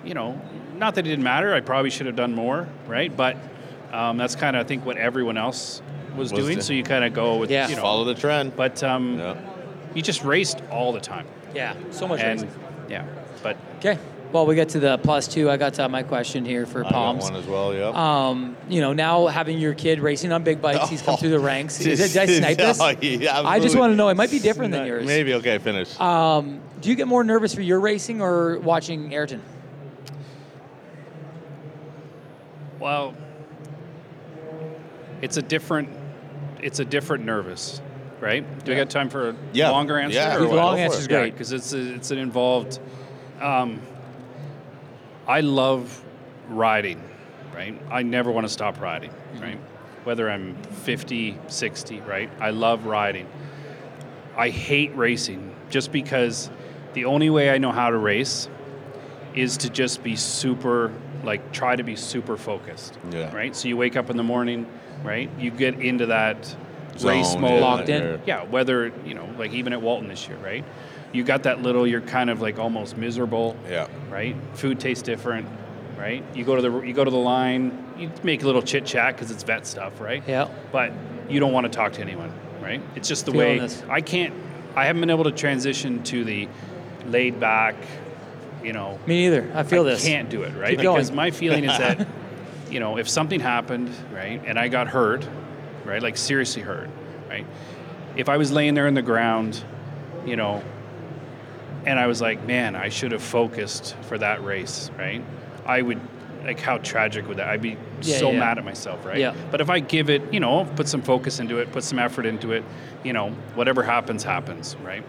you 0.04 0.14
know, 0.14 0.40
not 0.78 0.94
that 0.96 1.08
it 1.08 1.10
didn't 1.10 1.24
matter. 1.24 1.52
I 1.52 1.62
probably 1.62 1.90
should 1.90 2.06
have 2.06 2.16
done 2.16 2.36
more, 2.36 2.68
right? 2.88 3.16
But 3.16 3.38
um, 3.94 4.18
that's 4.18 4.36
kind 4.36 4.56
of 4.56 4.66
I 4.66 4.68
think 4.68 4.86
what 4.86 4.98
everyone 4.98 5.38
else 5.38 5.82
was, 6.16 6.32
Was 6.32 6.42
doing. 6.42 6.56
do- 6.56 6.62
So 6.62 6.74
you 6.74 6.84
kind 6.84 7.04
of 7.04 7.14
go 7.14 7.38
with, 7.38 7.52
Yeah. 7.52 7.68
you 7.68 7.76
know, 7.76 7.82
Follow 7.82 8.04
the 8.06 8.14
trend. 8.16 8.56
But 8.56 8.84
um, 8.84 9.20
Yeah. 9.20 9.36
you 9.94 10.02
just 10.02 10.24
raced 10.24 10.62
all 10.72 10.92
the 10.94 11.00
time. 11.00 11.26
yeah, 11.54 11.74
so 11.92 12.08
much 12.08 12.20
and 12.22 12.42
racing. 12.42 12.60
yeah, 12.90 13.04
but 13.44 13.58
Okay, 13.80 13.98
Well, 14.32 14.46
we 14.46 14.56
get 14.56 14.70
to 14.70 14.80
the 14.80 14.98
plus 14.98 15.28
two, 15.28 15.50
I 15.50 15.56
got 15.58 15.80
uh, 15.80 15.88
my 15.88 16.04
question 16.04 16.44
here 16.46 16.66
for 16.66 16.80
I 16.80 16.84
got 16.84 16.92
Palms. 16.94 17.24
one 17.24 17.36
as 17.36 17.46
well. 17.46 17.74
Yep. 17.74 17.94
Um, 17.96 18.58
you 18.68 18.82
know, 18.82 18.92
now 18.94 19.28
having 19.28 19.58
your 19.60 19.74
kid 19.74 20.00
racing 20.00 20.32
on 20.34 20.44
big 20.44 20.62
bikes, 20.62 20.90
he's 20.90 21.02
come 21.02 21.16
through 21.18 21.30
the 21.30 21.40
ranks. 21.40 21.80
Is 21.86 22.00
it, 22.00 22.12
did 22.14 22.30
I 22.30 22.40
snipe 22.40 22.58
this? 22.58 22.80
Oh, 22.82 22.90
yeah, 23.02 23.42
I 23.42 23.60
just 23.60 23.78
want 23.78 23.92
to 23.92 23.96
know. 23.96 24.10
It 24.10 24.16
might 24.18 24.32
be 24.32 24.40
different 24.40 24.72
than 24.74 24.86
yours. 24.88 25.06
Maybe 25.06 25.34
okay. 25.36 25.58
Finish. 25.60 25.98
Um, 26.00 26.60
do 26.82 26.90
you 26.90 26.96
get 26.96 27.08
more 27.08 27.24
nervous 27.24 27.54
for 27.56 27.62
your 27.62 27.80
racing 27.80 28.22
or 28.22 28.60
watching 28.60 29.14
Ayrton? 29.14 29.42
Well, 32.80 33.14
it's 35.22 35.38
a 35.38 35.42
different, 35.42 35.90
it's 36.62 36.80
a 36.80 36.86
different 36.86 37.26
nervous, 37.26 37.82
right? 38.20 38.44
Do 38.64 38.72
we 38.72 38.78
Yeah. 38.78 38.84
got 38.84 38.90
time 38.90 39.10
for 39.10 39.30
a 39.30 39.36
Yeah. 39.54 39.70
longer 39.72 39.98
answer? 39.98 40.16
Yeah, 40.18 40.38
or 40.38 40.48
long 40.48 40.78
answer 40.80 41.00
is 41.00 41.08
great. 41.08 41.34
because 41.34 41.52
it's 41.52 41.74
a, 41.74 41.94
it's 41.96 42.12
an 42.12 42.18
involved. 42.18 42.80
Um, 43.42 43.80
I 45.28 45.42
love 45.42 46.04
riding, 46.50 47.02
right? 47.56 47.80
I 47.92 48.04
never 48.04 48.32
want 48.32 48.46
to 48.46 48.54
stop 48.54 48.80
riding, 48.80 49.12
right? 49.42 49.60
Whether 50.04 50.30
I'm 50.30 50.56
50, 50.84 51.38
60, 51.48 52.02
right? 52.02 52.30
I 52.40 52.52
love 52.52 52.86
riding. 52.86 53.28
I 54.38 54.50
hate 54.50 54.96
racing 54.96 55.56
just 55.70 55.92
because 55.92 56.50
the 56.94 57.06
only 57.06 57.30
way 57.30 57.50
I 57.50 57.58
know 57.58 57.72
how 57.72 57.90
to 57.90 57.98
race 57.98 58.48
is 59.34 59.58
to 59.58 59.70
just 59.70 60.04
be 60.04 60.16
super, 60.16 60.92
like, 61.26 61.52
try 61.52 61.76
to 61.76 61.84
be 61.84 61.96
super 61.96 62.38
focused, 62.38 62.98
Yeah. 63.12 63.36
right? 63.36 63.56
So 63.56 63.68
you 63.68 63.76
wake 63.78 63.98
up 63.98 64.10
in 64.10 64.18
the 64.18 64.24
morning, 64.24 64.66
right? 65.04 65.30
You 65.40 65.52
get 65.52 65.80
into 65.82 66.06
that 66.08 66.56
race 67.04 67.36
mode. 67.36 67.52
yeah, 67.52 67.60
Locked 67.60 67.90
in. 67.90 68.02
or- 68.04 68.20
Yeah, 68.26 68.44
whether, 68.44 68.92
you 69.06 69.14
know, 69.16 69.28
like 69.38 69.52
even 69.54 69.74
at 69.74 69.82
Walton 69.82 70.08
this 70.08 70.28
year, 70.28 70.38
right? 70.44 70.64
You 71.12 71.24
got 71.24 71.44
that 71.44 71.62
little, 71.62 71.86
you're 71.88 72.02
kind 72.02 72.30
of 72.30 72.42
like 72.42 72.60
almost 72.60 72.98
miserable, 72.98 73.56
Yeah. 73.70 73.88
right? 74.10 74.36
Food 74.54 74.80
tastes 74.80 75.02
different, 75.04 75.48
right? 76.00 76.24
You 76.34 76.44
go 76.46 76.56
to 76.56 76.62
the 76.62 76.82
you 76.82 76.94
go 76.94 77.04
to 77.04 77.12
the 77.12 77.18
line, 77.18 77.72
you 77.98 78.10
make 78.24 78.44
a 78.44 78.46
little 78.46 78.62
chit 78.62 78.86
chat 78.86 79.16
because 79.16 79.32
it's 79.32 79.44
vet 79.44 79.66
stuff, 79.66 80.00
right? 80.00 80.24
Yeah. 80.28 80.48
But 80.72 80.92
you 81.30 81.40
don't 81.40 81.54
want 81.54 81.66
to 81.66 81.70
talk 81.76 81.94
to 81.94 82.02
anyone, 82.02 82.32
right? 82.62 82.82
It's 82.96 83.08
just 83.08 83.26
the 83.26 83.32
Feeling 83.32 83.48
way 83.48 83.60
this. 83.60 83.84
I 83.90 84.02
can't. 84.02 84.34
I 84.76 84.86
haven't 84.86 85.00
been 85.02 85.10
able 85.10 85.24
to 85.26 85.32
transition 85.32 86.04
to 86.04 86.24
the 86.26 86.48
laid 87.08 87.40
back, 87.40 87.76
you 88.66 88.74
know. 88.74 89.00
Me 89.06 89.22
neither. 89.30 89.50
I 89.54 89.64
feel 89.64 89.84
I 89.86 89.92
this. 89.92 90.04
can't 90.04 90.30
do 90.30 90.44
it, 90.44 90.54
right? 90.56 90.72
Keep 90.72 90.82
going. 90.82 90.96
because 90.98 91.12
my 91.12 91.32
feeling 91.32 91.64
is 91.66 91.78
that, 91.78 92.08
you 92.72 92.80
know, 92.80 92.98
if 92.98 93.08
something 93.08 93.40
happened, 93.40 93.92
right, 94.12 94.42
and 94.46 94.58
I 94.58 94.68
got 94.68 94.88
hurt, 94.88 95.28
right, 95.86 96.02
like 96.02 96.18
seriously 96.18 96.64
hurt, 96.64 96.90
right, 97.30 97.46
if 98.16 98.28
I 98.28 98.38
was 98.38 98.52
laying 98.52 98.74
there 98.74 98.88
in 98.88 98.96
the 98.96 99.02
ground, 99.04 99.64
you 100.26 100.36
know, 100.36 100.64
and 101.86 102.00
I 102.00 102.08
was 102.08 102.20
like, 102.22 102.44
man, 102.46 102.76
I 102.76 102.90
should 102.90 103.12
have 103.12 103.22
focused 103.22 103.96
for 104.04 104.18
that 104.18 104.44
race, 104.44 104.90
right? 104.98 105.24
I 105.68 105.84
would, 105.84 106.00
like, 106.44 106.60
how 106.60 106.80
tragic 106.80 107.28
would 107.28 107.38
that? 107.38 107.48
I'd 107.48 107.62
be 107.62 107.78
Yeah, 108.02 108.18
so 108.18 108.32
yeah. 108.32 108.40
mad 108.40 108.58
at 108.58 108.66
myself, 108.66 109.06
right? 109.06 109.20
Yeah. 109.20 109.36
But 109.52 109.62
if 109.62 109.70
I 109.70 109.80
give 109.80 110.10
it, 110.10 110.34
you 110.34 110.40
know, 110.40 110.66
put 110.76 110.88
some 110.88 111.04
focus 111.04 111.40
into 111.40 111.60
it, 111.60 111.72
put 111.72 111.84
some 111.84 112.00
effort 112.00 112.26
into 112.26 112.54
it, 112.54 112.64
you 113.04 113.14
know, 113.14 113.30
whatever 113.54 113.84
happens, 113.84 114.24
happens, 114.24 114.76
right? 114.84 115.04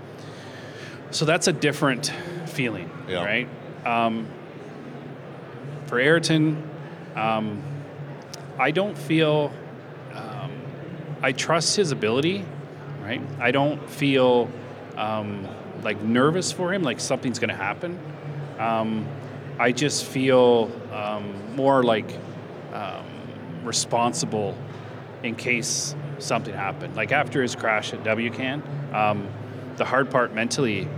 So 1.10 1.24
that's 1.24 1.46
a 1.46 1.52
different 1.52 2.12
feeling, 2.56 2.90
Yeah. 3.06 3.22
right? 3.24 3.48
Um, 3.84 4.26
for 5.86 6.00
Ayrton, 6.00 6.62
um, 7.14 7.62
I 8.58 8.70
don't 8.70 8.96
feel. 8.96 9.52
Um, 10.14 10.50
I 11.22 11.32
trust 11.32 11.76
his 11.76 11.92
ability, 11.92 12.44
right? 13.02 13.20
I 13.38 13.50
don't 13.50 13.88
feel 13.88 14.48
um, 14.96 15.46
like 15.82 16.00
nervous 16.02 16.50
for 16.52 16.72
him, 16.72 16.82
like 16.82 16.98
something's 16.98 17.38
going 17.38 17.50
to 17.50 17.54
happen. 17.56 17.98
Um, 18.58 19.06
I 19.58 19.72
just 19.72 20.04
feel 20.04 20.70
um, 20.92 21.54
more 21.54 21.82
like 21.82 22.10
um, 22.72 23.04
responsible 23.64 24.56
in 25.22 25.34
case 25.34 25.94
something 26.18 26.54
happened. 26.54 26.96
Like 26.96 27.12
after 27.12 27.42
his 27.42 27.54
crash 27.54 27.92
at 27.92 28.02
WCAN, 28.02 28.62
um, 28.94 29.28
the 29.76 29.84
hard 29.84 30.10
part 30.10 30.34
mentally 30.34 30.88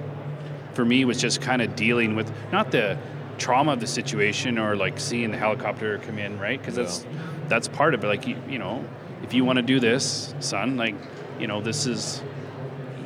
for 0.78 0.84
me 0.84 1.04
was 1.04 1.20
just 1.20 1.40
kind 1.40 1.60
of 1.60 1.74
dealing 1.74 2.14
with 2.14 2.32
not 2.52 2.70
the 2.70 2.96
trauma 3.36 3.72
of 3.72 3.80
the 3.80 3.86
situation 3.88 4.60
or 4.60 4.76
like 4.76 5.00
seeing 5.00 5.32
the 5.32 5.36
helicopter 5.36 5.98
come 5.98 6.20
in, 6.20 6.38
right? 6.38 6.56
Because 6.56 6.76
that's 6.76 7.04
that's 7.48 7.66
part 7.66 7.94
of 7.94 8.04
it. 8.04 8.06
Like 8.06 8.28
you, 8.28 8.36
you 8.48 8.60
know, 8.60 8.84
if 9.24 9.34
you 9.34 9.44
want 9.44 9.56
to 9.56 9.62
do 9.64 9.80
this, 9.80 10.32
son, 10.38 10.76
like 10.76 10.94
you 11.40 11.48
know, 11.48 11.60
this 11.60 11.86
is, 11.86 12.22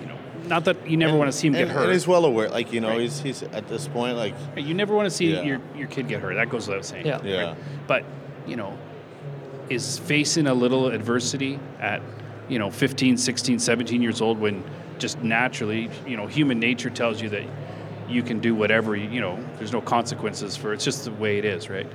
you 0.03 0.07
know, 0.07 0.19
not 0.49 0.67
that 0.67 0.87
you 0.87 0.99
never 0.99 1.17
want 1.17 1.33
to 1.33 1.39
see 1.39 1.47
him 1.47 1.55
and, 1.55 1.67
get 1.69 1.75
hurt. 1.75 1.85
And 1.85 1.93
he's 1.93 2.07
well 2.07 2.27
aware. 2.27 2.51
Like 2.51 2.75
you 2.75 2.83
know, 2.83 2.91
Right. 2.91 3.01
he's 3.01 3.21
he's 3.23 3.43
at 3.43 3.69
this 3.69 3.89
point. 3.89 4.19
Like 4.19 4.35
You 4.55 4.75
never 4.75 4.95
want 4.95 5.07
to 5.07 5.11
see 5.11 5.33
Yeah. 5.33 5.41
your, 5.41 5.61
your 5.75 5.89
kid 5.89 6.09
get 6.09 6.21
hurt. 6.21 6.35
That 6.35 6.51
goes 6.51 6.69
without 6.69 6.85
saying. 6.85 7.07
Yeah. 7.07 7.23
Yeah. 7.25 7.55
But, 7.87 8.05
you 8.47 8.57
know, 8.57 8.77
is 9.71 9.99
facing 9.99 10.47
a 10.47 10.53
little 10.53 10.89
adversity 10.89 11.59
at, 11.81 12.03
you 12.51 12.59
know, 12.59 12.71
15, 12.71 13.17
16, 13.17 13.59
17 13.61 14.03
years 14.03 14.21
old 14.21 14.39
when 14.39 14.63
just 14.99 15.23
naturally, 15.23 15.89
you 16.07 16.19
know, 16.19 16.27
human 16.27 16.59
nature 16.61 16.91
tells 16.91 17.23
you 17.23 17.29
that 17.31 17.45
you 18.13 18.23
can 18.23 18.39
do 18.41 18.55
whatever, 18.55 18.95
you, 18.95 19.09
you 19.09 19.21
know, 19.21 19.39
there's 19.59 19.73
no 19.73 19.81
consequences 19.81 20.57
for 20.57 20.73
it's 20.73 20.85
just 20.85 21.05
the 21.05 21.11
way 21.13 21.39
it 21.39 21.45
is, 21.45 21.69
right? 21.71 21.87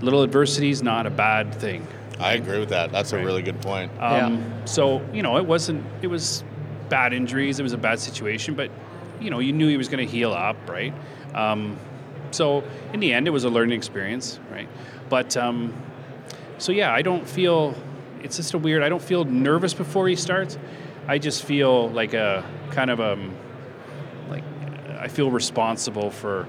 Little 0.00 0.22
adversity 0.22 0.70
is 0.70 0.82
not 0.82 1.06
a 1.06 1.10
bad 1.10 1.54
thing. 1.54 1.86
I 2.20 2.34
agree 2.34 2.58
with 2.58 2.68
that. 2.70 2.92
That's 2.92 3.12
Right. 3.12 3.22
a 3.22 3.24
really 3.24 3.42
good 3.42 3.60
point. 3.60 3.90
Um, 4.00 4.42
So 4.64 5.02
you 5.12 5.22
know, 5.22 5.36
it 5.36 5.46
wasn't. 5.46 5.84
It 6.02 6.06
was 6.08 6.44
bad 6.88 7.12
injuries. 7.12 7.58
It 7.58 7.62
was 7.62 7.72
a 7.72 7.78
bad 7.78 7.98
situation, 8.00 8.54
but 8.54 8.70
you 9.20 9.30
know, 9.30 9.38
you 9.40 9.52
knew 9.52 9.68
he 9.68 9.76
was 9.76 9.88
going 9.88 10.04
to 10.06 10.10
heal 10.12 10.32
up, 10.32 10.56
right? 10.68 10.92
Um, 11.34 11.76
so 12.30 12.62
in 12.92 13.00
the 13.00 13.12
end, 13.12 13.26
it 13.26 13.30
was 13.30 13.44
a 13.44 13.48
learning 13.50 13.76
experience, 13.76 14.38
right? 14.52 14.68
But 15.08 15.36
um, 15.36 15.72
so 16.58 16.72
yeah, 16.72 16.92
I 16.92 17.02
don't 17.02 17.26
feel. 17.28 17.74
It's 18.22 18.36
just 18.36 18.54
a 18.54 18.58
weird. 18.58 18.82
I 18.82 18.88
don't 18.88 19.02
feel 19.02 19.24
nervous 19.24 19.74
before 19.74 20.08
he 20.08 20.16
starts. 20.16 20.56
I 21.06 21.18
just 21.18 21.44
feel 21.44 21.90
like 21.90 22.14
a 22.14 22.42
kind 22.70 22.90
of 22.90 23.00
um, 23.00 23.30
like 23.30 23.34
I 25.04 25.08
feel 25.08 25.30
responsible 25.30 26.10
for 26.10 26.46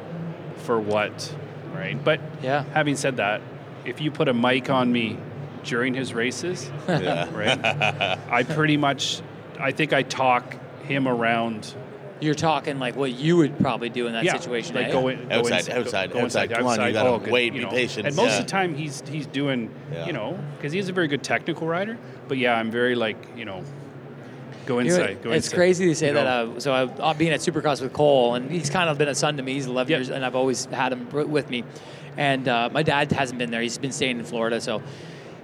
for 0.63 0.79
what, 0.79 1.35
right? 1.75 2.01
But 2.01 2.21
Yeah. 2.41 2.63
having 2.73 2.95
said 2.95 3.17
that, 3.17 3.41
if 3.83 3.99
you 3.99 4.09
put 4.11 4.29
a 4.29 4.33
mic 4.33 4.69
on 4.69 4.91
me 4.93 5.17
during 5.65 5.93
his 5.93 6.13
races, 6.13 6.71
yeah. 6.87 7.27
right? 7.37 7.59
I 8.31 8.43
pretty 8.43 8.77
much, 8.77 9.21
I 9.59 9.71
think 9.73 9.91
I 9.91 10.03
talk 10.03 10.55
him 10.83 11.05
around. 11.07 11.75
You're 12.21 12.33
talking 12.33 12.79
like 12.79 12.95
what 12.95 13.11
you 13.11 13.35
would 13.37 13.59
probably 13.59 13.89
do 13.89 14.07
in 14.07 14.13
that 14.13 14.23
yeah, 14.23 14.37
situation. 14.37 14.73
like 14.73 14.87
eh? 14.87 14.91
go 14.91 15.09
in, 15.09 15.27
go 15.27 15.35
Outside, 15.39 15.57
inside, 15.59 15.77
outside, 15.77 16.11
go 16.13 16.19
outside. 16.21 16.49
Come 16.49 16.65
on, 16.65 16.79
you 16.87 16.93
gotta 16.93 17.09
Oh, 17.09 17.19
good, 17.19 17.31
wait, 17.33 17.53
you 17.53 17.59
be 17.59 17.65
know. 17.65 17.71
patient, 17.71 18.07
And 18.07 18.15
most 18.15 18.29
yeah. 18.31 18.37
of 18.39 18.45
the 18.45 18.49
time, 18.49 18.73
he's 18.73 19.03
he's 19.09 19.27
doing, 19.27 19.69
Yeah. 19.91 20.05
you 20.07 20.13
know, 20.13 20.39
because 20.55 20.71
he's 20.71 20.87
a 20.87 20.93
very 20.93 21.09
good 21.09 21.23
technical 21.23 21.67
rider. 21.67 21.97
But 22.29 22.37
yeah, 22.37 22.55
I'm 22.57 22.71
very 22.71 22.95
like, 22.95 23.17
you 23.35 23.43
know, 23.43 23.63
go 24.65 24.79
inside. 24.79 25.21
go 25.21 25.31
it's 25.31 25.47
inside, 25.47 25.55
crazy 25.55 25.85
to 25.85 25.95
say 25.95 26.11
that. 26.11 26.27
Uh, 26.27 26.59
so 26.59 26.73
I've 26.73 26.99
uh, 26.99 27.13
been 27.13 27.33
at 27.33 27.39
Supercross 27.39 27.81
with 27.81 27.93
Cole, 27.93 28.35
and 28.35 28.49
he's 28.49 28.69
kind 28.69 28.89
of 28.89 28.97
been 28.97 29.07
a 29.07 29.15
son 29.15 29.37
to 29.37 29.43
me. 29.43 29.53
He's 29.53 29.65
11 29.65 29.89
Yep. 29.91 29.97
years, 29.97 30.09
and 30.09 30.25
I've 30.25 30.35
always 30.35 30.65
had 30.65 30.93
him 30.93 31.09
with 31.11 31.49
me. 31.49 31.63
And 32.17 32.47
uh, 32.47 32.69
my 32.71 32.83
dad 32.83 33.11
hasn't 33.11 33.39
been 33.39 33.51
there; 33.51 33.61
he's 33.61 33.77
been 33.77 33.91
staying 33.91 34.19
in 34.19 34.25
Florida. 34.25 34.61
So 34.61 34.81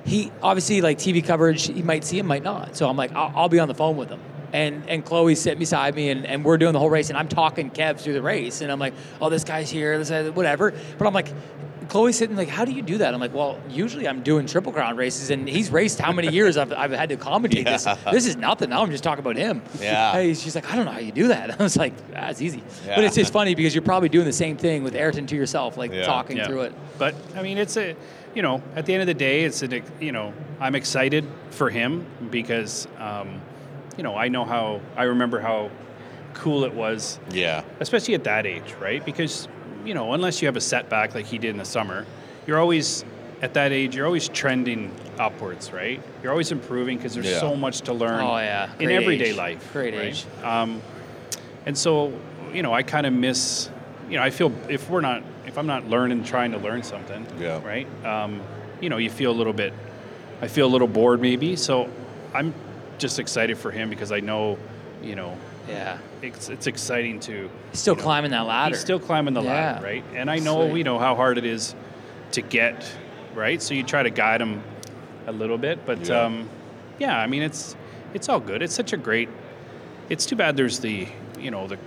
he 0.06 0.32
obviously 0.42 0.82
like 0.82 0.98
TV 0.98 1.26
coverage. 1.26 1.68
He 1.68 1.82
might 1.84 2.04
see 2.04 2.20
him, 2.20 2.28
might 2.28 2.44
not. 2.44 2.76
So 2.76 2.90
I'm 2.90 2.98
like, 2.98 3.12
I'll, 3.14 3.32
I'll 3.36 3.50
be 3.50 3.60
on 3.60 3.68
the 3.68 3.76
phone 3.76 3.98
with 3.98 4.10
him. 4.10 4.20
And 4.54 4.84
and 4.90 5.06
Chloe's 5.06 5.40
sitting 5.42 5.60
beside 5.60 5.96
me, 5.96 6.10
and, 6.10 6.26
and 6.26 6.44
we're 6.44 6.58
doing 6.58 6.74
the 6.74 6.80
whole 6.80 6.90
race, 6.90 7.10
and 7.10 7.18
I'm 7.18 7.28
talking 7.28 7.72
Kev 7.72 8.00
through 8.00 8.14
the 8.14 8.22
race, 8.22 8.62
and 8.62 8.72
I'm 8.72 8.80
like, 8.80 8.94
oh, 9.22 9.30
this 9.30 9.44
guy's 9.44 9.70
here, 9.70 9.98
this 9.98 10.10
guy, 10.10 10.30
whatever. 10.30 10.74
But 10.98 11.08
I'm 11.08 11.14
like. 11.14 11.32
Chloe's 11.92 12.16
sitting 12.18 12.38
like, 12.38 12.48
how 12.48 12.64
do 12.64 12.72
you 12.72 12.82
do 12.82 13.00
that? 13.00 13.14
I'm 13.14 13.20
like, 13.20 13.34
well, 13.34 13.60
usually 13.70 14.08
I'm 14.08 14.24
doing 14.24 14.46
triple 14.46 14.72
crown 14.72 14.96
races, 14.96 15.30
and 15.30 15.46
he's 15.46 15.70
raced 15.70 16.00
how 16.00 16.14
many 16.14 16.30
years 16.30 16.56
I've, 16.56 16.72
I've 16.72 16.92
had 16.92 17.10
to 17.10 17.18
commentate 17.18 17.66
this. 17.66 17.86
Yeah. 17.86 17.98
This 18.14 18.26
is 18.26 18.38
nothing. 18.38 18.70
Now 18.70 18.82
I'm 18.82 18.92
just 18.92 19.04
talking 19.04 19.20
about 19.20 19.36
him. 19.36 19.62
Yeah. 19.78 20.14
Hey, 20.14 20.34
she's 20.34 20.56
like, 20.56 20.72
I 20.72 20.78
don't 20.78 20.86
know 20.86 20.92
how 20.94 21.00
you 21.00 21.12
do 21.12 21.28
that. 21.28 21.52
I 21.60 21.64
was 21.64 21.76
like, 21.76 21.92
that's 22.12 22.42
easy. 22.42 22.64
Yeah. 22.86 22.96
But 22.96 23.04
it's 23.04 23.16
just 23.18 23.34
funny 23.34 23.56
because 23.56 23.76
you're 23.76 23.82
probably 23.82 24.08
doing 24.08 24.24
the 24.26 24.32
same 24.32 24.56
thing 24.56 24.84
with 24.86 24.96
Ayrton 24.96 25.28
to 25.28 25.36
yourself, 25.36 25.76
like 25.76 25.92
Yeah. 25.92 26.04
talking 26.04 26.38
Yeah. 26.38 26.48
through 26.48 26.62
it. 26.62 26.74
But 26.98 27.14
I 27.36 27.42
mean, 27.42 27.58
it's 27.58 27.76
a, 27.76 27.94
you 28.36 28.42
know, 28.42 28.64
at 28.78 28.86
the 28.86 28.94
end 28.94 29.02
of 29.02 29.08
the 29.08 29.14
day, 29.14 29.44
it's 29.44 29.62
an, 29.62 29.84
you 30.00 30.14
know, 30.14 30.34
I'm 30.62 30.76
excited 30.76 31.26
for 31.50 31.70
him 31.70 32.06
because, 32.30 32.88
um, 33.00 33.42
you 33.98 34.04
know, 34.04 34.16
I 34.16 34.30
know 34.30 34.46
how, 34.46 34.80
I 34.96 35.04
remember 35.04 35.42
how 35.42 35.70
cool 36.36 36.64
it 36.64 36.74
was 36.74 37.20
Yeah. 37.32 37.64
especially 37.82 38.14
at 38.14 38.24
that 38.24 38.46
age, 38.46 38.76
right? 38.80 39.04
Because 39.04 39.50
you 39.86 39.94
know, 39.94 40.14
unless 40.14 40.42
you 40.42 40.48
have 40.48 40.56
a 40.56 40.62
setback 40.62 41.14
like 41.16 41.26
he 41.26 41.38
did 41.38 41.50
in 41.52 41.58
the 41.58 41.66
summer, 41.66 42.06
you're 42.48 42.60
always 42.60 43.04
at 43.42 43.54
that 43.56 43.72
age. 43.72 43.96
You're 43.96 44.06
always 44.06 44.30
trending 44.30 44.92
upwards, 45.20 45.72
right? 45.74 46.02
You're 46.22 46.32
always 46.32 46.52
improving 46.52 46.98
because 46.98 47.14
there's 47.16 47.28
Yeah. 47.30 47.40
so 47.40 47.56
much 47.56 47.82
to 47.82 47.94
learn. 47.94 48.22
Oh, 48.22 48.38
yeah. 48.38 48.70
in 48.80 48.92
everyday 48.92 49.30
age. 49.32 49.36
life. 49.36 49.70
Great 49.74 49.94
right? 49.94 50.04
age. 50.06 50.26
Um, 50.44 50.82
and 51.66 51.78
so, 51.78 52.14
you 52.54 52.64
know, 52.64 52.74
I 52.74 52.84
kind 52.84 53.06
of 53.06 53.14
miss. 53.14 53.70
You 54.10 54.18
know, 54.18 54.24
I 54.24 54.30
feel 54.30 54.52
if 54.70 54.90
we're 54.90 55.02
not, 55.02 55.24
if 55.48 55.58
I'm 55.58 55.68
not 55.68 55.88
learning, 55.90 56.24
trying 56.24 56.52
to 56.52 56.58
learn 56.58 56.84
something, 56.84 57.26
Yeah. 57.40 57.60
right? 57.66 57.88
Um, 58.06 58.42
you 58.82 58.90
know, 58.90 58.98
you 58.98 59.10
feel 59.10 59.32
a 59.32 59.38
little 59.38 59.54
bit. 59.54 59.74
I 60.42 60.48
feel 60.48 60.66
a 60.68 60.70
little 60.72 60.88
bored, 60.88 61.22
maybe. 61.22 61.56
So, 61.56 61.88
I'm 62.34 62.54
just 62.98 63.20
excited 63.20 63.58
for 63.58 63.72
him 63.72 63.90
because 63.90 64.12
I 64.12 64.20
know, 64.20 64.58
you 65.04 65.16
know, 65.16 65.38
Yeah. 65.70 65.98
It's 66.22 66.50
it's 66.50 66.68
exciting 66.68 67.20
to 67.22 67.50
Still 67.74 67.96
climbing 67.96 68.32
that 68.32 68.46
ladder. 68.46 68.76
he's 68.76 68.82
still 68.82 69.00
climbing 69.00 69.34
the 69.34 69.42
ladder, 69.42 69.84
right? 69.84 70.04
And 70.16 70.30
I 70.30 70.40
know 70.40 70.68
Sweet. 70.70 70.80
you 70.80 70.84
know 70.84 71.00
how 71.00 71.16
hard 71.16 71.38
it 71.38 71.46
is 71.46 71.76
to 72.34 72.42
get, 72.42 72.90
right? 73.34 73.62
So 73.62 73.74
you 73.74 73.84
try 73.84 74.04
to 74.04 74.10
guide 74.10 74.42
him 74.42 74.64
a 75.28 75.32
little 75.32 75.58
bit, 75.58 75.86
but 75.86 76.08
Yeah. 76.08 76.22
um, 76.22 76.50
yeah, 77.00 77.18
I 77.18 77.28
mean 77.28 77.42
it's 77.42 77.76
it's 78.14 78.30
all 78.30 78.40
good. 78.40 78.62
It's 78.62 78.76
such 78.76 78.94
a 78.94 78.98
great. 78.98 79.30
It's 80.10 80.26
too 80.26 80.36
bad 80.36 80.58
there's 80.58 80.80
the 80.80 81.08
you 81.40 81.52
know 81.52 81.68
the 81.68 81.78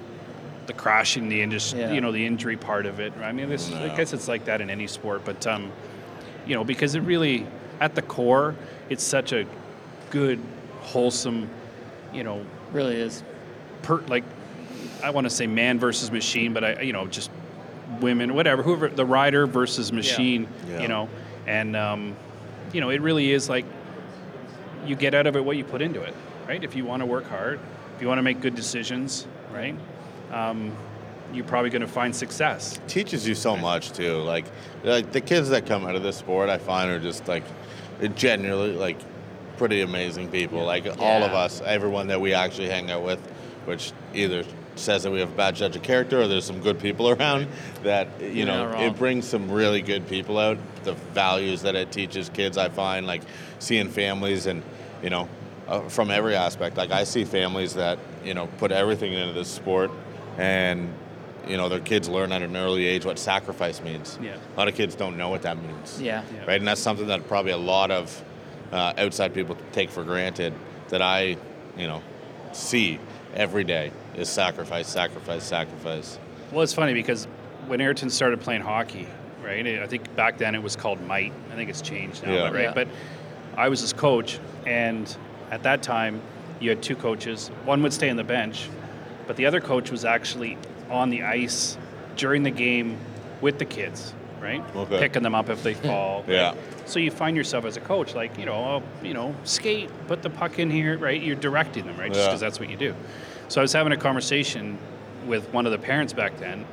the 0.67 0.73
crashing, 0.73 1.29
the 1.29 1.43
industry, 1.43 1.81
Yeah. 1.81 1.93
you 1.93 2.01
know 2.01 2.11
the 2.13 2.25
injury 2.27 2.57
part 2.57 2.87
of 2.87 2.99
it. 2.99 3.13
I 3.23 3.33
mean, 3.33 3.49
this, 3.51 3.71
I 3.71 3.95
guess 3.95 4.13
it's 4.15 4.29
like 4.29 4.47
that 4.47 4.61
in 4.63 4.71
any 4.71 4.87
sport, 4.87 5.23
but 5.25 5.47
um, 5.47 5.71
you 6.47 6.55
know 6.55 6.65
because 6.65 6.95
it 6.95 7.01
really 7.01 7.47
at 7.81 7.95
the 7.95 8.03
core, 8.03 8.55
it's 8.89 9.03
such 9.03 9.33
a 9.33 9.45
good, 10.11 10.39
wholesome, 10.81 11.51
you 12.15 12.23
know, 12.25 12.47
really 12.73 12.95
is. 12.97 13.23
Per 13.85 14.01
like 14.09 14.25
I 15.03 15.11
want 15.11 15.27
to 15.27 15.31
say 15.31 15.47
man 15.47 15.79
versus 15.79 16.11
machine, 16.11 16.53
but 16.53 16.65
I 16.65 16.81
you 16.81 16.93
know 16.93 17.07
just 17.07 17.31
women, 18.01 18.35
whatever, 18.35 18.63
whoever 18.63 18.89
the 18.89 19.05
rider 19.05 19.47
versus 19.47 19.93
machine, 19.93 20.49
Yeah. 20.69 20.81
you 20.83 20.89
know, 20.89 21.09
and 21.47 21.77
um, 21.77 22.17
you 22.73 22.81
know 22.81 22.91
it 22.91 23.01
really 23.01 23.31
is 23.31 23.49
like 23.49 23.65
you 24.87 24.97
get 24.97 25.15
out 25.15 25.27
of 25.27 25.37
it 25.37 25.45
what 25.45 25.57
you 25.57 25.65
put 25.65 25.81
into 25.83 26.03
it, 26.03 26.15
right? 26.49 26.63
If 26.65 26.75
you 26.75 26.85
want 26.85 27.01
to 27.01 27.07
work 27.07 27.29
hard, 27.29 27.61
if 27.95 28.03
you 28.03 28.09
want 28.09 28.19
to 28.19 28.23
make 28.23 28.41
good 28.41 28.55
decisions, 28.55 29.27
right, 29.53 29.75
um, 30.33 30.75
you're 31.33 31.45
probably 31.45 31.71
going 31.71 31.83
to 31.83 31.89
find 31.89 32.15
success. 32.15 32.79
teaches 32.89 33.27
you 33.27 33.35
so 33.35 33.57
much 33.57 33.93
too. 33.93 34.19
Like, 34.23 34.45
like 34.83 35.13
the 35.13 35.21
kids 35.21 35.49
that 35.51 35.67
come 35.67 35.87
out 35.87 35.95
of 35.95 36.03
this 36.03 36.17
sport, 36.17 36.49
I 36.49 36.59
find 36.59 36.91
are 36.91 36.99
just 36.99 37.29
like 37.29 37.45
genuinely 38.15 38.73
like 38.77 38.99
pretty 39.57 39.81
amazing 39.83 40.29
people. 40.31 40.65
Like 40.65 40.87
all 40.99 41.23
of 41.23 41.33
us, 41.33 41.61
everyone 41.63 42.09
that 42.09 42.21
we 42.21 42.35
actually 42.35 42.69
hang 42.69 42.91
out 42.91 43.03
with, 43.03 43.21
which 43.67 43.93
either 44.15 44.45
says 44.77 45.05
that 45.05 45.11
we 45.13 45.21
have 45.21 45.33
a 45.33 45.37
bad 45.37 45.55
judge 45.55 45.77
of 45.77 45.83
character 45.83 46.21
or 46.21 46.27
there's 46.27 46.45
some 46.45 46.61
good 46.61 46.79
people 46.81 47.09
around 47.15 47.47
that 47.83 48.09
you 48.21 48.29
You're 48.29 48.47
know 48.47 48.73
it 48.81 48.97
brings 48.97 49.27
some 49.27 49.51
really 49.51 49.83
good 49.83 50.09
people 50.09 50.39
out 50.39 50.59
the 50.85 50.95
values 50.95 51.63
that 51.63 51.75
it 51.77 51.93
teaches 51.93 52.29
kids 52.29 52.59
i 52.59 52.69
find 52.69 53.07
like 53.07 53.23
seeing 53.61 53.89
families 53.89 54.47
and 54.47 54.63
you 55.03 55.11
know 55.11 55.29
uh, 55.69 55.81
from 55.89 56.11
every 56.11 56.35
aspect 56.35 56.77
like 56.77 56.91
i 56.91 57.05
see 57.05 57.25
families 57.25 57.75
that 57.75 57.99
you 58.25 58.35
know 58.35 58.49
put 58.59 58.73
everything 58.73 59.13
into 59.13 59.33
this 59.33 59.49
sport 59.49 59.91
and 60.39 60.93
you 61.47 61.57
know 61.57 61.69
their 61.69 61.79
kids 61.81 62.09
learn 62.09 62.33
at 62.33 62.43
an 62.43 62.57
early 62.57 62.85
age 62.85 63.05
what 63.05 63.19
sacrifice 63.19 63.81
means 63.81 64.19
Yeah. 64.21 64.37
a 64.55 64.59
lot 64.59 64.67
of 64.67 64.75
kids 64.75 64.95
don't 64.97 65.17
know 65.17 65.29
what 65.29 65.43
that 65.43 65.57
means 65.63 66.03
Yeah. 66.03 66.23
Yeah. 66.35 66.45
right 66.47 66.59
and 66.59 66.67
that's 66.67 66.81
something 66.81 67.07
that 67.07 67.29
probably 67.29 67.53
a 67.53 67.57
lot 67.57 67.93
of 67.93 68.25
uh, 68.73 68.93
outside 68.99 69.33
people 69.35 69.57
take 69.73 69.89
for 69.91 70.03
granted 70.03 70.53
that 70.89 71.01
i 71.01 71.37
you 71.79 71.87
know 71.87 72.03
see 72.53 72.99
every 73.35 73.65
day 73.65 73.91
is 74.17 74.29
sacrifice 74.29 74.87
sacrifice 74.89 75.43
sacrifice 75.45 76.19
Well, 76.53 76.63
it's 76.63 76.73
funny 76.73 76.95
because 76.95 77.27
when 77.67 77.81
Ayrton 77.81 78.11
started 78.11 78.41
playing 78.41 78.61
hockey, 78.63 79.09
right? 79.43 79.67
I 79.67 79.87
think 79.87 80.15
back 80.17 80.39
then 80.39 80.55
it 80.55 80.63
was 80.63 80.77
called 80.77 81.01
Might. 81.03 81.33
I 81.53 81.57
think 81.57 81.69
it's 81.71 81.83
changed 81.83 82.23
now, 82.25 82.33
Yeah. 82.33 82.51
right? 82.51 82.63
Yeah. 82.65 82.73
But 82.75 82.89
I 83.57 83.69
was 83.69 83.81
his 83.81 83.93
coach, 83.93 84.39
and 84.67 85.15
at 85.51 85.63
that 85.63 85.83
time, 85.83 86.21
you 86.61 86.71
had 86.71 86.83
two 86.83 86.97
coaches. 86.97 87.49
One 87.65 87.83
would 87.83 87.93
stay 87.93 88.11
on 88.11 88.17
the 88.17 88.25
bench, 88.25 88.69
but 89.27 89.37
the 89.37 89.47
other 89.47 89.61
coach 89.61 89.91
was 89.91 90.05
actually 90.05 90.57
on 90.91 91.11
the 91.11 91.23
ice 91.23 91.77
during 92.17 92.43
the 92.43 92.51
game 92.51 92.99
with 93.41 93.59
the 93.59 93.65
kids, 93.65 94.15
right? 94.45 94.63
Okay. 94.77 94.99
Picking 95.01 95.23
them 95.25 95.35
up 95.35 95.49
if 95.49 95.63
they 95.63 95.75
fall. 95.89 96.21
right? 96.23 96.29
Yeah. 96.29 96.55
So 96.87 96.99
you 97.01 97.11
find 97.11 97.37
yourself 97.37 97.65
as 97.65 97.77
a 97.77 97.81
coach, 97.81 98.15
like 98.15 98.39
you 98.39 98.45
know, 98.47 98.55
oh, 98.55 98.83
you 99.05 99.15
know, 99.15 99.35
skate, 99.45 99.91
put 100.07 100.23
the 100.23 100.31
puck 100.31 100.59
in 100.59 100.71
here, 100.71 100.97
right? 100.99 101.21
You're 101.21 101.35
directing 101.35 101.87
them, 101.87 101.97
right? 101.97 102.09
Just 102.13 102.21
Yeah. 102.21 102.27
because 102.29 102.41
that's 102.41 102.61
what 102.61 102.69
you 102.71 102.77
do. 102.77 102.95
So 103.49 103.61
I 103.61 103.63
was 103.63 103.73
having 103.73 103.93
a 103.93 103.97
conversation 103.97 104.79
with 105.27 105.51
one 105.53 105.65
of 105.67 105.73
the 105.73 105.79
parents 105.79 106.13
back 106.13 106.37
then, 106.39 106.67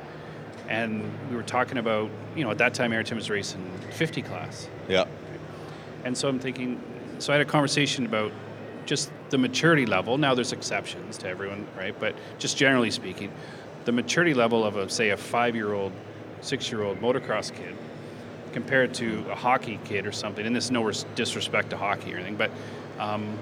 and 0.68 1.10
we 1.30 1.36
were 1.36 1.42
talking 1.42 1.78
about, 1.78 2.10
you 2.36 2.44
know, 2.44 2.50
at 2.50 2.58
that 2.58 2.74
time 2.74 2.92
Ayrton 2.92 3.16
was 3.16 3.30
racing 3.30 3.68
50 3.90 4.22
class, 4.22 4.68
yeah 4.88 5.04
and 6.04 6.18
so 6.18 6.28
I'm 6.28 6.40
thinking, 6.40 6.80
so 7.20 7.32
I 7.32 7.36
had 7.36 7.46
a 7.46 7.48
conversation 7.48 8.04
about 8.06 8.32
just 8.86 9.12
the 9.30 9.38
maturity 9.38 9.86
level. 9.86 10.18
Now 10.18 10.34
there's 10.34 10.52
exceptions 10.52 11.16
to 11.18 11.28
everyone, 11.28 11.64
right? 11.78 11.94
But 12.00 12.16
just 12.40 12.56
generally 12.56 12.90
speaking, 12.90 13.30
the 13.84 13.92
maturity 13.92 14.34
level 14.34 14.64
of 14.64 14.76
a 14.76 14.88
say 14.88 15.10
a 15.10 15.16
five-year-old, 15.16 15.92
six-year-old 16.42 17.00
motocross 17.00 17.52
kid 17.54 17.74
compared 18.52 18.92
to 18.94 19.24
a 19.30 19.34
hockey 19.34 19.80
kid 19.84 20.06
or 20.06 20.12
something. 20.12 20.44
And 20.44 20.54
this 20.54 20.64
is 20.66 20.70
no 20.70 20.90
disrespect 21.14 21.70
to 21.70 21.76
hockey 21.78 22.12
or 22.12 22.16
anything, 22.18 22.36
but 22.36 22.50
um, 22.98 23.38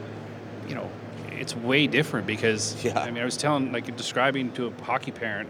you 0.69 0.75
know, 0.77 0.89
it's 1.33 1.57
way 1.57 1.87
different 1.89 2.27
because 2.27 2.83
Yeah. 2.85 2.99
I 3.01 3.11
mean, 3.11 3.21
I 3.23 3.25
was 3.25 3.37
telling, 3.37 3.73
like, 3.73 3.97
describing 3.97 4.53
to 4.53 4.69
a 4.69 4.85
hockey 4.85 5.11
parent 5.11 5.49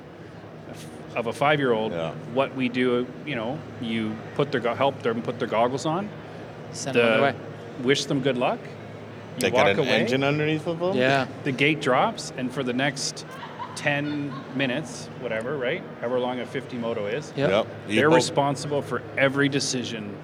of 1.17 1.27
a 1.27 1.33
five-year-old 1.33 1.93
Yeah. 1.93 2.13
what 2.33 2.55
we 2.55 2.69
do. 2.69 3.07
You 3.27 3.35
know, 3.35 3.59
you 3.83 4.17
put 4.37 4.51
their 4.53 4.61
go- 4.61 4.75
help 4.75 5.03
them 5.03 5.21
put 5.21 5.39
their 5.39 5.49
goggles 5.49 5.85
on, 5.85 6.09
Send 6.73 6.97
them 6.97 7.05
on 7.05 7.13
their 7.13 7.23
way. 7.23 7.35
wish 7.83 8.05
them 8.07 8.21
good 8.21 8.39
luck. 8.39 8.61
You 9.37 9.41
they 9.41 9.51
walk 9.51 9.65
got 9.67 9.71
an 9.73 9.79
away, 9.81 9.89
engine 10.01 10.23
underneath 10.25 10.67
of 10.67 10.79
them 10.79 10.97
Yeah. 10.97 11.27
the 11.45 11.53
gate 11.53 11.81
drops, 11.81 12.33
and 12.39 12.51
for 12.53 12.63
the 12.63 12.73
next 12.73 13.27
10 13.85 14.31
minutes, 14.57 15.09
whatever, 15.21 15.57
right? 15.57 15.83
However 16.01 16.21
long 16.21 16.39
a 16.41 16.45
50 16.45 16.77
moto 16.77 17.07
is, 17.07 17.33
Yep. 17.35 17.51
Yep. 17.51 17.67
They're 17.89 18.09
hope- 18.11 18.17
responsible 18.17 18.83
for 18.83 19.01
every 19.17 19.49
decision 19.49 20.15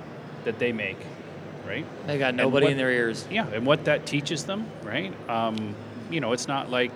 that 0.45 0.59
they 0.59 0.73
make, 0.73 0.99
right? 1.67 1.87
They 2.07 2.19
got 2.19 2.35
nobody 2.35 2.67
what- 2.67 2.73
in 2.73 2.77
their 2.79 2.91
ears. 2.91 3.27
Yeah, 3.31 3.47
and 3.55 3.65
what 3.65 3.87
that 3.87 4.05
teaches 4.05 4.45
them, 4.45 4.67
right? 4.85 5.11
Um, 5.31 5.75
you 6.11 6.21
know, 6.21 6.33
it's 6.33 6.47
not 6.47 6.71
like, 6.71 6.91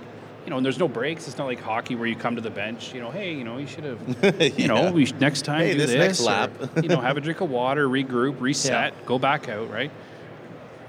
you 0.45 0.51
know, 0.51 0.59
and 0.59 0.65
there's 0.65 0.79
no 0.79 0.87
breaks. 0.87 1.27
It's 1.29 1.39
not 1.39 1.47
like 1.47 1.63
hockey 1.63 1.95
where 1.95 2.07
you 2.07 2.15
come 2.15 2.35
to 2.37 2.43
the 2.43 2.51
bench, 2.51 2.93
you 2.93 3.01
know, 3.01 3.11
hey, 3.11 3.33
you 3.33 3.45
know, 3.45 3.57
you 3.57 3.67
should 3.67 3.85
have, 3.85 4.59
you 4.59 4.69
know, 4.69 4.93
we 4.93 5.11
next 5.19 5.47
time 5.47 5.61
Hey, 5.63 5.73
do 5.73 5.79
this 5.79 5.91
this. 5.93 5.99
next 5.99 6.21
or, 6.21 6.25
lap. 6.25 6.51
you 6.83 6.91
know, 6.91 7.01
have 7.09 7.17
a 7.17 7.23
drink 7.23 7.41
of 7.41 7.49
water, 7.49 7.89
regroup, 7.89 8.39
reset, 8.39 8.93
go 9.07 9.19
back 9.19 9.49
out, 9.49 9.71
right? 9.71 9.91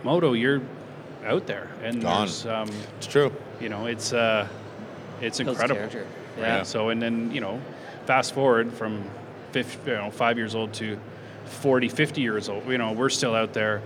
Moto, 0.03 0.34
you're 0.34 0.59
out 1.26 1.47
there, 1.47 1.69
and 1.82 2.01
Gone. 2.01 2.19
there's, 2.26 2.45
um, 2.45 2.67
it's 2.97 3.07
true 3.07 3.32
you 3.61 3.69
know, 3.69 3.86
it's 3.86 4.11
uh, 4.11 4.47
it's 5.22 5.39
incredible. 5.39 5.76
character. 5.76 6.07
Right? 6.38 6.43
Yeah. 6.43 6.63
So 6.63 6.89
and 6.89 7.01
then 7.01 7.32
you 7.32 7.41
know, 7.41 7.61
fast 8.05 8.34
forward 8.34 8.74
from, 8.74 9.03
50, 9.51 9.89
you 9.91 9.97
know, 9.97 10.09
five 10.11 10.38
years 10.38 10.55
old 10.55 10.72
to 10.76 10.97
40, 11.45 11.89
50 11.89 12.22
years 12.22 12.47
old. 12.47 12.65
You 12.67 12.78
know, 12.78 12.93
we're 12.93 13.09
still 13.09 13.36
out 13.36 13.51
there 13.53 13.82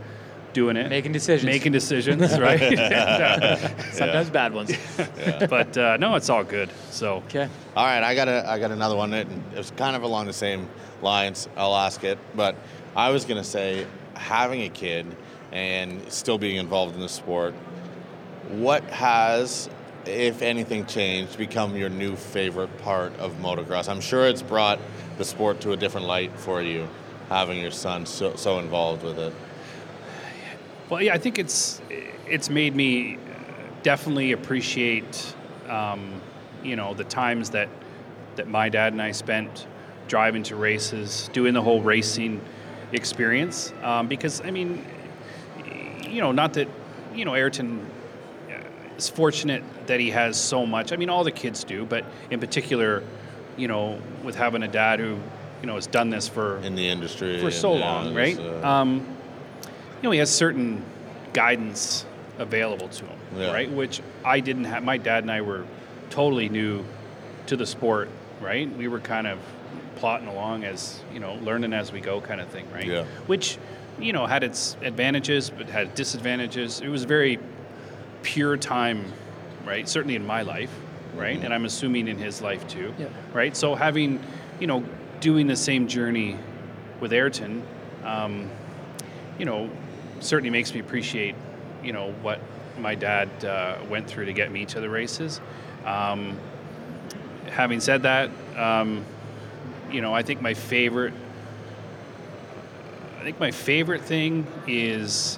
doing 0.54 0.78
it, 0.78 0.90
Making 0.90 1.12
decisions. 1.12 1.44
making 1.46 1.72
decisions, 1.72 2.22
right? 2.40 2.60
Sometimes 3.92 4.30
bad 4.30 4.54
ones. 4.54 4.72
but 5.50 5.76
uh, 5.78 5.98
no, 5.98 6.16
it's 6.16 6.30
all 6.30 6.44
good. 6.44 6.70
So 6.92 7.16
Okay. 7.28 7.50
All 7.76 7.86
right, 7.86 8.04
I 8.04 8.14
got 8.16 8.28
a, 8.28 8.48
I 8.50 8.60
got 8.60 8.72
another 8.72 8.96
one. 8.96 9.12
It 9.14 9.28
it's 9.54 9.72
kind 9.72 9.96
of 9.96 10.04
along 10.04 10.28
the 10.28 10.34
same 10.34 10.70
lines. 11.02 11.50
I'll 11.58 11.76
ask 11.76 12.04
it, 12.04 12.18
but 12.36 12.56
I 12.96 13.10
was 13.10 13.26
gonna 13.26 13.44
say, 13.44 13.86
having 14.14 14.62
a 14.62 14.70
kid 14.70 15.06
and 15.52 16.10
still 16.12 16.38
being 16.38 16.56
involved 16.58 16.96
in 16.96 17.02
the 17.02 17.10
sport, 17.10 17.54
what 18.50 18.84
has, 18.86 19.70
if 20.08 20.42
anything, 20.42 20.86
changed, 20.86 21.38
become 21.38 21.76
your 21.76 21.90
new 21.90 22.16
favorite 22.16 22.76
part 22.80 23.16
of 23.18 23.34
motocross? 23.40 23.90
I'm 23.90 24.02
sure 24.02 24.28
it's 24.28 24.42
brought 24.42 24.80
the 25.18 25.26
sport 25.26 25.62
to 25.62 25.72
a 25.72 25.78
different 25.78 26.08
light 26.08 26.38
for 26.38 26.62
you, 26.62 26.88
having 27.30 27.60
your 27.60 27.72
son 27.72 28.06
so, 28.06 28.36
so 28.36 28.60
involved 28.60 29.04
with 29.04 29.18
it. 29.18 29.34
Well, 30.90 31.02
yeah, 31.02 31.14
I 31.14 31.18
think 31.18 31.40
it's 31.40 31.82
it's 32.28 32.50
made 32.50 32.76
me 32.76 33.18
definitely 33.84 34.32
appreciate, 34.32 35.36
um, 35.68 36.22
you 36.64 36.76
know, 36.76 36.94
the 36.94 37.04
times 37.04 37.52
that 37.52 37.70
that 38.36 38.48
my 38.48 38.70
dad 38.70 38.94
and 38.94 39.02
I 39.02 39.12
spent 39.12 39.68
driving 40.08 40.44
to 40.44 40.56
races, 40.56 41.30
doing 41.34 41.54
the 41.54 41.62
whole 41.62 41.82
racing 41.82 42.42
experience. 42.92 43.74
Um, 43.82 44.08
because 44.08 44.42
I 44.42 44.52
mean, 44.52 44.86
you 46.08 46.22
know, 46.22 46.32
not 46.32 46.54
that 46.54 46.68
you 47.16 47.26
know 47.26 47.34
Ayrton 47.34 47.86
is 48.98 49.10
fortunate 49.10 49.64
that 49.88 50.00
he 50.00 50.10
has 50.12 50.40
so 50.40 50.66
much. 50.66 50.92
I 50.92 50.96
mean, 50.96 51.10
all 51.10 51.24
the 51.24 51.32
kids 51.32 51.64
do, 51.64 51.86
but 51.86 52.06
in 52.30 52.40
particular, 52.40 53.04
you 53.58 53.68
know, 53.68 54.00
with 54.24 54.36
having 54.36 54.64
a 54.64 54.68
dad 54.68 55.00
who 55.00 55.18
you 55.62 55.68
know 55.68 55.76
has 55.76 55.88
done 55.88 56.10
this 56.10 56.28
for 56.28 56.58
in 56.60 56.76
the 56.76 56.88
industry 56.88 57.40
for 57.42 57.52
so 57.52 57.76
yeah, 57.76 57.86
long, 57.86 58.14
right? 58.16 58.38
uh, 58.40 58.68
Um, 58.68 59.00
you 59.98 60.04
know, 60.04 60.12
he 60.12 60.20
has 60.20 60.30
certain 60.34 60.84
guidance 61.34 62.06
available 62.38 62.88
to 62.90 63.06
him, 63.06 63.18
Yeah. 63.38 63.52
right? 63.52 63.72
Which 63.72 64.02
I 64.24 64.40
didn't 64.40 64.66
have. 64.66 64.84
My 64.84 64.98
dad 64.98 65.24
and 65.24 65.32
I 65.32 65.42
were 65.42 65.66
totally 66.10 66.50
new 66.50 66.84
to 67.48 67.56
the 67.56 67.66
sport, 67.66 68.10
right? 68.42 68.70
We 68.78 68.88
were 68.88 69.00
kind 69.00 69.28
of 69.28 69.40
plotting 69.96 70.28
along 70.28 70.66
as 70.66 71.00
you 71.14 71.20
know, 71.20 71.36
learning 71.36 71.74
as 71.74 71.92
we 71.92 72.02
go, 72.02 72.20
kind 72.22 72.42
of 72.42 72.48
thing, 72.50 72.66
right? 72.74 72.86
Yeah. 72.86 73.06
Which 73.28 73.58
you 74.00 74.12
know 74.12 74.26
had 74.26 74.44
its 74.44 74.76
advantages, 74.82 75.50
but 75.50 75.68
had 75.70 75.96
disadvantages. 75.96 76.82
It 76.82 76.90
was 76.90 77.06
very 77.06 77.40
pure 78.26 78.58
time, 78.58 79.06
right? 79.66 79.88
Certainly 79.88 80.16
in 80.16 80.26
my 80.26 80.42
life, 80.42 80.72
right? 81.16 81.42
And 81.42 81.54
I'm 81.54 81.64
assuming 81.64 82.08
in 82.08 82.18
his 82.18 82.42
life 82.42 82.68
too, 82.68 82.92
Yeah. 82.98 83.06
right? 83.34 83.56
So 83.56 83.76
having, 83.76 84.20
you 84.60 84.66
know, 84.66 84.84
doing 85.20 85.46
the 85.46 85.56
same 85.56 85.88
journey 85.88 86.36
with 87.00 87.14
Ayrton, 87.14 87.64
um, 88.04 88.50
you 89.38 89.46
know, 89.46 89.70
certainly 90.22 90.50
makes 90.50 90.74
me 90.74 90.80
appreciate, 90.80 91.36
you 91.84 91.94
know, 91.94 92.12
what 92.24 92.40
my 92.80 92.96
dad 92.96 93.30
uh, 93.46 93.78
went 93.90 94.08
through 94.08 94.26
to 94.26 94.34
get 94.34 94.52
me 94.52 94.66
to 94.66 94.82
the 94.82 94.90
races. 94.90 95.40
Um, 95.86 96.38
having 97.52 97.80
said 97.80 98.04
that, 98.04 98.32
um, 98.58 99.06
you 99.92 100.02
know, 100.02 100.16
I 100.16 100.24
think 100.24 100.42
my 100.42 100.56
favorite, 100.56 101.14
I 103.20 103.24
think 103.24 103.40
my 103.40 103.52
favorite 103.52 104.02
thing 104.02 104.48
is, 104.68 105.38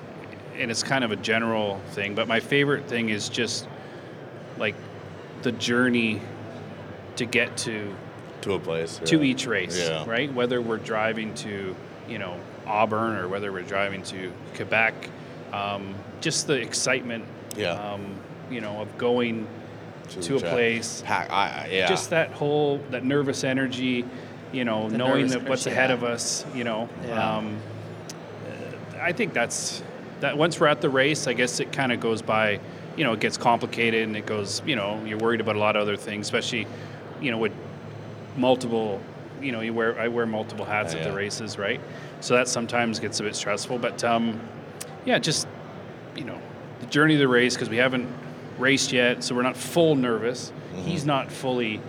and 0.57 0.71
it's 0.71 0.83
kind 0.83 1.03
of 1.03 1.11
a 1.11 1.15
general 1.15 1.79
thing, 1.91 2.15
but 2.15 2.27
my 2.27 2.39
favorite 2.39 2.85
thing 2.87 3.09
is 3.09 3.29
just 3.29 3.67
like 4.57 4.75
the 5.43 5.51
journey 5.53 6.21
to 7.15 7.25
get 7.25 7.55
to 7.57 7.93
To 8.41 8.53
a 8.53 8.59
place. 8.59 8.99
to 9.05 9.23
each 9.23 9.45
race, 9.45 9.79
Yeah. 9.79 10.03
right? 10.07 10.31
Whether 10.33 10.61
we're 10.61 10.77
driving 10.77 11.33
to, 11.35 11.75
you 12.07 12.17
know, 12.19 12.37
Auburn 12.65 13.17
or 13.17 13.27
whether 13.27 13.51
we're 13.51 13.61
driving 13.63 14.01
to 14.03 14.31
Quebec, 14.55 14.93
um, 15.53 15.93
just 16.21 16.47
the 16.47 16.53
excitement, 16.55 17.23
Yeah. 17.55 17.71
um, 17.71 18.01
you 18.49 18.61
know, 18.61 18.81
of 18.81 18.97
going 18.97 19.47
To 20.09 20.21
to 20.21 20.35
a 20.37 20.39
track. 20.39 20.51
place, 20.53 21.03
Pack, 21.05 21.29
I, 21.31 21.65
I- 21.65 21.69
yeah. 21.71 21.87
just 21.87 22.09
that 22.11 22.31
whole 22.31 22.79
that 22.91 23.03
nervous 23.03 23.43
energy, 23.43 24.05
you 24.51 24.63
know, 24.65 24.89
The 24.89 24.97
knowing 24.97 25.27
that 25.27 25.47
what's 25.47 25.65
ahead 25.67 25.91
of 25.91 26.03
us, 26.03 26.45
you 26.55 26.63
know. 26.63 26.89
Yeah. 27.07 27.37
Um, 27.37 27.57
I 28.99 29.11
think 29.11 29.33
that's 29.33 29.83
that. 30.21 30.37
Once 30.37 30.59
we're 30.59 30.67
at 30.67 30.81
the 30.81 30.89
race, 30.89 31.27
I 31.27 31.33
guess 31.33 31.59
it 31.59 31.71
kind 31.71 31.91
of 31.91 31.99
goes 31.99 32.21
by. 32.21 32.59
You 32.95 33.03
know, 33.03 33.13
it 33.13 33.19
gets 33.19 33.37
complicated 33.37 34.03
and 34.07 34.15
it 34.17 34.25
goes. 34.25 34.61
You 34.65 34.75
know, 34.75 35.03
you're 35.05 35.19
worried 35.19 35.41
about 35.41 35.55
a 35.55 35.59
lot 35.59 35.75
of 35.75 35.81
other 35.83 35.95
things, 35.97 36.25
especially, 36.27 36.65
you 37.21 37.31
know, 37.31 37.37
with 37.37 37.53
multiple. 38.35 39.01
You 39.41 39.51
know, 39.51 39.61
you 39.61 39.73
wear 39.73 39.99
I 39.99 40.07
wear 40.07 40.25
multiple 40.25 40.65
hats 40.65 40.95
at 40.95 41.03
the 41.03 41.11
races, 41.13 41.57
right? 41.59 41.79
So 42.21 42.33
that 42.33 42.47
sometimes 42.47 42.99
gets 42.99 43.19
a 43.19 43.23
bit 43.23 43.35
stressful. 43.35 43.77
But 43.77 44.03
um, 44.03 44.39
yeah, 45.05 45.19
just 45.19 45.47
you 46.15 46.23
know, 46.23 46.39
the 46.79 46.87
journey 46.87 47.13
of 47.13 47.19
the 47.19 47.27
race 47.27 47.53
because 47.53 47.69
we 47.69 47.77
haven't 47.77 48.07
raced 48.57 48.91
yet, 48.91 49.23
so 49.23 49.35
we're 49.35 49.43
not 49.43 49.55
full 49.55 49.95
nervous. 49.95 50.51
He's 50.75 51.05
not 51.05 51.31
fully, 51.31 51.79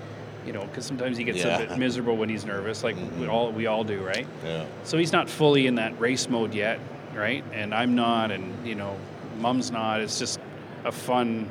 you 0.47 0.53
know, 0.53 0.65
because 0.65 0.85
sometimes 0.87 1.17
he 1.17 1.25
gets 1.25 1.39
Mm-hmm. 1.39 1.49
Yeah. 1.49 1.57
a 1.61 1.69
bit 1.69 1.79
miserable 1.79 2.17
when 2.17 2.29
he's 2.29 2.45
nervous, 2.45 2.83
like 2.85 2.97
we 3.19 3.27
all 3.27 3.51
we 3.53 3.67
all 3.67 3.85
do, 3.85 4.01
right? 4.05 4.27
yeah. 4.45 4.67
So 4.85 4.99
he's 4.99 5.13
not 5.13 5.31
fully 5.31 5.67
in 5.67 5.77
that 5.77 5.99
race 5.99 6.29
mode 6.29 6.53
yet, 6.55 6.79
right? 7.15 7.45
And 7.53 7.75
I'm 7.75 7.95
not, 7.95 8.31
and 8.31 8.67
you 8.67 8.75
know, 8.75 8.97
mom's 9.39 9.71
not. 9.71 10.01
It's 10.01 10.19
just 10.19 10.41
a 10.85 10.93
fun, 10.93 11.51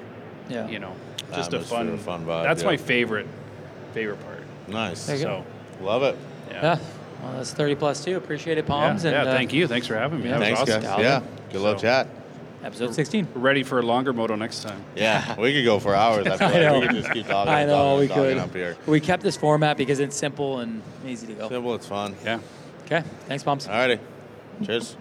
Yeah. 0.49 0.67
you 0.67 0.79
know, 0.79 0.93
just 1.33 1.53
a 1.53 1.57
Atmosphere, 1.57 1.77
fun, 1.77 1.97
fun 1.97 2.25
vibe, 2.25 2.43
That's 2.43 2.61
yeah. 2.63 2.67
my 2.69 2.77
favorite, 2.77 3.27
favorite 3.93 4.23
part. 4.25 4.43
Nice. 4.67 5.05
There 5.07 5.15
you 5.17 5.23
go. 5.25 5.43
So 5.79 5.85
Love 5.85 6.03
it. 6.03 6.17
yeah. 6.49 6.61
Yeah. 6.61 6.79
Well, 7.23 7.33
that's 7.37 7.51
30 7.51 7.75
plus 7.75 8.03
two. 8.03 8.15
Appreciate 8.17 8.57
it, 8.57 8.65
Palms. 8.67 9.03
yeah, 9.03 9.11
and 9.11 9.25
yeah, 9.25 9.31
uh, 9.31 9.35
thank 9.35 9.51
you. 9.53 9.67
Thanks 9.67 9.87
for 9.87 9.95
having 9.95 10.19
me. 10.21 10.29
yeah, 10.29 10.37
That 10.39 10.51
was 10.51 10.69
Thanks, 10.69 10.85
awesome. 10.87 11.01
guys. 11.01 11.01
Yeah. 11.01 11.21
Good 11.51 11.61
luck, 11.61 11.77
So- 11.77 11.81
chat. 11.83 12.07
Episode 12.63 12.93
16. 12.95 13.27
We're 13.35 13.41
ready 13.41 13.61
for 13.63 13.79
a 13.79 13.83
longer 13.83 14.11
moto 14.13 14.35
next 14.35 14.63
time. 14.63 14.83
Yeah, 14.95 15.39
we 15.39 15.53
could 15.53 15.63
go 15.63 15.79
for 15.79 15.93
hours. 15.95 16.25
I 16.27 16.37
feel 16.37 16.47
I 16.47 16.59
know. 16.59 16.79
we 16.79 16.87
could 16.87 16.95
just 16.97 17.11
keep 17.13 17.27
talking. 17.27 17.53
I 17.53 17.65
know 17.65 17.75
talking 17.75 17.99
we 17.99 18.07
talking 18.07 18.23
could. 18.23 18.37
up 18.39 18.53
here. 18.53 18.75
We 18.87 18.99
kept 18.99 19.21
this 19.23 19.37
format 19.37 19.77
because 19.77 19.99
it's 19.99 20.15
simple 20.17 20.59
and 20.59 20.81
easy 21.05 21.27
to 21.27 21.33
go. 21.33 21.49
Simple, 21.49 21.75
it's 21.75 21.85
fun. 21.85 22.15
Yeah. 22.25 22.39
Okay. 22.85 23.03
Thanks, 23.27 23.43
Palms. 23.43 23.67
Alrighty. 23.67 23.99
Cheers. 24.65 24.97